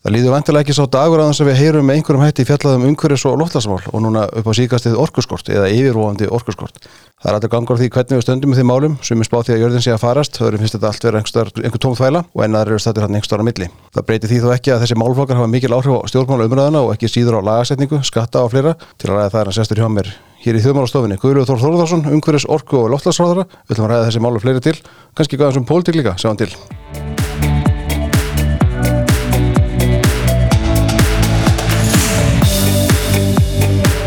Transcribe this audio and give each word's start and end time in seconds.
Það 0.00 0.14
líður 0.14 0.32
vantilega 0.32 0.64
ekki 0.64 0.72
svo 0.72 0.86
dagur 0.88 1.20
aðeins 1.20 1.42
að 1.42 1.48
við 1.50 1.58
heyrum 1.60 1.84
með 1.84 1.98
einhverjum 1.98 2.22
hætti 2.24 2.44
fjallaðum 2.48 2.86
umhverjus 2.88 3.24
og 3.28 3.34
loftlasmál 3.36 3.82
og 3.90 4.00
núna 4.00 4.22
upp 4.32 4.46
á 4.48 4.52
síkastið 4.56 4.94
orkuskort 4.96 5.50
eða 5.52 5.66
yfirvofandi 5.74 6.30
orkuskort. 6.32 6.78
Það 7.20 7.28
er 7.28 7.36
alltaf 7.36 7.52
gangur 7.52 7.76
því 7.76 7.88
hvernig 7.92 8.16
við 8.16 8.24
stöndum 8.24 8.54
með 8.54 8.62
því 8.62 8.64
málum 8.70 8.94
sem 9.04 9.20
er 9.20 9.28
spáð 9.28 9.44
því 9.50 9.54
að 9.58 9.60
jörðin 9.60 9.84
sé 9.84 9.92
að 9.92 10.00
farast, 10.00 10.40
þau 10.40 10.56
finnst 10.56 10.78
þetta 10.78 10.88
allt 10.88 11.04
vera 11.04 11.20
einhver, 11.20 11.52
einhver 11.60 11.84
tóm 11.84 11.98
þvæla 12.00 12.24
og 12.32 12.46
ennaður 12.46 12.72
eru 12.72 12.80
stættir 12.80 13.04
hann 13.04 13.20
einhver 13.20 13.44
á 13.44 13.48
milli. 13.50 13.68
Það 13.92 14.08
breytir 14.08 14.32
því 14.32 14.40
þó 14.40 14.48
ekki 14.54 14.72
að 14.72 14.86
þessi 14.86 14.98
málflokkar 15.02 15.36
hafa 15.36 15.52
mikil 15.52 15.76
áhrif 15.76 16.00
á 16.00 16.08
stjórnmála 16.08 16.48
umræðuna 16.48 16.84
og 16.86 16.94
ekki 16.96 17.12
síður 17.12 17.44
á 17.44 17.48
lagasetningu, 17.50 18.00
skatta 18.08 18.40
og 18.40 18.54
fleira 18.56 18.72
til 18.96 19.12
að 19.12 19.36
ræða 19.36 20.16
hér 20.40 20.56
í 20.56 20.64
þjóðmálastofinni. 20.64 21.20
Guðrúður 21.20 21.50
Þór 21.50 21.62
Þórðarsson, 21.66 22.06
umhverjus, 22.16 22.48
orku 22.48 22.80
og 22.80 22.90
loftlasráðara. 22.94 23.44
Við 23.68 23.76
ætlum 23.76 23.90
að 23.90 23.94
ræða 23.94 24.08
þessi 24.08 24.24
málu 24.24 24.44
fleiri 24.44 24.66
til, 24.70 24.76
kannski 25.12 25.40
gæðan 25.40 25.58
sem 25.60 25.68
pólitík 25.68 26.00
líka, 26.00 26.16
sjá 26.16 26.30
hann 26.32 26.40
til. 26.40 26.54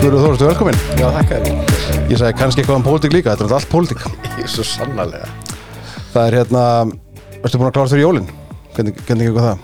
Guðrúður 0.03 0.33
Þór, 0.33 0.33
þú 0.35 0.47
velkomin. 0.49 0.79
Já, 0.99 1.05
þakka 1.15 1.35
þér. 1.39 1.75
Ég 2.11 2.17
sagði 2.19 2.35
kannski 2.35 2.59
eitthvað 2.59 2.75
um 2.75 2.83
pólitík 2.83 3.13
líka, 3.13 3.35
þetta 3.37 3.45
er 3.45 3.53
allt 3.55 3.69
pólitík. 3.71 4.01
Ég 4.33 4.41
er 4.43 4.49
svo 4.51 4.63
sannarlega. 4.67 5.29
Það 6.11 6.25
er 6.25 6.35
hérna, 6.41 6.63
ertu 7.37 7.61
búin 7.61 7.69
að 7.69 7.77
klára 7.77 7.91
fyrir 7.93 8.03
jólinn? 8.03 8.27
Hvernig, 8.75 8.99
eitthvað 9.07 9.45
það? 9.45 9.61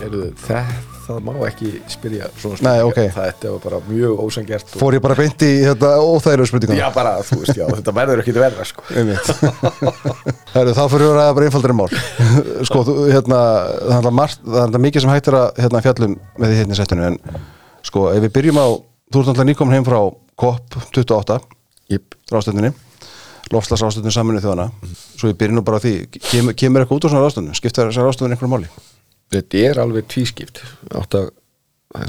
Heyrðu, 0.00 0.28
það, 0.40 0.70
það 1.04 1.18
má 1.26 1.36
ekki 1.50 1.72
spyrja 1.92 2.30
svona 2.40 2.64
Nei, 2.64 2.78
ok. 2.86 3.00
Þetta 3.18 3.52
var 3.52 3.60
bara 3.66 3.82
mjög 3.90 4.22
ósangert. 4.24 4.72
Og... 4.72 4.80
Fór 4.80 4.96
ég 4.96 5.04
bara 5.04 5.18
beint 5.20 5.44
í 5.44 5.52
þetta 5.66 5.92
óþægilegu 6.00 6.48
spurningum? 6.48 6.80
Já, 6.80 6.86
bara, 6.96 7.12
þú 7.28 7.38
veist, 7.42 7.60
já, 7.60 7.66
þetta 7.74 7.96
verður 8.00 8.24
ekki 8.24 8.36
verða, 8.38 8.66
sko. 8.70 8.86
Þá 10.54 10.82
fyrir 10.94 11.04
við 11.10 11.20
að 11.26 11.36
bara 11.42 11.50
einfaldari 11.50 11.76
mál. 11.76 11.90
sko, 12.70 12.86
þú, 12.88 12.96
hérna, 13.12 13.44
það 13.84 14.10
er 14.14 14.40
það 14.48 14.64
er 14.64 14.84
mikið 14.88 15.04
sem 15.04 15.12
hættir 15.12 15.38
að 15.42 15.62
hérna, 15.66 15.84
því 16.40 16.52
hérna 16.62 17.38
sko, 17.84 18.08
ef 18.14 18.22
við 18.24 18.30
byrjum 18.32 18.64
á, 18.64 18.68
þú 19.14 19.20
ert 19.22 19.30
alltaf 19.32 19.46
nýkomin 19.48 19.76
heim 19.78 19.86
frá 19.86 20.00
COP28, 20.42 21.38
Jip. 21.92 22.16
ráðstöndinni, 22.32 22.72
lofslagsráðstöndin 23.52 24.14
saminu 24.14 24.40
þjóðana, 24.42 24.68
svo 25.14 25.30
við 25.30 25.38
byrjum 25.42 25.58
nú 25.60 25.64
bara 25.66 25.80
því, 25.84 25.92
kemur, 26.30 26.56
kemur 26.58 26.82
eitthvað 26.84 26.98
út 27.00 27.06
á 27.06 27.10
svona 27.12 27.24
ráðstöndin, 27.26 27.58
skipta 27.58 27.84
þessar 27.86 28.08
ráðstöndin 28.08 28.34
einhverju 28.36 28.52
máli? 28.54 28.70
Þetta 29.34 29.62
er 29.70 29.80
alveg 29.82 30.06
tvískipt. 30.12 30.62
Átt 30.94 31.16
að, 31.18 31.30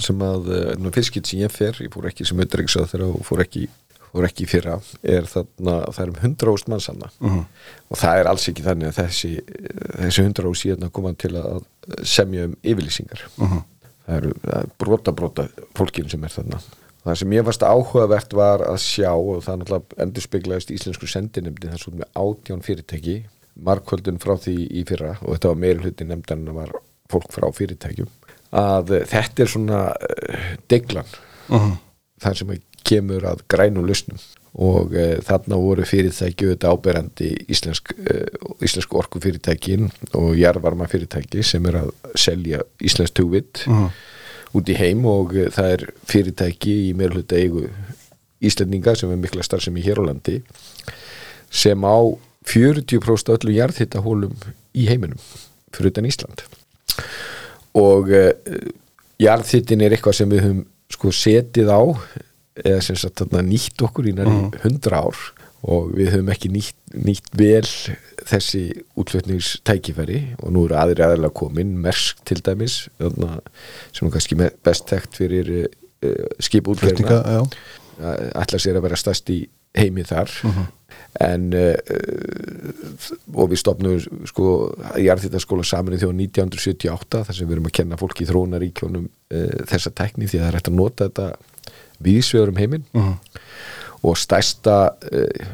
sem 0.03 0.21
að, 0.25 0.49
nú 0.81 0.91
fyrskipt 0.95 1.29
sem 1.29 1.41
ég 1.43 1.53
fer, 1.53 1.77
ég 1.85 1.91
fór 1.93 2.07
ekki 2.09 2.25
sem 2.27 2.39
auðvitað 2.39 2.89
þegar 2.93 3.05
og 3.11 3.25
fór 3.27 3.43
ekki 3.45 3.67
fór 4.15 4.23
ekki 4.29 4.45
fyrra, 4.47 4.77
er 5.03 5.25
þarna 5.27 5.73
það 5.91 5.97
er 6.05 6.11
um 6.13 6.19
100 6.23 6.51
ást 6.53 6.69
mannsanna 6.71 7.09
Mhm. 7.19 7.41
og 7.91 7.97
það 7.99 8.19
er 8.21 8.27
alls 8.31 8.45
ekki 8.47 8.63
þannig 8.63 8.87
að 8.87 8.99
þessi 9.01 9.31
þessi 9.99 10.23
100 10.23 10.45
ást 10.47 10.63
síðan 10.63 10.85
að 10.87 10.91
koma 10.95 11.11
til 11.19 11.31
að 11.35 11.65
semja 12.07 12.45
um 12.47 12.53
yfirlýsingar 12.63 13.25
Mhm. 13.37 13.59
það 14.07 14.15
eru 14.15 14.31
það 14.45 14.55
er 14.61 14.69
brota 14.79 15.11
brota 15.11 15.47
fólkinu 15.75 16.09
sem 16.09 16.23
er 16.23 16.29
þarna 16.31 16.61
það 17.05 17.19
sem 17.21 17.33
ég 17.37 17.45
varst 17.45 17.63
áhugavert 17.65 18.33
var 18.33 18.63
að 18.65 18.79
sjá 18.81 19.11
og 19.13 19.43
það 19.45 19.59
náttúrulega 19.61 20.01
endur 20.05 20.25
speglaðist 20.25 20.71
íslensku 20.75 21.07
sendinemdi 21.11 21.69
þar 21.71 21.81
svo 21.83 21.93
með 21.95 22.09
átján 22.17 22.63
fyrirtæki 22.65 23.17
markvöldun 23.55 24.17
frá 24.19 24.35
því 24.41 24.55
í 24.81 24.85
fyrra 24.89 25.13
og 25.21 25.35
þetta 25.35 25.51
var 25.53 25.59
meiri 25.63 25.83
hluti 25.85 26.07
nefndan 26.09 26.47
var 26.57 26.73
fólk 27.11 27.29
frá 27.31 27.45
fyrirtækjum 27.55 28.09
að 28.55 28.91
eh, 28.99 29.05
þetta 29.11 29.43
er 29.45 29.51
svona 29.51 29.83
uh, 29.93 30.49
deglan 30.71 31.13
Mhm. 31.45 31.75
þar 32.23 32.35
sem 32.39 32.51
kemur 32.85 33.25
að 33.29 33.41
grænum 33.53 33.85
lausnum 33.85 34.17
og 34.55 34.93
uh, 34.97 35.19
þarna 35.27 35.59
voru 35.61 35.83
fyrirtæki 35.85 36.47
auðvitað 36.47 36.73
áberandi 36.73 37.27
íslensk, 37.53 37.91
uh, 37.99 38.55
íslensk 38.65 38.95
orku 38.97 39.19
fyrirtækin 39.21 39.91
og 40.17 40.31
jarðvarma 40.39 40.87
fyrirtæki 40.89 41.43
sem 41.45 41.65
er 41.69 41.77
að 41.83 41.91
selja 42.17 42.63
íslensk 42.81 43.13
tugvitt 43.19 43.65
Mhm. 43.69 43.89
Út 44.55 44.71
í 44.71 44.77
heim 44.79 45.05
og 45.09 45.35
uh, 45.35 45.49
það 45.53 45.71
er 45.75 45.85
fyrirtæki 46.09 46.75
í 46.89 46.93
meira 46.97 47.17
hluta 47.17 47.39
eigu 47.39 47.67
Íslendinga 48.45 48.93
sem 48.99 49.09
er 49.09 49.19
mikla 49.19 49.45
starfsemi 49.45 49.81
hér 49.81 50.01
á 50.03 50.07
landi 50.11 50.41
sem 51.49 51.85
á 51.87 51.97
40% 52.45 53.31
öllu 53.33 53.55
jarðhittahólum 53.55 54.35
í 54.75 54.85
heiminum 54.89 55.21
fyrir 55.73 55.91
utan 55.91 56.07
Ísland. 56.07 56.43
Og 57.75 58.11
uh, 58.11 58.31
jarðhittin 59.21 59.83
er 59.83 59.95
eitthvað 59.95 60.19
sem 60.19 60.31
við 60.31 60.45
höfum 60.45 60.63
sko 60.91 61.11
setið 61.15 61.71
á 61.71 61.81
eða 62.61 62.83
sem 62.85 62.97
sagt 62.99 63.19
þarna 63.19 63.43
nýtt 63.47 63.81
okkur 63.83 64.07
í 64.11 64.13
næri 64.15 64.35
100 64.61 64.95
ár 64.95 65.23
og 65.65 65.95
við 65.97 66.11
höfum 66.13 66.29
ekki 66.33 66.51
nýtt, 66.53 66.75
nýtt 66.93 67.31
vel 67.37 67.65
þessi 68.25 68.63
útflutningstækifæri. 68.99 70.19
Og 70.43 70.53
nú 70.53 70.65
eru 70.67 70.77
aðri 70.77 71.05
aðalega 71.05 71.33
komin. 71.37 71.73
Mersk 71.81 72.21
til 72.27 72.41
dæmis 72.45 72.85
sem 72.99 74.05
er 74.05 74.13
kannski 74.13 74.37
best 74.37 74.89
þekkt 74.91 75.19
fyrir 75.21 75.51
uh, 75.55 75.65
Flutninga, 76.05 76.39
skipútgerna 76.47 77.19
já. 77.25 77.41
ætla 78.43 78.61
sér 78.61 78.77
að 78.77 78.85
vera 78.89 78.99
stærst 78.99 79.31
í 79.33 79.41
heimi 79.75 80.05
þar. 80.07 80.31
En 81.25 81.47
uh, 81.55 81.73
og 83.33 83.49
við 83.53 83.63
stopnum 83.63 84.27
sko 84.29 84.51
jarðhitaskóla 85.01 85.65
saman 85.65 85.97
í 85.97 86.01
þjóðan 86.03 86.21
1978 86.27 87.23
þar 87.25 87.39
sem 87.39 87.49
við 87.49 87.57
erum 87.57 87.71
að 87.71 87.77
kenna 87.79 87.99
fólki 87.99 88.25
í 88.25 88.29
þróunaríkjónum 88.29 89.09
uh, 89.09 89.57
þessa 89.71 89.93
tækni 89.97 90.29
því 90.29 90.41
að 90.41 90.45
það 90.45 90.51
er 90.51 90.59
hægt 90.59 90.71
að 90.71 90.79
nota 90.83 91.09
þetta 91.09 91.27
viðsvegur 92.05 92.53
um 92.53 92.61
heiminn. 92.61 92.87
Mhm. 92.93 93.17
Og 94.03 94.17
stærsta 94.19 94.77
uh, 94.91 95.47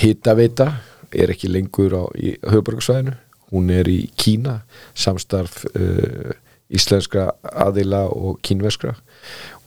hitaveita 0.00 0.70
er 1.14 1.30
ekki 1.34 1.50
lengur 1.50 1.94
á, 1.94 2.02
höfuborgarsvæðinu 2.50 3.14
hún 3.54 3.70
er 3.70 3.86
í 3.90 4.00
Kína 4.18 4.60
samstarf 4.98 5.62
uh, 5.74 6.32
íslenskra 6.74 7.28
aðila 7.44 8.06
og 8.10 8.40
kínverskra. 8.42 8.94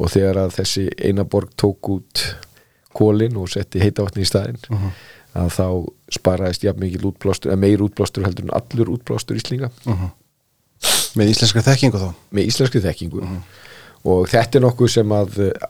Og 0.01 0.09
þegar 0.11 0.41
að 0.41 0.55
þessi 0.57 0.87
eina 0.97 1.23
borg 1.23 1.53
tók 1.55 1.87
út 1.93 2.23
kólin 2.97 3.37
og 3.37 3.47
setti 3.53 3.79
heitavatni 3.79 4.25
í 4.25 4.27
staðinn 4.27 4.57
að 5.37 5.51
þá 5.53 5.67
sparaðist 6.17 6.63
jafn 6.65 6.81
mikil 6.81 7.05
útblástur 7.11 7.51
eða 7.53 7.61
meir 7.61 7.83
útblástur 7.85 8.25
heldur 8.25 8.47
en 8.47 8.55
allur 8.57 8.89
útblástur 8.95 9.37
íslinga 9.37 9.69
Með 11.17 11.31
íslenskri 11.33 11.61
þekkingu 11.65 12.01
þá? 12.01 12.09
með 12.33 12.49
íslenski 12.49 12.81
þekkingu 12.81 13.21
og 14.07 14.27
þetta 14.31 14.59
er 14.59 14.65
nokkuð 14.65 14.91
sem 14.95 15.15
að 15.17 15.39
uh, 15.49 15.69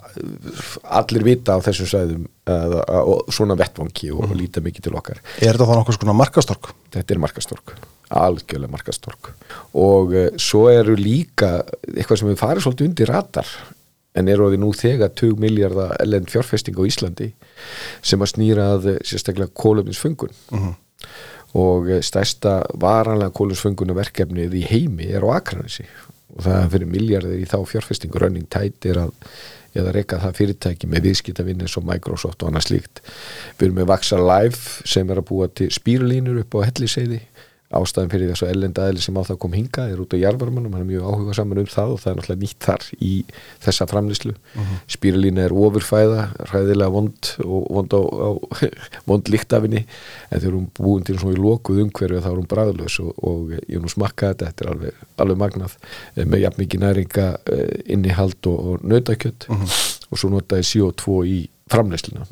allir 1.01 1.27
vita 1.27 1.57
á 1.57 1.65
þessum 1.65 1.91
sæðum 1.91 2.25
og 2.47 3.27
svona 3.33 3.57
vettvangi 3.59 4.13
og 4.15 4.31
líta 4.37 4.63
mikið 4.63 4.87
til 4.87 4.95
okkar. 4.95 5.19
Er 5.41 5.57
þetta 5.57 5.67
þá 5.67 5.77
nokkuð 5.81 5.99
svona 5.99 6.15
markastork? 6.15 6.73
þetta 6.93 7.13
er 7.13 7.23
markastork 7.25 7.77
algjörlega 8.13 8.71
markastork. 8.71 9.31
Og 9.77 10.13
uh, 10.15 10.27
svo 10.39 10.67
eru 10.71 10.95
líka 10.99 11.61
eitthvað 11.93 12.21
sem 12.21 12.31
við 12.31 12.41
farið 12.41 12.65
svolítið 12.65 12.89
undir 12.89 13.11
radar 13.11 13.53
en 14.17 14.31
eru 14.31 14.49
því 14.51 14.59
nú 14.61 14.71
þegar 14.73 15.13
20 15.13 15.41
miljardar 15.43 15.95
ellend 16.01 16.31
fjárfesting 16.31 16.77
á 16.79 16.83
Íslandi 16.87 17.31
sem 18.01 18.21
að 18.23 18.33
snýra 18.33 18.69
að 18.75 18.91
uh, 18.93 18.99
sérstaklega 19.05 19.53
kólöfninsföngun 19.53 20.33
og 21.57 21.91
uh, 21.91 21.99
stærsta 22.05 22.61
varanlega 22.79 23.35
kólöfninsföngunum 23.35 23.99
verkefnið 23.99 24.57
í 24.61 24.65
heimi 24.71 25.11
er 25.11 25.27
á 25.27 25.37
Akranesi 25.37 25.87
og 26.37 26.43
það 26.45 26.57
er 26.63 26.73
fyrir 26.73 26.91
miljardir 26.93 27.41
í 27.41 27.47
þá 27.49 27.57
fjárfestingu 27.73 28.21
running 28.21 28.49
tide 28.53 28.91
er 28.91 29.01
að 29.07 29.13
eða 29.77 29.93
reyka 29.93 30.19
það 30.21 30.37
fyrirtæki 30.39 30.89
með 30.89 31.09
viðskiptavinn 31.09 31.63
eins 31.65 31.75
og 31.77 31.85
Microsoft 31.85 32.41
og 32.41 32.49
annað 32.49 32.67
slíkt. 32.69 33.01
Við 33.57 33.67
erum 33.67 33.79
með 33.81 33.89
Vaxa 33.91 34.17
Live 34.21 34.87
sem 34.89 35.11
er 35.11 35.21
að 35.21 35.27
búa 35.29 35.49
til 35.53 35.69
spýrlínur 35.73 36.41
upp 36.41 36.57
á 36.57 36.65
helliseiði 36.65 37.21
ástæðan 37.67 38.11
fyrir 38.13 38.29
þessu 38.31 38.47
ellenda 38.47 38.85
aðli 38.87 39.01
sem 39.03 39.17
á 39.19 39.27
það 39.27 39.39
kom 39.43 39.55
hinga 39.57 39.87
er 39.91 39.99
út 39.99 40.13
á 40.15 40.17
jarðvarmanum, 40.21 40.71
hann 40.71 40.85
er 40.85 40.87
mjög 40.87 41.07
áhuga 41.09 41.33
saman 41.35 41.59
um 41.59 41.67
það 41.67 41.93
og 41.93 41.99
það 41.99 42.11
er 42.11 42.19
náttúrulega 42.19 42.43
nýtt 42.43 42.67
þar 42.67 42.85
í 43.03 43.11
þessa 43.65 43.87
framlýslu 43.91 44.35
uh 44.35 44.75
spýrlína 44.87 45.43
er 45.47 45.53
ofurfæða 45.53 46.21
hræðilega 46.47 46.93
vond 46.93 47.31
og 47.43 47.65
vond, 47.75 47.91
á, 47.91 48.01
á, 48.07 48.29
vond 49.09 49.31
líktafinni 49.31 49.83
en 49.83 50.39
þegar 50.39 50.55
hún 50.55 50.69
búin 50.79 51.03
til 51.07 51.17
svona 51.19 51.35
í 51.35 51.41
lokuð 51.41 51.81
umhverfi 51.83 52.21
þá 52.23 52.29
er 52.29 52.39
hún 52.39 52.49
bræðlaus 52.53 52.97
og, 53.03 53.11
og 53.19 53.51
ég 53.57 53.83
nú 53.83 53.91
smakkað 53.91 54.33
þetta, 54.37 54.51
þetta 54.51 54.65
er 54.65 54.71
alveg, 54.71 55.03
alveg 55.25 55.41
magnað 55.43 55.75
eh, 56.15 56.23
með 56.23 56.43
jafn 56.45 56.63
mikið 56.63 56.83
næringa 56.85 57.27
eh, 57.51 57.75
innihald 57.97 58.51
og, 58.51 58.57
og 58.71 58.87
nautakjött 58.87 59.49
og 59.51 60.15
svo 60.15 60.31
notaði 60.31 60.69
CO2 60.71 61.19
í 61.27 61.39
framlýsluna 61.71 62.27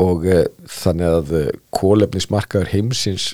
og 0.00 0.26
uh, 0.30 0.44
þannig 0.70 1.08
að 1.18 1.32
uh, 1.36 1.46
kólefnismarkaður 1.74 2.70
heimsins 2.72 3.32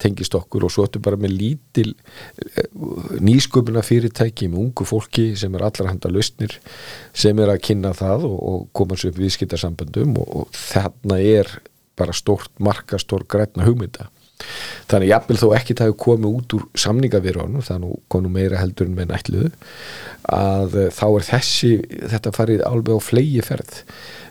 tengist 0.00 0.34
okkur 0.36 0.66
og 0.66 0.72
svo 0.74 0.86
ertu 0.86 1.02
bara 1.02 1.18
með 1.20 1.34
lítil 1.38 1.90
uh, 1.94 3.16
nýsköpuna 3.22 3.84
fyrirtæki 3.86 4.50
með 4.50 4.64
ungu 4.66 4.86
fólki 4.88 5.30
sem 5.38 5.54
er 5.56 5.66
allra 5.66 5.90
handa 5.90 6.12
lausnir 6.12 6.56
sem 7.12 7.38
er 7.40 7.52
að 7.52 7.62
kynna 7.68 7.92
það 7.96 8.28
og, 8.30 8.38
og 8.52 8.70
koma 8.76 8.98
sér 8.98 9.12
upp 9.12 9.20
viðskiptarsamböndum 9.22 10.16
og, 10.22 10.32
og 10.42 10.56
þarna 10.56 11.20
er 11.20 11.52
bara 12.00 12.16
stórt 12.16 12.52
markastór 12.62 13.26
grætna 13.28 13.66
hugmynda. 13.66 14.08
Þannig 14.88 15.10
jafnvel 15.10 15.36
þó 15.36 15.48
ekki 15.58 15.74
það 15.76 15.90
hefur 15.90 15.98
komið 16.04 16.36
út 16.38 16.54
úr 16.56 16.62
er 17.60 17.82
nú 17.82 17.90
konu 18.08 18.30
meira 18.32 18.60
heldur 18.60 18.88
en 18.88 18.96
með 18.96 19.10
nætluðu 19.12 19.50
að 20.32 20.78
uh, 20.78 20.88
þá 20.94 21.06
er 21.10 21.26
þessi, 21.28 21.72
þetta 22.14 22.32
farið 22.36 22.64
alveg 22.68 22.96
á 22.96 23.00
flegi 23.04 23.44
ferð 23.44 23.82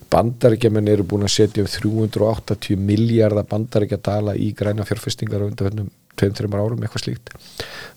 bandaríkjaman 0.09 0.91
eru 0.91 1.05
búin 1.07 1.25
að 1.27 1.35
setja 1.35 1.63
um 1.63 1.69
380 1.69 2.79
miljardar 2.81 3.47
bandaríkja 3.49 3.99
dala 4.03 4.35
í 4.35 4.51
græna 4.57 4.85
fjárfestingar 4.87 5.45
á 5.45 5.49
undanfennum 5.49 5.89
2-3 6.19 6.49
árum 6.59 6.81
eitthvað 6.83 7.05
slíkt. 7.05 7.35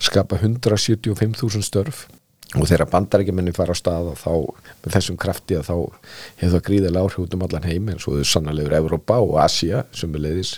Skapa 0.03 0.38
175.000 0.41 1.64
störf. 1.67 2.06
Og 2.53 2.67
þegar 2.69 2.91
bandarækjumenni 2.93 3.55
fara 3.56 3.73
á 3.73 3.76
stað 3.79 4.11
og 4.11 4.19
þá 4.20 4.32
með 4.85 4.97
þessum 4.97 5.17
krafti 5.20 5.56
að 5.56 5.70
þá 5.70 5.76
hefur 6.43 6.53
það 6.53 6.64
gríðilega 6.67 7.05
áhrif 7.06 7.23
út 7.23 7.37
um 7.37 7.44
allan 7.47 7.64
heim 7.64 7.87
en 7.88 8.03
svo 8.03 8.19
er 8.20 8.29
sannalegur 8.29 8.75
Evrópa 8.76 9.17
og 9.25 9.38
Asia 9.41 9.87
sem 9.97 10.12
er 10.19 10.25
leiðis 10.26 10.50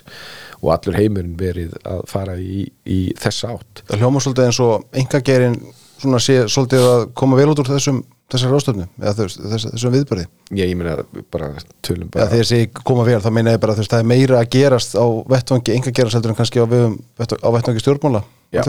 og 0.59 0.73
allur 0.75 0.99
heimurinn 0.99 1.37
verið 1.39 1.77
að 1.87 2.03
fara 2.11 2.35
í, 2.35 2.65
í 2.83 2.99
þessa 3.23 3.53
átt. 3.55 3.85
Það 3.87 4.03
hljóma 4.03 4.25
svolítið 4.25 4.49
eins 4.49 4.61
og 4.65 4.99
engagerin 5.05 5.57
svona 6.01 6.23
sé 6.27 6.41
svolítið 6.51 6.89
að 6.89 7.07
koma 7.23 7.39
vel 7.39 7.53
út 7.53 7.63
úr 7.63 7.71
þessum 7.77 8.03
þessar 8.33 8.55
ráðstöfnu 8.55 8.87
eða 9.01 9.15
þess, 9.19 9.39
þess, 9.41 9.67
þessum 9.75 9.95
viðbörði 9.95 10.25
ég, 10.57 10.71
ég 10.71 10.79
meina 10.79 10.97
bara 11.33 11.51
tölum 11.85 12.09
Já, 12.09 12.13
bara 12.17 12.29
þegar 12.33 12.45
ég 12.45 12.51
segi 12.51 12.71
koma 12.81 13.05
vel, 13.07 13.19
þá 13.23 13.31
meina 13.37 13.55
ég 13.55 13.63
bara 13.63 13.75
að 13.77 13.83
það 13.85 13.99
er 14.01 14.09
meira 14.15 14.39
að 14.41 14.53
gerast 14.55 14.97
á 14.97 15.05
vettvangi 15.35 15.75
engageran 15.77 16.15
seldur 16.15 16.33
en 16.33 16.39
kannski 16.39 16.63
á, 16.63 16.67
vegum, 16.71 16.97
á 17.21 17.49
vettvangi 17.59 17.85
stjórnmála 17.85 18.23
Já. 18.55 18.63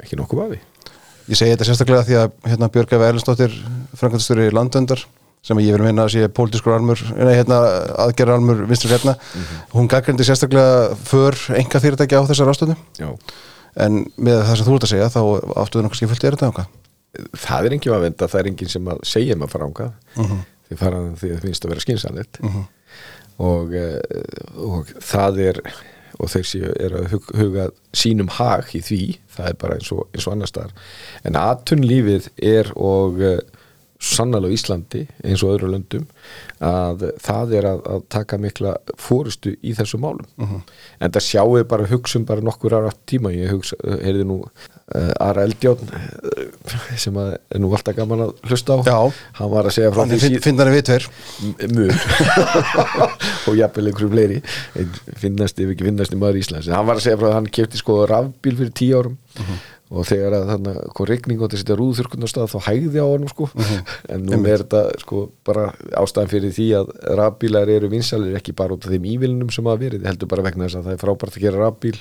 ekki 0.00 0.18
nokkuð 0.20 0.40
vafi. 0.44 0.60
Ég 1.24 1.38
segi 1.40 1.52
þetta 1.54 1.66
sérstaklega 1.68 2.06
því 2.06 2.16
að 2.20 2.34
hérna 2.52 2.70
Björg 2.72 2.92
Efa 2.94 3.06
Erlendsdóttir 3.10 3.54
framkvæmstöri 3.98 4.50
landöndar 4.54 5.04
sem 5.44 5.60
ég 5.60 5.76
vil 5.76 5.84
minna 5.84 6.06
að 6.06 6.14
sé 6.14 6.28
pólitískur 6.32 6.72
almur 6.76 7.00
nei, 7.18 7.34
hérna, 7.36 7.58
aðgerra 8.06 8.38
almur 8.38 8.62
vinstri 8.68 8.92
hérna 8.92 9.16
hún 9.74 9.88
gaggrindi 9.92 10.24
sérstaklega 10.24 10.94
för 11.04 11.36
enga 11.58 11.80
fyrirtæki 11.84 12.16
á 12.16 12.24
þessar 12.28 12.52
ástöðu 12.52 12.76
Já. 13.00 13.10
en 13.84 14.04
með 14.16 14.40
það 14.40 14.56
sem 14.60 14.68
þú 14.68 14.78
ert 14.78 14.86
að 14.88 14.94
segja 14.94 15.10
þá 15.12 15.20
áttu 15.64 15.80
þau 15.80 15.88
kannski 15.90 16.08
fullt 16.12 16.28
erindi 16.30 16.48
ánga 16.48 16.66
það 17.46 17.68
er 17.68 17.76
engin 17.78 17.96
að 17.96 18.06
venda, 18.08 18.28
það 18.28 18.40
er 18.40 18.50
engin 18.52 18.72
sem 18.74 18.92
að 18.94 19.02
segja 19.08 19.36
maður 19.36 19.54
fara 19.54 19.70
ánga 19.70 19.88
því 20.68 20.78
fara 20.80 21.02
því 21.20 21.30
að 21.30 21.34
það 21.34 21.48
finnst 21.48 21.64
að 21.66 21.74
vera 21.74 21.84
skynsanlegt 21.84 22.40
og, 23.38 23.74
eh, 23.74 23.98
og 24.56 24.94
það 25.02 25.42
er 25.48 25.60
og 26.22 26.30
þeir 26.30 26.46
séu 26.46 26.70
er 26.78 26.94
að 26.94 27.08
hug, 27.10 27.24
huga 27.34 27.66
sínum 27.96 28.28
hag 28.36 28.70
í 28.76 28.80
því, 28.86 29.02
það 29.34 29.48
er 29.50 29.56
bara 29.58 29.74
eins 29.80 29.90
og, 29.92 30.04
eins 30.14 30.28
og 30.28 30.36
annar 30.36 30.50
staðar, 30.50 30.72
en 31.26 31.38
aðtunlífið 31.40 32.28
er 32.38 32.70
og 32.76 33.18
uh, 33.18 33.40
sannlega 34.04 34.52
Íslandi 34.52 35.04
eins 35.24 35.42
og 35.42 35.54
öðru 35.56 35.72
löndum 35.72 36.06
að 36.62 37.06
það 37.24 37.54
er 37.58 37.68
að, 37.70 37.82
að 37.94 38.06
taka 38.12 38.38
mikla 38.38 38.76
fórustu 39.00 39.56
í 39.64 39.72
þessu 39.74 39.98
málum. 40.02 40.26
En 41.00 41.14
það 41.14 41.26
sjáu 41.26 41.64
bara 41.70 41.88
hugsum 41.88 42.26
bara 42.28 42.44
nokkur 42.44 42.76
ára 42.76 42.92
tíma, 43.08 43.32
ég 43.34 43.54
hugsa, 43.54 43.78
heyrði 44.04 44.26
nú 44.28 44.42
uh, 44.44 44.50
Ara 44.92 45.46
Eldjón 45.48 45.80
uh, 45.80 46.72
sem 47.00 47.16
er 47.16 47.60
nú 47.60 47.70
alltaf 47.72 47.96
gaman 47.96 48.26
að 48.26 48.32
hlusta 48.50 48.76
á. 48.76 48.78
Já. 48.84 48.98
hann 49.38 49.52
var 49.54 49.68
að 49.70 49.76
segja 49.78 49.92
frá 49.94 50.04
því 50.10 50.18
finn, 50.20 50.36
finn 50.44 50.58
þannig 50.60 50.76
við 50.76 50.84
tveir. 50.90 51.06
Mjög 51.72 51.94
og 53.48 53.56
jafnvel 53.58 53.86
einhverju 53.88 54.10
fleiri. 54.12 54.40
Finnast 55.22 55.62
ef 55.64 55.72
ekki 55.72 55.88
finnast 55.88 56.12
í 56.12 56.20
maður 56.20 56.42
Íslands. 56.42 56.68
Hann 56.68 56.88
var 56.90 57.00
að 57.00 57.06
segja 57.06 57.20
frá 57.22 57.30
að 57.30 57.38
hann 57.38 57.48
kefti 57.58 57.80
sko 57.80 58.02
rafbíl 58.10 58.58
fyrir 58.60 58.74
tíu 58.76 59.00
árum 59.00 59.16
og 59.94 60.06
þegar 60.08 60.34
að 60.38 60.48
þannig 60.50 60.78
kom 60.96 61.08
regning 61.08 61.38
og 61.40 61.46
þetta 61.46 61.60
setja 61.60 61.76
rúðþurkun 61.78 62.26
á 62.26 62.28
stað 62.30 62.50
þá 62.52 62.58
hægði 62.66 63.02
á 63.02 63.06
honum 63.06 63.30
sko. 63.30 63.48
En 64.12 64.26
nú 64.26 64.40
er 64.42 64.64
þetta 64.64 64.82
sko 65.02 65.22
bara 65.46 65.68
ástæðan 66.00 66.32
fyrir 66.32 66.54
því 66.56 66.66
að 66.80 66.92
rafbílar 67.20 67.72
eru 67.76 67.90
vinsalir 67.92 68.36
ekki 68.38 68.56
bara 68.58 68.76
út 68.76 68.86
af 68.86 68.94
þeim 68.94 69.08
ívilnum 69.14 69.52
sem 69.54 69.70
hafa 69.70 69.82
verið 69.84 70.08
heldur 70.08 70.30
bara 70.30 70.46
vegna 70.48 70.66
þess 70.66 70.80
að 70.80 70.88
það 70.88 70.96
er 70.96 71.02
frábært 71.04 71.38
að 71.38 71.46
gera 71.46 71.62
rafbíl. 71.62 71.96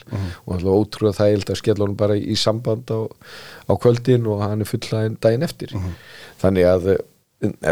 Og 0.46 0.58
alltaf 0.58 0.82
ótrúið 0.82 1.18
það 1.20 1.38
er 1.38 1.48
að 1.54 1.62
skella 1.62 1.86
honum 1.88 2.02
bara 2.04 2.20
í 2.20 2.38
samband 2.40 2.94
á, 2.94 3.00
á 3.70 3.74
kvöldin 3.86 4.30
og 4.32 4.44
hann 4.44 4.66
er 4.66 4.72
fullaðin 4.74 5.18
daginn 5.22 5.48
eftir. 5.48 5.78
Þannig 6.44 6.70
að 6.70 6.92
eh, 6.96 7.02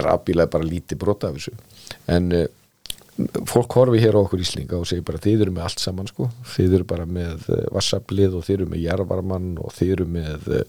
rafbíla 0.06 0.48
er 0.48 0.54
bara 0.54 0.68
lítið 0.68 1.02
brota 1.02 1.32
af 1.32 1.40
þessu. 1.40 1.56
En 2.12 2.32
uh, 2.36 2.48
fólk 3.50 3.76
horfi 3.78 4.02
hér 4.02 4.18
á 4.18 4.22
okkur 4.22 4.42
Íslinga 4.44 4.80
og 4.80 4.88
segir 4.90 5.06
bara 5.08 5.22
þið 5.22 5.46
eru 5.46 5.54
með 5.56 5.68
allt 5.68 5.84
saman 5.84 6.10
sko. 6.10 6.28
Þið 6.54 6.76
eru 6.80 6.88
bara 6.90 7.06
með 7.10 7.48
uh, 7.52 7.64
vassablið 7.76 8.38
og 8.38 8.46
þið 8.48 8.56
eru 8.58 8.68
með 8.72 8.84
jarvarmann 8.86 9.50
og 9.62 9.74
þið 9.76 9.94
eru 9.96 10.08
með 10.16 10.50
uh, 10.58 10.62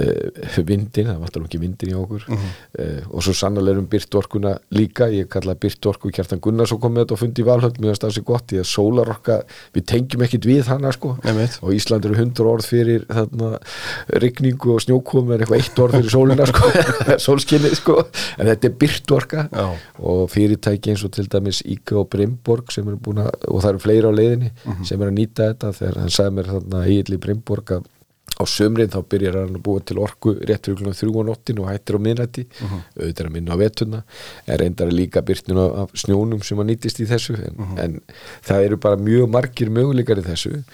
uh, 0.00 0.58
vindin, 0.66 1.10
það 1.10 1.22
vantar 1.24 1.46
ekki 1.46 1.60
vindin 1.62 1.92
í 1.92 1.96
okkur. 1.98 2.26
Uh, 2.30 3.00
og 3.10 3.24
svo 3.26 3.34
sannlega 3.36 3.82
um 3.82 3.88
byrtorkuna 3.90 4.54
líka, 4.76 5.08
ég 5.12 5.28
kalla 5.32 5.56
byrtorku 5.58 6.12
Kjartan 6.14 6.42
Gunnarsson 6.44 6.80
kom 6.82 6.94
með 6.96 7.06
þetta 7.06 7.16
og 7.16 7.22
fundi 7.22 7.44
í 7.44 7.48
valhöld 7.48 7.80
mjög 7.82 7.98
stafs 8.00 8.20
í 8.20 8.24
gott, 8.26 8.46
því 8.50 8.62
að 8.62 8.68
sólarorka 8.70 9.38
við 9.74 9.86
tengjum 9.92 10.26
ekkit 10.26 10.48
við 10.50 10.72
hana 10.72 10.92
sko. 10.94 11.14
Einmitt. 11.24 11.58
og 11.62 11.74
Ísland 11.76 12.08
eru 12.08 12.18
hundur 12.18 12.50
orð 12.54 12.68
fyrir 12.70 13.06
þarna 13.10 13.58
rigningu 14.22 14.74
og 14.74 14.82
snjókomi 14.84 15.34
er 15.34 15.44
eitthvað 15.44 15.62
eitt 15.62 15.82
orð 15.84 15.98
fyrir 15.98 16.14
sólina 16.14 16.48
sko. 16.50 16.72
Sólskinnið 17.26 17.78
sko, 17.80 17.98
en 18.38 18.50
þetta 18.50 18.70
er 18.70 18.76
byrtorka 18.80 19.46
og 20.04 20.24
fyrirtæki 20.32 20.94
eins 20.94 21.04
og 21.06 21.14
til 21.14 21.28
dæmis 21.30 21.62
Íka 21.84 21.98
og 22.00 22.08
Brimborg 22.12 22.72
sem 22.72 22.86
eru 22.88 22.96
búin 22.96 23.20
að, 23.20 23.34
og 23.50 23.60
það 23.60 23.74
eru 23.74 23.82
fleiri 23.84 24.08
á 24.08 24.18
leiðinni 24.18 24.52
sem 24.88 25.00
eru 25.00 25.10
að 25.12 25.18
nýta 25.18 25.50
þetta. 25.50 25.72
Þegar 25.76 25.98
hann 26.00 26.14
sagði 26.16 26.36
mér 26.38 26.54
þarna 26.54 26.86
Egil 26.88 27.18
í 27.18 27.20
Brimborg 27.20 27.74
að 27.76 27.90
á 28.34 28.42
sömrinn 28.50 28.90
þá 28.90 28.98
byrjar 29.06 29.36
hann 29.38 29.58
að 29.58 29.62
búa 29.62 29.82
til 29.86 30.00
orku 30.02 30.34
rétt 30.48 30.66
fyrir 30.66 30.90
á 30.90 31.22
nóttin 31.28 31.60
og 31.62 31.68
hættir 31.70 31.98
á 31.98 32.00
miðnætti. 32.02 32.46
Auðvitað 32.96 33.22
er 33.22 33.28
að 33.28 33.34
minna 33.36 33.54
á 33.54 33.60
vetuna 33.60 34.00
en 34.46 34.58
reyndar 34.58 34.90
líka 34.90 35.22
byrtnum 35.22 35.60
af 35.84 35.94
snjónum 35.94 36.42
sem 36.42 36.58
að 36.58 36.70
nýtist 36.72 37.00
í 37.04 37.06
þessu. 37.06 37.36
En, 37.38 37.78
en 37.78 38.00
það 38.42 38.66
eru 38.70 38.80
bara 38.82 38.96
mjög 38.98 39.30
margir 39.30 39.70
möguleikar 39.70 40.18
í 40.18 40.26
þessu. 40.26 40.64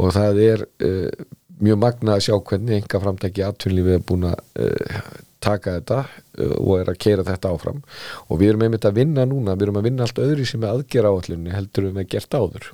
Og 0.00 0.14
það 0.16 0.40
er 0.46 0.64
uh, 0.86 1.26
mjög 1.60 1.82
magna 1.84 2.16
að 2.16 2.24
sjá 2.28 2.38
hvernig 2.38 2.80
enga 2.80 3.02
framtæki 3.02 3.44
atvinnlífið 3.44 3.98
er 3.98 4.06
búin 4.08 4.30
að 4.30 4.40
uh, 4.64 5.12
taka 5.42 5.76
þetta 5.78 6.00
uh, 6.02 6.56
og 6.58 6.74
er 6.80 6.92
að 6.92 7.00
keira 7.04 7.26
þetta 7.26 7.54
áfram. 7.54 7.80
Og 8.28 8.42
við 8.42 8.52
erum 8.52 8.66
einmitt 8.68 8.88
að 8.88 9.00
vinna 9.02 9.26
núna 9.28 9.56
við 9.56 9.68
erum 9.68 9.80
að 9.82 9.88
vinna 9.90 10.06
allt 10.06 10.22
öðru 10.22 10.48
sem 10.48 10.62
er 10.64 10.74
aðgera 10.74 11.12
áallunni 11.12 11.54
heldur 11.54 11.88
við 11.88 11.96
með 11.98 12.12
gert 12.16 12.38
áður. 12.38 12.68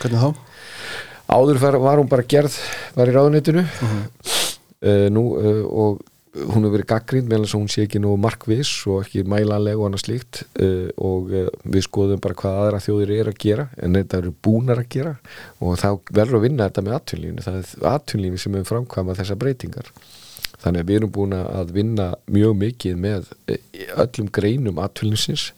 Hvernig 0.00 0.24
þá? 0.24 0.30
áður 1.34 1.60
var, 1.62 1.98
hún 1.98 2.10
bara 2.10 2.24
gerð 2.28 2.56
var 2.96 3.10
í 3.10 3.14
ráðuneytinu. 3.14 3.64
Uh, 4.84 5.06
nú 5.12 5.30
uh, 5.38 5.62
og 5.64 6.02
hún 6.34 6.64
hefur 6.66 6.72
verið 6.74 6.88
gaggrind 6.90 7.28
meðan 7.30 7.44
þess 7.44 7.54
að 7.54 7.60
hún 7.60 7.70
sé 7.70 7.84
ekki 7.86 8.00
nú 8.02 8.16
markviss 8.18 8.72
og 8.90 9.04
ekki 9.04 9.22
mælanleg 9.30 9.78
og 9.78 9.86
annað 9.88 10.02
slíkt. 10.02 10.42
Uh, 10.58 10.90
og 10.98 11.30
uh, 11.32 11.46
við 11.62 11.86
skoðum 11.86 12.22
bara 12.24 12.38
hvað 12.40 12.58
aðra 12.64 12.82
þjóðir 12.84 13.14
er 13.16 13.30
að 13.30 13.38
gera 13.46 13.68
en 13.78 13.96
þetta 14.00 14.20
eru 14.20 14.34
búnar 14.44 14.82
að 14.82 14.90
gera. 14.96 15.14
Og 15.62 15.78
þá 15.80 15.88
verður 16.10 16.40
að 16.40 16.46
vinna 16.48 16.68
þetta 16.68 16.84
með 16.84 16.98
atvinnlífinu 16.98 17.46
það 17.46 17.60
er 17.60 17.88
atvinnlífinu 17.94 18.44
sem 18.44 18.58
hefur 18.58 18.72
framkvæmað 18.72 19.22
þessar 19.22 19.40
breytingar 19.44 19.92
þannig 20.64 20.84
að 20.84 20.88
við 20.88 21.00
erum 21.00 21.12
búin 21.12 21.36
að 21.36 21.74
vinna 21.76 22.08
mjög 22.32 22.56
mikið 22.62 22.96
með 23.04 23.28
eh, 23.52 23.60
öllum 24.00 24.30
greinum 24.32 24.80
atvinnlífsins 24.82 25.50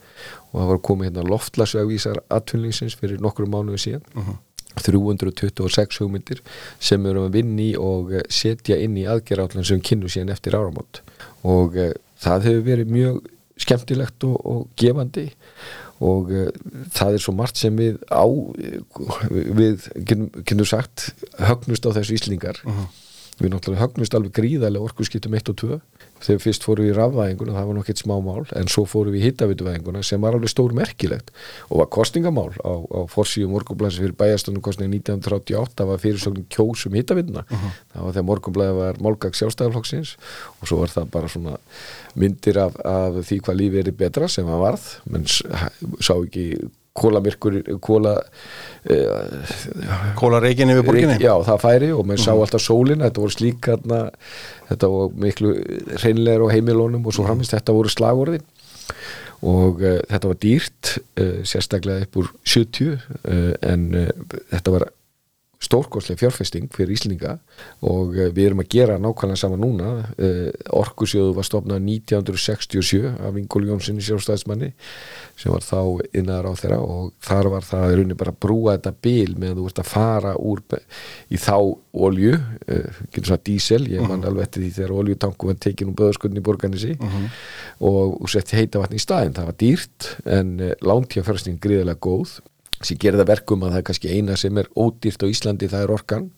og 0.50 0.58
það 0.58 0.72
var 0.72 0.82
komið 0.88 1.08
hérna 1.10 1.24
loftlasvegvísar 1.30 2.20
atvinnlífsins 2.32 2.96
fyrir 2.98 3.22
nokkru 3.22 3.48
mánuðu 3.50 3.82
síðan. 3.84 4.36
326 4.76 6.02
hugmyndir 6.02 6.42
sem 6.82 7.00
við 7.00 7.14
erum 7.14 7.28
að 7.30 7.38
vinna 7.38 7.62
í 7.64 7.70
og 7.80 8.12
eh, 8.12 8.26
setja 8.28 8.76
inn 8.82 8.98
í 9.00 9.06
aðgerðallan 9.08 9.64
sem 9.64 9.80
við 9.80 9.86
kynnum 9.90 10.12
síðan 10.12 10.34
eftir 10.34 10.56
áramót. 10.58 11.00
Og 11.46 11.78
uh, 11.80 11.94
það 12.20 12.48
hefur 12.50 12.66
verið 12.66 12.92
mjög 12.92 13.20
skemmtilegt 13.62 14.26
og, 14.28 14.36
og 14.44 14.66
gefandi. 14.76 15.30
Og 16.04 16.32
uh, 16.34 16.50
það 16.92 17.16
er 17.16 17.24
svo 17.24 17.32
margt 17.38 17.60
sem 17.60 17.78
við 17.78 17.96
á 18.12 18.26
við 19.62 19.88
kynum 20.44 20.68
sagt 20.68 21.10
högnust 21.40 21.88
á 21.88 21.96
þessu 21.96 22.18
íslingar 22.18 22.60
við 23.36 23.52
náttúrulega 23.52 23.84
högnust 23.84 24.14
alveg 24.16 24.32
gríðarlega 24.36 24.88
orkuskiptum 24.88 25.34
1 25.36 25.50
og 25.52 25.56
2 25.60 25.78
þegar 26.24 26.40
fyrst 26.40 26.64
fórum 26.64 26.86
við 26.86 26.94
í 26.94 26.96
rafvæðinguna 26.96 27.56
það 27.56 27.66
var 27.68 27.76
nokkið 27.76 27.98
smá 28.00 28.14
mál 28.24 28.44
en 28.56 28.70
svo 28.72 28.84
fórum 28.88 29.12
við 29.12 29.20
í 29.20 29.26
hittavituvæðinguna 29.26 30.00
sem 30.06 30.22
var 30.24 30.38
alveg 30.38 30.52
stór 30.52 30.72
merkilegt 30.76 31.28
og 31.68 31.82
var 31.82 31.90
kostingamál 31.92 32.54
á, 32.64 32.72
á 32.72 33.00
forsíu 33.12 33.50
morgunblæsi 33.52 34.00
fyrir 34.00 34.16
bæjastunum 34.16 34.64
kostning 34.64 34.94
1938 34.96 35.76
það 35.76 35.92
var 35.92 36.02
fyrirsögnin 36.06 36.48
kjósum 36.56 36.96
hittavituna 36.96 37.44
það 37.50 38.00
var 38.06 38.16
þegar 38.16 38.28
morgunblæði 38.30 38.78
var 38.80 39.02
málgag 39.04 39.36
sjálfstæðarflokksins 39.36 40.16
og 40.62 40.72
svo 40.72 40.80
var 40.80 40.96
það 40.96 41.12
bara 41.18 41.32
svona 41.36 41.58
myndir 42.16 42.62
af, 42.64 42.80
af 42.80 43.20
því 43.20 43.42
hvað 43.44 43.60
lífi 43.60 43.84
er 43.84 43.92
betra 44.00 44.32
sem 44.32 44.48
það 44.48 44.64
varð 44.64 44.88
menn 45.12 45.28
sá 45.28 46.14
ekki 46.16 46.48
kólamirkur 46.98 47.58
kóla 47.84 48.14
uh, 48.20 49.52
Kóla 50.18 50.40
reikin 50.42 50.72
yfir 50.72 50.86
borginni? 50.86 51.18
Já, 51.22 51.34
það 51.46 51.62
færi 51.64 51.92
og 51.94 52.06
maður 52.08 52.24
sá 52.24 52.32
alltaf 52.34 52.64
sólina. 52.64 53.06
Þetta 53.06 53.24
voru 53.24 53.36
slík 53.36 53.70
hérna, 53.70 54.00
þetta 54.70 54.90
voru 54.92 55.22
miklu 55.26 55.54
hreinlegar 55.98 56.46
á 56.46 56.54
heimilónum 56.54 57.06
og 57.06 57.16
svo 57.16 57.26
framist 57.28 57.54
þetta 57.56 57.76
voru 57.76 57.92
slagorðin. 57.92 58.44
Og 59.46 59.82
uh, 59.84 59.98
þetta 60.10 60.32
var 60.32 60.40
dýrt 60.42 60.92
uh, 60.96 61.40
sérstaklega 61.46 62.06
upp 62.08 62.20
úr 62.22 62.32
70 62.42 62.94
uh, 62.94 63.52
en 63.66 63.90
þetta 64.54 64.76
var 64.78 64.88
stórkostlega 65.66 66.22
fjárfesting 66.22 66.70
fyrir 66.74 66.94
Íslinga 66.96 67.36
og 67.86 68.14
uh, 68.16 68.28
við 68.34 68.50
erum 68.50 68.62
að 68.62 68.70
gera 68.76 68.98
nákvæmlega 69.02 69.40
sama 69.40 69.58
núna. 69.60 69.92
Uh, 70.16 70.50
Orkusjóðu 70.78 71.34
var 71.36 71.48
stofnað 71.48 71.82
1967 71.84 73.02
af 73.10 73.38
Ingól 73.40 73.66
Jónssoni 73.68 74.04
sjálfstæðismanni 74.04 74.72
sem 75.36 75.52
var 75.52 75.64
þá 75.66 75.80
innar 76.16 76.48
á 76.48 76.52
þeirra 76.56 76.80
og 76.80 77.12
þar 77.24 77.50
var 77.52 77.66
það 77.66 77.86
í 77.90 77.98
rauninni 77.98 78.18
bara 78.18 78.32
að 78.32 78.40
brúa 78.46 78.76
þetta 78.76 78.94
bil 79.06 79.36
með 79.36 79.52
að 79.52 79.60
þú 79.60 79.68
ert 79.70 79.82
að 79.82 79.90
fara 79.90 80.34
úr 80.40 80.62
í 81.28 81.40
þá 81.40 81.56
olju 82.06 82.34
uh, 82.36 82.98
getur 83.12 83.30
svona 83.30 83.44
dísel, 83.46 83.82
ég 83.92 84.08
man 84.08 84.24
alveg 84.26 84.46
eftir 84.46 84.64
því 84.64 84.72
þegar 84.78 84.96
oljutanku 85.00 85.50
var 85.50 85.60
tekin 85.66 85.92
úr 85.92 85.98
böðaskunni 86.00 86.42
í 86.42 86.46
borganessi 86.46 86.96
og, 86.96 88.16
og 88.20 88.28
setti 88.32 88.58
heita 88.58 88.82
vatni 88.82 89.00
í 89.00 89.02
staðinn, 89.02 89.36
það 89.36 89.50
var 89.50 89.58
dýrt 89.62 90.10
en 90.38 90.52
uh, 90.60 90.74
lántíðafjárfesting 90.84 91.60
gríðilega 91.62 92.00
góð 92.06 92.38
sem 92.82 92.98
gerir 93.00 93.20
það 93.20 93.32
verkum 93.32 93.64
að 93.64 93.74
það 93.74 93.80
er 93.80 93.86
kannski 93.88 94.12
eina 94.12 94.36
sem 94.40 94.60
er 94.60 94.70
ódýrt 94.76 95.24
á 95.24 95.26
Íslandi 95.30 95.70
það 95.72 95.86
er 95.86 95.94
orkan. 95.96 96.30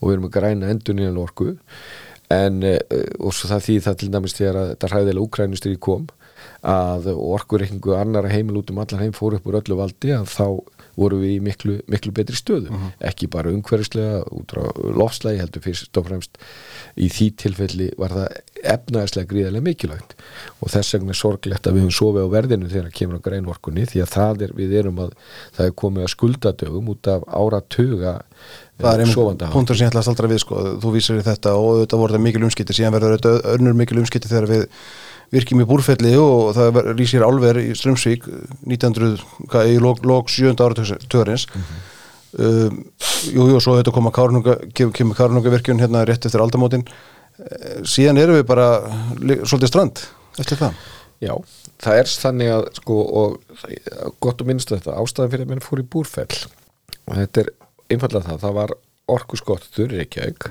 Og 0.00 0.08
við 0.08 0.16
erum 0.16 0.28
að 0.28 0.36
græna 0.38 0.70
endurnýjanlega 0.74 1.26
orku. 1.28 1.56
En 2.34 2.62
uh, 2.66 2.78
og 3.22 3.34
svo 3.36 3.50
það 3.52 3.66
því 3.68 3.80
það 3.86 3.98
til 4.00 4.12
dæmis 4.14 4.36
þegar 4.38 4.62
þetta 4.72 4.92
hræðilega 4.92 5.26
úkrænustri 5.28 5.76
kom 5.78 6.08
að 6.66 7.10
orkureikningu 7.14 7.94
annara 7.96 8.30
heimil 8.32 8.58
út 8.60 8.72
um 8.72 8.80
allan 8.82 9.04
heim 9.04 9.14
fór 9.16 9.36
upp 9.38 9.46
úr 9.46 9.60
öllu 9.60 9.78
valdi 9.78 10.12
að 10.14 10.26
þá 10.32 10.46
voru 10.96 11.20
við 11.20 11.36
í 11.36 11.38
miklu, 11.44 11.76
miklu 11.92 12.12
betri 12.16 12.36
stöðu. 12.38 12.72
Ekki 13.04 13.28
bara 13.32 13.52
umhverfislega 13.52 14.22
út 14.32 14.54
á 14.56 14.64
lofslægi 14.96 15.42
heldur 15.42 15.64
fyrst 15.64 16.00
og 16.00 16.08
fremst. 16.08 16.38
Í 16.96 17.10
því 17.12 17.30
tilfelli 17.42 17.88
var 18.00 18.14
það 18.16 18.38
efnaðislega 18.66 19.30
gríðarlega 19.30 19.66
mikilvægt. 19.66 20.14
Og 20.60 20.72
þess 20.72 20.96
vegna 20.96 21.12
er 21.12 21.20
sorglegt 21.20 21.68
að 21.68 21.76
við 21.76 21.86
höfum 21.86 21.96
sofið 21.98 22.28
á 22.28 22.34
verðinu 22.36 22.70
þegar 22.72 22.94
kemur 22.96 23.20
á 23.20 23.26
greinorkunni 23.26 23.88
því 23.90 24.04
að 24.04 24.12
það 24.16 24.46
er, 24.46 24.54
við 24.56 24.76
erum 24.80 25.02
að 25.04 25.16
það 25.58 25.66
er 25.66 25.74
komið 25.84 26.06
að 26.06 26.14
skuldadögum 26.16 26.94
út 26.94 27.12
af 27.12 27.26
áratuga 27.28 28.16
Það 28.76 28.92
er 28.92 29.02
einmitt 29.06 29.42
punktur 29.54 29.76
sem 29.78 29.86
ég 29.86 29.90
ætla 29.90 30.02
að 30.02 30.06
staldra 30.10 30.28
við 30.28 30.40
sko. 30.42 30.62
þú 30.82 30.90
vísir 30.92 31.20
þetta 31.24 31.54
og 31.56 31.78
þetta 31.82 32.00
voru 32.02 32.12
það 32.12 32.24
mikil 32.26 32.42
umskipti 32.44 32.76
síðan 32.76 32.92
verður 32.92 33.38
önnur 33.54 33.76
mikil 33.78 34.02
umskipti 34.02 34.28
þegar 34.28 34.48
við 34.50 34.66
virkjum 35.36 35.62
í 35.62 35.68
búrfelli 35.68 36.14
og 36.20 36.54
það 36.56 36.80
lýsir 36.98 37.26
álver 37.26 37.60
í 37.62 37.68
Strömsvík 37.76 38.26
1900, 38.66 39.20
hvað, 39.52 39.74
í 39.74 39.76
lok, 39.82 40.02
lok 40.08 40.32
7. 40.32 40.56
áratugurins 40.56 41.46
mm 41.52 41.84
um, 42.38 42.80
Jú, 43.32 43.46
jú, 43.50 43.60
svo 43.62 43.76
þetta 43.78 43.94
koma 43.94 44.12
Kárnunga, 44.14 44.56
kemur, 44.76 44.94
kemur 44.96 45.16
Kárnunga 45.18 45.52
virkjun 45.52 45.80
hérna 45.80 46.04
rétt 46.06 46.26
eftir 46.28 46.42
aldamótin. 46.42 46.84
Eh, 47.36 47.78
síðan 47.88 48.20
erum 48.20 48.38
við 48.38 48.46
bara 48.48 48.66
svolítið 49.16 49.70
strand 49.70 50.02
eftir 50.40 50.60
það. 50.60 50.82
Já, 51.24 51.32
það 51.82 52.00
er 52.00 52.10
þannig 52.24 52.52
að 52.52 52.66
sko, 52.76 52.98
og 53.20 53.62
gott 54.24 54.42
að 54.42 54.50
minnst 54.50 54.72
þetta 54.72 54.98
ástæðan 55.00 55.32
fyrir 55.32 55.46
að 55.46 55.54
menn 55.54 55.64
fór 55.64 55.80
í 55.80 55.86
búrfell 55.94 56.42
og 57.06 57.16
þetta 57.16 57.42
er 57.42 57.52
einfallega 57.92 58.28
það, 58.28 58.42
það 58.44 58.56
var 58.60 58.74
orkuskottur 59.16 59.94
í 59.94 60.02
Reykjavík 60.02 60.48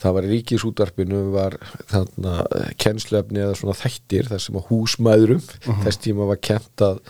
það 0.00 0.14
var 0.16 0.26
í 0.26 0.30
ríkisútvarpinu 0.34 1.20
var 1.34 1.56
þarna 1.90 2.34
kennslefni 2.80 3.42
eða 3.44 3.56
svona 3.58 3.76
þættir 3.76 4.30
þar 4.30 4.42
sem 4.44 4.58
að 4.60 4.68
húsmæðurum 4.70 5.42
þess 5.84 6.00
tíma 6.04 6.28
var 6.30 6.40
kent 6.44 6.84
að 6.84 7.00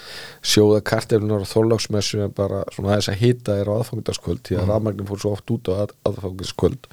sjóða 0.42 0.80
karteflunar 0.90 1.44
og 1.44 1.50
þorláksmessu 1.50 2.22
en 2.24 2.34
bara 2.36 2.64
svona 2.74 2.96
þess 2.96 3.12
að 3.12 3.20
hita 3.22 3.58
er 3.60 3.70
á 3.70 3.78
aðfangundaskvöld 3.78 4.42
því 4.48 4.58
að 4.60 4.72
rafmagnin 4.72 5.10
fór 5.10 5.22
svo 5.22 5.34
oft 5.36 5.54
út 5.54 5.70
á 5.70 5.74
að, 5.84 5.94
aðfangundaskvöld 6.10 6.90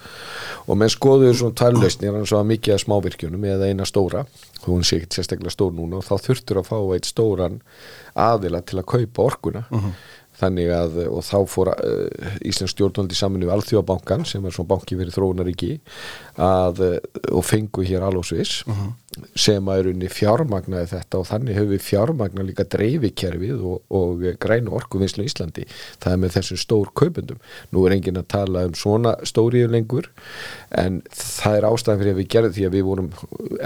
og 0.67 0.81
menn 0.81 0.93
skoðuðu 0.93 1.39
svona 1.41 1.59
tværlausnir 1.63 2.17
hann 2.17 2.29
svo 2.29 2.43
mikið 2.53 2.77
að 2.77 2.83
smávirkjunum 2.85 3.49
eða 3.55 3.71
eina 3.71 3.87
stóra 3.89 4.25
hún 4.67 4.85
sé 4.85 5.01
ekki 5.01 5.17
sérstaklega 5.19 5.53
stór 5.53 5.73
núna 5.75 6.01
og 6.01 6.05
þá 6.07 6.27
þurftur 6.27 6.61
að 6.61 6.69
fá 6.69 6.77
eitt 6.95 7.09
stóran 7.09 7.59
aðila 8.17 8.63
til 8.65 8.79
að 8.81 8.89
kaupa 8.93 9.27
orkuna 9.31 9.65
þannig 10.37 10.71
að, 10.73 10.99
og 11.09 11.23
þá 11.25 11.37
fór 11.49 11.71
uh, 11.73 12.35
Íslands 12.45 12.75
stjórnvaldi 12.75 13.17
saman 13.17 13.45
við 13.45 13.53
Alþjóðabankan 13.55 14.25
sem 14.29 14.45
er 14.45 14.55
svona 14.55 14.71
banki 14.75 14.97
fyrir 14.99 15.15
þróunaríki 15.15 15.71
uh, 16.37 16.83
og 17.33 17.45
fengu 17.47 17.85
hér 17.87 18.05
alósvis 18.07 18.61
sem 19.37 19.69
að 19.69 19.81
er 19.81 19.89
unni 19.91 20.09
fjármagnaði 20.11 20.89
þetta 20.91 21.19
og 21.19 21.27
þannig 21.29 21.57
hefur 21.57 21.71
við 21.71 21.83
fjármagna 21.85 22.45
líka 22.45 22.65
dreifikerfið 22.73 23.63
og, 23.67 23.79
og 23.93 24.23
grænu 24.41 24.73
orkuvinnslu 24.77 25.25
í 25.25 25.29
Íslandi. 25.31 25.65
Það 26.03 26.13
er 26.13 26.21
með 26.23 26.35
þessum 26.37 26.61
stór 26.61 26.91
kaupendum. 26.97 27.39
Nú 27.73 27.85
er 27.87 27.97
enginn 27.97 28.19
að 28.21 28.29
tala 28.33 28.65
um 28.67 28.75
svona 28.77 29.15
stóriðu 29.27 29.71
lengur 29.73 30.11
en 30.77 31.01
það 31.15 31.59
er 31.59 31.69
ástæðan 31.71 32.01
fyrir 32.03 32.15
að 32.15 32.21
við 32.21 32.29
gerðum 32.35 32.55
því 32.57 32.67
að 32.67 32.77
við 32.77 32.87
vorum 32.91 33.09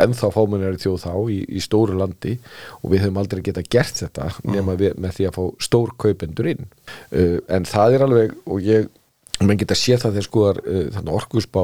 ennþá 0.06 0.32
fámennari 0.38 0.82
þjóð 0.82 0.98
þá 1.06 1.14
í, 1.36 1.42
í 1.50 1.66
stóru 1.66 2.00
landi 2.00 2.38
og 2.82 2.90
við 2.94 3.06
höfum 3.06 3.22
aldrei 3.22 3.44
geta 3.46 3.66
gert 3.66 4.02
þetta 4.04 4.32
nema 4.48 4.78
við, 4.80 4.98
með 5.02 5.20
því 5.20 5.30
að 5.30 5.38
fá 5.38 5.44
stór 5.68 5.94
kaupendur 6.02 6.52
inn. 6.56 6.68
Uh, 7.12 7.40
en 7.52 7.68
það 7.70 7.98
er 7.98 8.08
alveg 8.08 8.36
og 8.46 8.66
ég, 8.66 8.92
menn 9.42 9.60
geta 9.60 9.78
séð 9.78 10.06
það 10.06 10.20
þegar 10.20 10.30
skoðar 10.30 10.62
uh, 10.66 10.84
þannig 10.98 11.18
orkusbá 11.22 11.64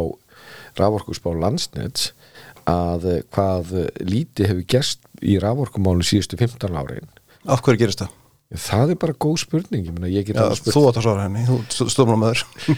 raforkusbá 0.77 1.34
landsnets 1.38 2.12
að 2.67 3.09
uh, 3.09 3.19
hvað 3.33 3.74
uh, 3.74 3.89
lítið 4.03 4.51
hefur 4.51 4.69
gerst 4.75 5.03
í 5.24 5.39
raforkumálun 5.41 6.05
síðustu 6.05 6.39
15 6.39 6.77
árin. 6.77 7.12
Af 7.47 7.63
hverju 7.63 7.86
gerist 7.86 8.03
það? 8.03 8.15
það 8.55 8.93
er 8.93 9.00
bara 9.01 9.15
góð 9.19 9.41
spurning 9.43 9.89
ég, 10.07 10.29
ég 10.29 10.38
spurt. 10.55 10.71
þú 10.71 10.83
átt 10.88 11.00
að 11.01 11.07
svara 11.07 11.25
henni, 11.25 11.43
þú 11.47 11.88
stofnum 11.91 12.21
með 12.24 12.38
þér 12.38 12.77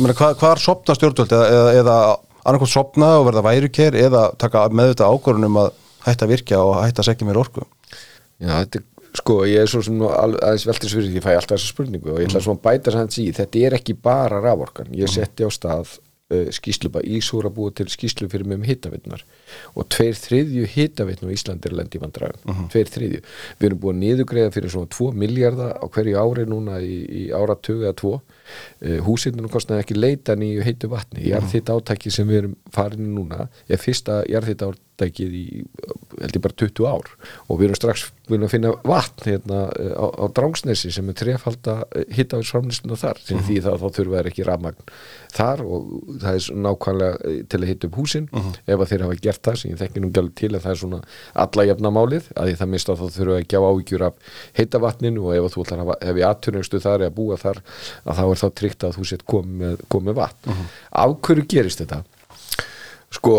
Meina, 0.00 0.16
hvað, 0.16 0.36
hvað 0.40 0.54
er 0.54 0.62
sopna 0.62 0.96
stjórnvöld? 0.96 1.34
Eða, 1.36 1.72
eða, 1.76 1.96
annarkoð 2.40 2.70
sopna 2.72 3.10
og 3.20 3.26
verða 3.28 3.44
væruker 3.44 3.98
eða 4.00 4.22
taka 4.40 4.64
meðvitað 4.72 5.12
ákvörðunum 5.12 5.58
að 5.60 5.68
hætta 6.06 6.26
að 6.26 6.32
virkja 6.32 6.62
og 6.64 6.78
hætta 6.80 7.04
að 7.04 7.10
segja 7.10 7.28
mér 7.28 7.40
orku? 7.42 7.66
Já, 8.40 8.54
þetta 8.54 8.80
er, 8.80 8.86
sko, 9.20 9.36
ég 9.50 9.66
er 9.66 9.70
svo 9.70 9.82
sem 9.84 10.00
aðeins 10.08 10.66
veltis 10.70 10.94
fyrir 10.96 11.10
því, 11.10 11.18
ég 11.20 11.26
fæ 11.26 11.30
alltaf 11.34 11.58
þessa 11.58 11.74
spurningu 11.74 12.14
og 12.14 12.22
ég 12.22 12.30
ætla 12.30 12.42
svona 12.46 12.62
að 12.62 12.64
bæta 12.64 12.94
sanns 12.96 13.20
í, 13.20 13.26
þetta 13.36 13.64
er 13.68 13.76
ekki 13.76 13.98
bara 14.08 14.40
raforkan, 14.42 14.88
ég 14.96 15.12
setti 15.12 15.46
á 15.46 15.50
stað 15.52 15.98
skýsluba 16.54 17.02
Ísúr 17.02 17.48
að 17.48 17.56
búa 17.56 17.74
til 17.74 17.88
skýslu 17.90 18.28
fyrir 18.30 18.46
mig 18.46 18.60
um 18.60 18.66
hittavittnar 18.66 19.24
og 19.74 19.88
tveir 19.90 20.18
þriðju 20.18 20.68
hittavittn 20.74 21.26
á 21.26 21.34
Íslandi 21.34 21.70
er 21.70 21.76
lendi 21.78 21.98
í 21.98 22.02
vandræðum, 22.02 22.68
tveir 22.72 22.92
þriðju. 22.94 23.22
Við 23.58 23.68
erum 23.68 23.80
búin 23.82 23.98
að 23.98 24.04
niðugreiða 24.04 24.54
fyrir 24.54 24.74
svona 24.74 24.90
2 24.94 25.10
miljardar 25.24 25.74
á 25.76 25.84
hverju 25.90 26.20
ári 26.20 26.46
núna 26.50 26.78
í, 26.84 26.98
í 27.02 27.24
áratug 27.34 27.82
eða 27.82 27.96
2 28.02 28.12
uh, 28.14 28.22
húsinu 29.06 29.50
kostnaði 29.50 29.84
ekki 29.84 29.98
leita 29.98 30.36
nýju 30.38 30.66
heitu 30.66 30.90
vatni. 30.92 31.26
Jarðhitt 31.30 31.72
átæki 31.72 32.12
sem 32.14 32.28
við 32.30 32.44
erum 32.44 32.56
farin 32.74 33.08
í 33.08 33.14
núna 33.14 33.48
er 33.68 33.82
fyrsta 33.82 34.22
jarðhitt 34.30 34.66
átækið 35.00 35.36
í 35.36 35.44
held 36.20 36.36
ég 36.36 36.42
bara 36.44 36.56
20 36.60 36.88
ár. 36.88 37.10
Og 37.48 37.60
við 37.60 37.68
erum 37.68 37.78
strax 37.78 38.04
búin 38.28 38.44
að 38.44 38.52
finna 38.52 38.72
vatn 38.86 39.26
hérna 39.26 39.60
eh, 39.78 39.92
á, 39.96 40.06
á 40.06 40.24
Drángsnesi 40.36 40.92
sem 40.92 41.08
er 41.10 41.16
trefalda 41.18 41.76
hittavisframlistuna 42.14 42.98
þar. 43.00 43.20
Sem 43.24 43.40
því 43.46 43.58
það 43.64 43.78
þá 43.80 43.86
þurfa 43.96 44.20
þær 44.20 44.30
ekki 44.30 44.46
rafmagn 44.46 44.92
þar 45.34 45.62
og 45.64 45.88
það 46.22 46.38
er 46.38 46.60
nákvæmlega 46.66 47.30
eh, 47.30 47.40
til 47.50 47.60
að 47.60 47.68
hitta 47.70 47.90
upp 47.90 47.98
húsin. 48.00 48.28
Ef 48.66 48.76
að 48.76 48.86
þeir 48.92 49.06
hafa 49.06 49.18
gert 49.26 49.42
það 49.48 49.58
sem 49.62 49.72
ég 49.72 49.80
þekki 49.80 50.04
nú 50.04 50.12
gæli 50.14 50.34
til 50.42 50.52
að 50.52 50.66
það 50.66 50.74
er 50.74 50.80
svona 50.82 51.00
alla 51.46 51.66
jafna 51.70 51.94
málið 51.94 52.30
að 52.36 52.50
því 52.50 52.60
það 52.60 52.72
mista 52.76 52.98
þá 53.00 53.04
þurfa 53.16 53.40
að 53.40 53.48
gjá 53.50 53.60
áhyggjur 53.70 54.06
af 54.10 54.36
heitavatninu 54.60 55.26
og 55.26 55.36
ef 55.36 55.48
að 55.48 55.56
þú 55.56 55.66
ætlar 55.66 55.80
að 55.80 55.84
hafa, 55.86 55.98
ef 56.10 56.20
ég 56.20 56.30
aðturnustu 56.30 56.82
þar 56.84 57.06
eða 57.06 57.16
búa 57.16 57.40
þar 57.40 57.62
að 58.04 58.20
þá 58.20 58.24
er 58.26 58.40
þá 58.42 58.48
tryggt 58.60 58.86
að 58.86 58.96
þú 58.98 59.08
sett 59.10 59.26
komið 59.30 59.60
með, 59.60 59.84
komið 59.92 60.10
með 60.10 60.18
vatn 60.20 60.64
af 61.00 61.14
hverju 61.26 61.46
gerist 61.50 61.82
þetta? 61.82 62.02
Sko 63.10 63.34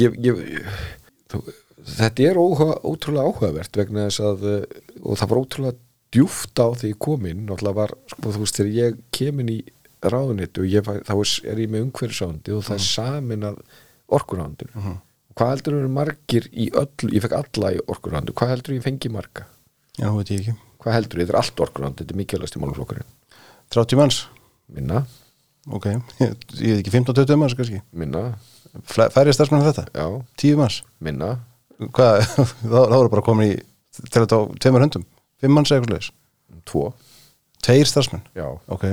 ég, 0.00 0.18
ég, 0.24 0.42
þetta 1.98 2.26
er 2.30 2.40
óhuga, 2.40 2.76
ótrúlega 2.86 3.28
áhugavert 3.30 3.78
vegna 3.80 4.06
þess 4.08 4.22
að 4.24 4.44
uh, 4.50 4.60
og 5.04 5.18
það 5.20 5.30
var 5.32 5.40
ótrúlega 5.42 5.78
djúft 6.14 6.60
á 6.62 6.66
því 6.78 6.92
ég 6.92 7.00
kom 7.02 7.24
inn. 7.26 7.40
Náttúrulega 7.48 7.78
var, 7.80 7.94
sko, 8.12 8.30
þú 8.36 8.42
veist, 8.44 8.58
þegar 8.60 8.76
ég 8.78 9.00
kemin 9.18 9.50
í 9.50 9.58
ráðunitt 10.04 10.60
og 10.60 10.68
ég, 10.68 10.84
þá 11.08 11.14
er- 11.16 11.62
ég 11.64 11.72
með 11.72 11.86
umhverfisándi 11.88 12.54
og 12.54 12.62
það 12.66 12.76
er 12.78 12.84
samin 12.86 13.46
að 13.48 13.58
orkuráðundur 14.14 14.70
hvað 15.34 15.48
heldur 15.50 15.74
eru 15.80 15.88
margir 15.90 16.44
í 16.52 16.68
öll 16.78 17.08
ég 17.10 17.24
fekk 17.24 17.32
alla 17.40 17.70
í 17.74 17.78
orkuráðundur, 17.90 18.36
hvað 18.38 18.52
heldur 18.52 18.74
ég 18.76 18.84
fengi 18.84 19.10
marga? 19.10 19.46
Já, 19.98 20.06
veit 20.14 20.30
ég 20.30 20.44
ekki. 20.44 20.52
Hvað 20.84 20.94
heldur 20.98 21.22
þetta 21.24 21.32
er 21.34 21.38
allt 21.40 21.62
orkuráðund, 21.64 21.96
þetta 22.02 22.14
er 22.14 22.20
mikilvægast 22.20 22.54
í 22.58 22.62
málumflokkurinn 22.62 23.08
30 23.74 23.98
manns, 23.98 24.18
minna, 24.76 25.00
ok 25.72 25.88
Ég, 25.88 26.36
ég 26.68 26.76
veit 26.76 26.84
ekki 26.84 26.92
15-20 26.94 27.40
manns 27.40 27.56
kannski? 27.58 27.80
Minna, 27.96 28.22
Færri 28.90 29.34
starfsmenn 29.34 29.62
en 29.62 29.68
þetta, 29.70 29.84
já, 29.94 30.06
10 30.42 30.56
manns? 30.58 30.80
Minna. 31.04 31.34
Hvað, 31.94 32.24
þá, 32.72 32.78
eru 32.98 33.10
bara 33.12 33.24
komin 33.26 33.52
í 33.52 33.54
til 34.10 34.24
þetta 34.24 34.38
á 34.38 34.42
tveimur 34.62 34.82
höndum 34.86 35.04
5 35.44 35.54
manns 35.54 35.70
eða 35.70 35.82
eitthvað 35.82 35.98
leis 35.98 36.10
tvo, 36.64 36.88
Tveir 37.64 37.88
starfsmenn, 37.88 38.24
já. 38.36 38.46
Ok. 38.72 38.84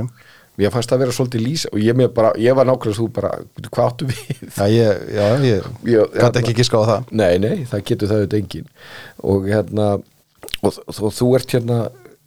Mér 0.60 0.72
fannst 0.74 0.92
það 0.92 0.98
að 0.98 1.02
vera 1.06 1.16
svolítið 1.16 1.44
lýsa 1.46 1.70
og 1.72 1.80
ég, 1.82 2.00
bara, 2.16 2.32
ég 2.40 2.56
var 2.56 2.68
nákvæmlega 2.68 2.98
svo 2.98 3.08
bara, 3.12 3.32
hvað 3.68 3.86
áttu 3.88 4.08
við? 4.10 4.42
Já, 4.52 4.66
ég, 4.72 5.02
já, 5.16 5.26
ég 5.48 5.68
Ég- 5.88 6.16
gæti 6.18 6.42
ekki 6.42 6.56
giska 6.60 6.80
á 6.80 6.84
það. 6.90 7.12
Nei, 7.22 7.34
nei, 7.42 7.64
það 7.72 7.84
getur 7.88 8.12
það 8.12 8.22
auðvitað 8.22 8.42
engin 8.42 8.68
og 9.32 9.48
hérna 9.50 9.88
og, 10.62 10.80
og, 10.92 11.10
þú 11.16 11.30
ert 11.40 11.56
hérna 11.56 11.80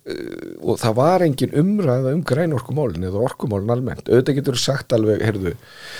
og 0.04 0.76
það 0.76 0.96
var 0.98 1.22
engin 1.24 1.54
umræða 1.56 2.10
um 2.12 2.20
grænorkumálin 2.28 3.06
eða 3.08 3.22
orkumálin 3.24 3.72
almennt. 3.72 4.04
Auðvitað 4.10 4.36
getur 4.36 4.58
sagt 4.60 4.92
alveg, 4.92 5.22
heyrðu 5.24 5.54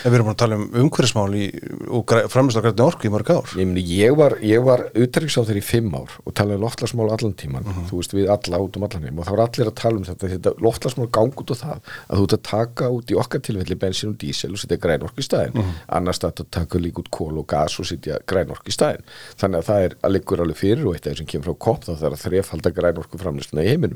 En 0.04 0.12
við 0.12 0.16
erum 0.18 0.26
búin 0.28 0.34
að 0.34 0.42
tala 0.42 0.58
um 0.58 0.66
umhverfismál 0.82 1.32
í, 1.38 1.46
og 1.88 2.04
framist 2.28 2.58
á 2.60 2.64
grætni 2.66 2.84
orku 2.84 3.08
í 3.08 3.12
mörg 3.14 3.30
ár. 3.32 3.48
Ég, 3.56 3.72
ég 3.88 4.12
var, 4.18 4.36
var 4.66 4.80
utryggsáttur 4.92 5.56
í 5.56 5.62
fimm 5.64 5.88
ár 5.96 6.12
og 6.20 6.36
talaði 6.36 6.58
um 6.60 6.64
loftlagsmál 6.66 7.08
allan 7.14 7.32
tíman 7.40 7.64
þú 7.88 8.02
veist 8.02 8.12
við 8.12 8.28
alla 8.34 8.60
út 8.60 8.76
um 8.76 8.84
allan 8.84 9.06
heim 9.08 9.16
og 9.16 9.24
það 9.24 9.36
var 9.38 9.44
allir 9.46 9.70
að 9.70 9.78
tala 9.80 9.96
um 9.96 10.04
þetta, 10.04 10.30
þetta 10.34 10.50
loftlagsmál 10.66 11.08
gang 11.16 11.32
út 11.40 11.48
á 11.48 11.56
það 11.62 11.78
að 12.04 12.14
þú 12.18 12.24
ert 12.28 12.36
að 12.36 12.44
taka 12.50 12.84
út 12.92 13.08
í 13.08 13.18
okkar 13.24 13.40
tilfelli 13.48 13.76
bensin 13.80 14.12
og 14.12 14.18
dísel 14.20 14.52
og 14.52 14.60
setja 14.60 14.80
grænorku 14.84 15.24
í 15.24 15.24
staðin 15.24 15.56
annars 15.88 16.20
þetta 16.20 16.44
taka 16.58 16.76
líka 16.82 17.00
út 17.00 17.08
kól 17.14 17.40
og 17.40 17.46
gas 17.48 17.78
og 17.80 17.88
setja 17.88 18.20
grænorku 18.28 18.68
í 18.68 18.76
staðin 18.76 19.04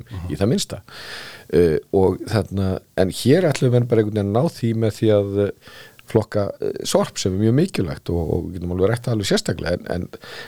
þrefalda 0.06 0.18
grænorku 0.18 0.18
framlýsluna 0.18 0.32
í 0.32 0.38
heiminum 0.38 0.38
það 0.38 0.50
minnsta 0.52 0.80
uh, 1.54 1.76
og 1.92 2.24
þarna 2.28 2.72
en 2.96 3.14
hér 3.14 3.48
ætlum 3.48 3.74
við 3.74 3.86
bara 3.88 4.02
einhvern 4.02 4.18
veginn 4.18 4.26
að 4.26 4.34
ná 4.34 4.58
því 4.58 4.74
með 4.82 4.98
því 4.98 5.14
að 5.14 5.38
uh, 5.44 5.54
flokka 6.08 6.44
uh, 6.64 6.72
sorp 6.88 7.18
sem 7.20 7.34
er 7.34 7.42
mjög 7.42 7.56
mikilvægt 7.58 8.10
og, 8.12 8.30
og 8.32 8.46
getum 8.54 8.72
alveg 8.72 8.92
rætt 8.92 9.08
að 9.08 9.16
alveg 9.16 9.28
sérstaklega 9.28 9.76
en, 9.76 9.88
en, 9.92 10.06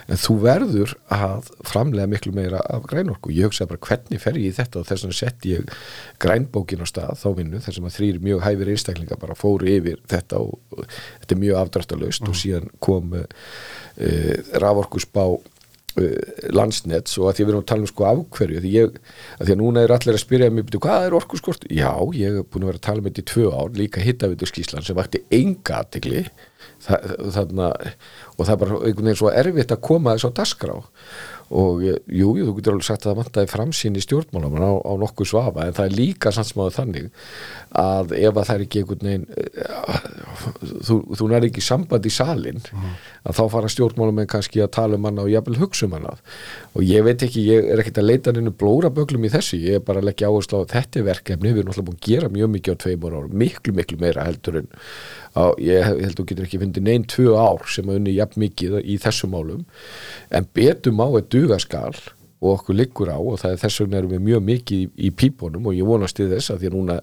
en 0.08 0.20
þú 0.20 0.36
verður 0.44 0.94
að 1.12 1.50
framlega 1.68 2.10
miklu 2.10 2.32
meira 2.36 2.62
af 2.64 2.86
grænorku 2.88 3.32
ég 3.34 3.50
hugsa 3.50 3.68
bara 3.68 3.82
hvernig 3.84 4.22
fer 4.22 4.40
ég 4.40 4.54
í 4.54 4.56
þetta 4.56 4.80
og 4.80 4.88
þess 4.88 5.06
vegna 5.06 5.18
sett 5.20 5.48
ég 5.50 5.76
grænbókin 6.22 6.84
á 6.84 6.86
stað 6.88 7.20
þá 7.20 7.28
vinnu 7.42 7.60
þess 7.60 7.82
að 7.82 7.94
þrýr 7.98 8.24
mjög 8.24 8.44
hæfir 8.46 8.72
einstaklinga 8.74 9.20
bara 9.20 9.38
fóru 9.38 9.68
yfir 9.68 10.00
þetta 10.10 10.40
og, 10.40 10.58
og 10.76 10.84
þetta 10.88 11.36
er 11.36 11.44
mjög 11.44 11.62
afdráttalöst 11.64 12.24
mm. 12.24 12.32
og 12.32 12.40
síðan 12.40 12.74
kom 12.80 13.16
uh, 13.20 13.24
uh, 14.00 14.36
raforkusbá 14.64 15.26
uh, 15.28 15.56
landsnett 16.56 17.12
og 17.18 17.30
að 17.30 17.38
því 17.38 17.44
við 17.44 17.52
erum 17.52 17.62
að 17.64 17.70
tala 17.70 17.84
um 17.86 17.90
sko 17.90 18.06
afhverju 18.10 18.62
því, 18.64 18.72
ég, 18.74 19.00
að 19.38 19.48
því 19.48 19.56
að 19.56 19.60
núna 19.62 19.84
er 19.84 19.94
allir 19.96 20.16
að 20.18 20.22
spyrja 20.24 20.50
mig 20.54 20.70
hvað 20.76 21.06
er 21.06 21.16
orkuskort? 21.18 21.66
Já, 21.70 21.92
ég 22.16 22.38
hef 22.38 22.48
búin 22.50 22.66
að 22.66 22.72
vera 22.72 22.80
að 22.80 22.86
tala 22.88 23.04
með 23.04 23.10
þetta 23.12 23.24
í 23.24 23.30
tvö 23.32 23.50
ár, 23.54 23.74
líka 23.78 24.04
hittavitur 24.04 24.50
skíslan 24.50 24.86
sem 24.86 24.98
vakti 24.98 25.22
enga 25.40 25.82
aðtegli 25.82 26.24
og 26.88 27.32
það 27.34 28.52
er 28.54 28.60
bara 28.60 28.78
einhvern 28.80 29.04
veginn 29.04 29.20
svo 29.20 29.32
erfitt 29.32 29.74
að 29.74 29.84
koma 29.84 30.14
þess 30.16 30.30
á 30.32 30.36
dasgrá 30.40 30.76
og 31.50 31.82
jú, 31.82 31.96
jú, 32.06 32.44
þú 32.46 32.52
getur 32.58 32.76
alveg 32.76 32.86
sagt 32.86 33.04
að 33.04 33.10
það 33.10 33.18
vantaði 33.20 33.50
framsýn 33.50 33.98
í 33.98 34.02
stjórnmálum 34.04 34.54
á, 34.62 34.70
á 34.86 34.92
nokkuð 35.02 35.30
svafa 35.32 35.66
en 35.66 35.74
það 35.74 35.88
er 35.88 35.96
líka 35.98 36.30
sannsmáðu 36.34 36.74
þannig 36.76 37.08
að 37.80 38.14
ef 38.20 38.36
að 38.38 38.46
það 38.46 38.54
er 38.54 38.64
ekki 38.66 38.82
einhvern 38.82 39.08
veginn 39.08 39.26
uh, 39.34 40.04
þú, 40.86 40.98
þú 41.18 41.28
nær 41.32 41.46
ekki 41.48 41.64
samband 41.66 42.06
í 42.06 42.12
salin 42.14 42.62
mm. 42.62 42.94
að 43.26 43.40
þá 43.40 43.42
fara 43.56 43.72
stjórnmálum 43.74 44.22
en 44.22 44.30
kannski 44.30 44.62
að 44.62 44.72
tala 44.78 45.00
um 45.00 45.08
hana 45.10 45.26
og 45.26 45.32
jafnvel 45.32 45.58
hugsa 45.64 45.88
um 45.88 45.96
hana 45.98 46.14
og 46.70 46.86
ég 46.86 47.06
veit 47.08 47.26
ekki, 47.26 47.42
ég 47.50 47.70
er 47.74 47.82
ekkert 47.82 47.98
að 48.04 48.10
leita 48.12 48.34
hennu 48.36 48.54
blóra 48.54 48.92
böglum 48.94 49.26
í 49.26 49.32
þessu, 49.34 49.58
ég 49.58 49.80
er 49.80 49.86
bara 49.86 50.02
að 50.02 50.12
leggja 50.12 50.30
áherslu 50.30 50.62
á 50.62 50.70
þetta 50.70 51.02
er 51.02 51.08
verkefni, 51.10 51.50
við 51.50 51.64
erum 51.64 51.74
alltaf 51.74 51.88
búin 51.90 51.98
að 51.98 52.06
gera 52.06 52.30
mjög 52.30 52.54
mikið 52.54 52.78
á 52.78 52.82
tveimur 52.86 53.18
ára, 53.18 53.32
miklu 53.42 53.74
miklu 53.74 53.98
meira 53.98 54.28
heldur 54.28 54.62
en 54.62 54.70
á, 55.36 55.44
ég 55.62 55.84
held 55.86 56.06
að 56.06 56.16
þú 56.18 56.28
getur 56.30 56.46
ekki 56.48 56.62
fundið 56.62 56.86
neinn 56.86 57.04
tvö 57.10 57.34
ár 57.38 57.66
sem 57.70 57.90
að 57.90 58.00
unni 58.00 58.16
jafn 58.16 58.40
mikið 58.42 58.80
í 58.82 58.96
þessum 59.02 59.34
málum. 59.34 59.66
En 60.30 60.48
betum 60.54 61.02
á 61.02 61.08
að 61.08 61.28
duga 61.34 61.60
skal 61.62 61.94
og 62.40 62.54
okkur 62.54 62.76
liggur 62.78 63.10
á 63.12 63.18
og 63.20 63.36
það 63.40 63.54
er 63.54 63.58
þess 63.60 63.82
vegna 63.82 63.98
erum 64.00 64.12
við 64.14 64.22
mjög 64.24 64.44
mikið 64.46 64.78
í, 64.80 64.86
í 65.06 65.10
pípunum 65.12 65.66
og 65.68 65.76
ég 65.76 65.88
vonast 65.88 66.20
í 66.22 66.28
þess 66.30 66.54
að 66.54 66.62
því 66.62 66.70
að 66.70 66.76
núna 66.78 66.96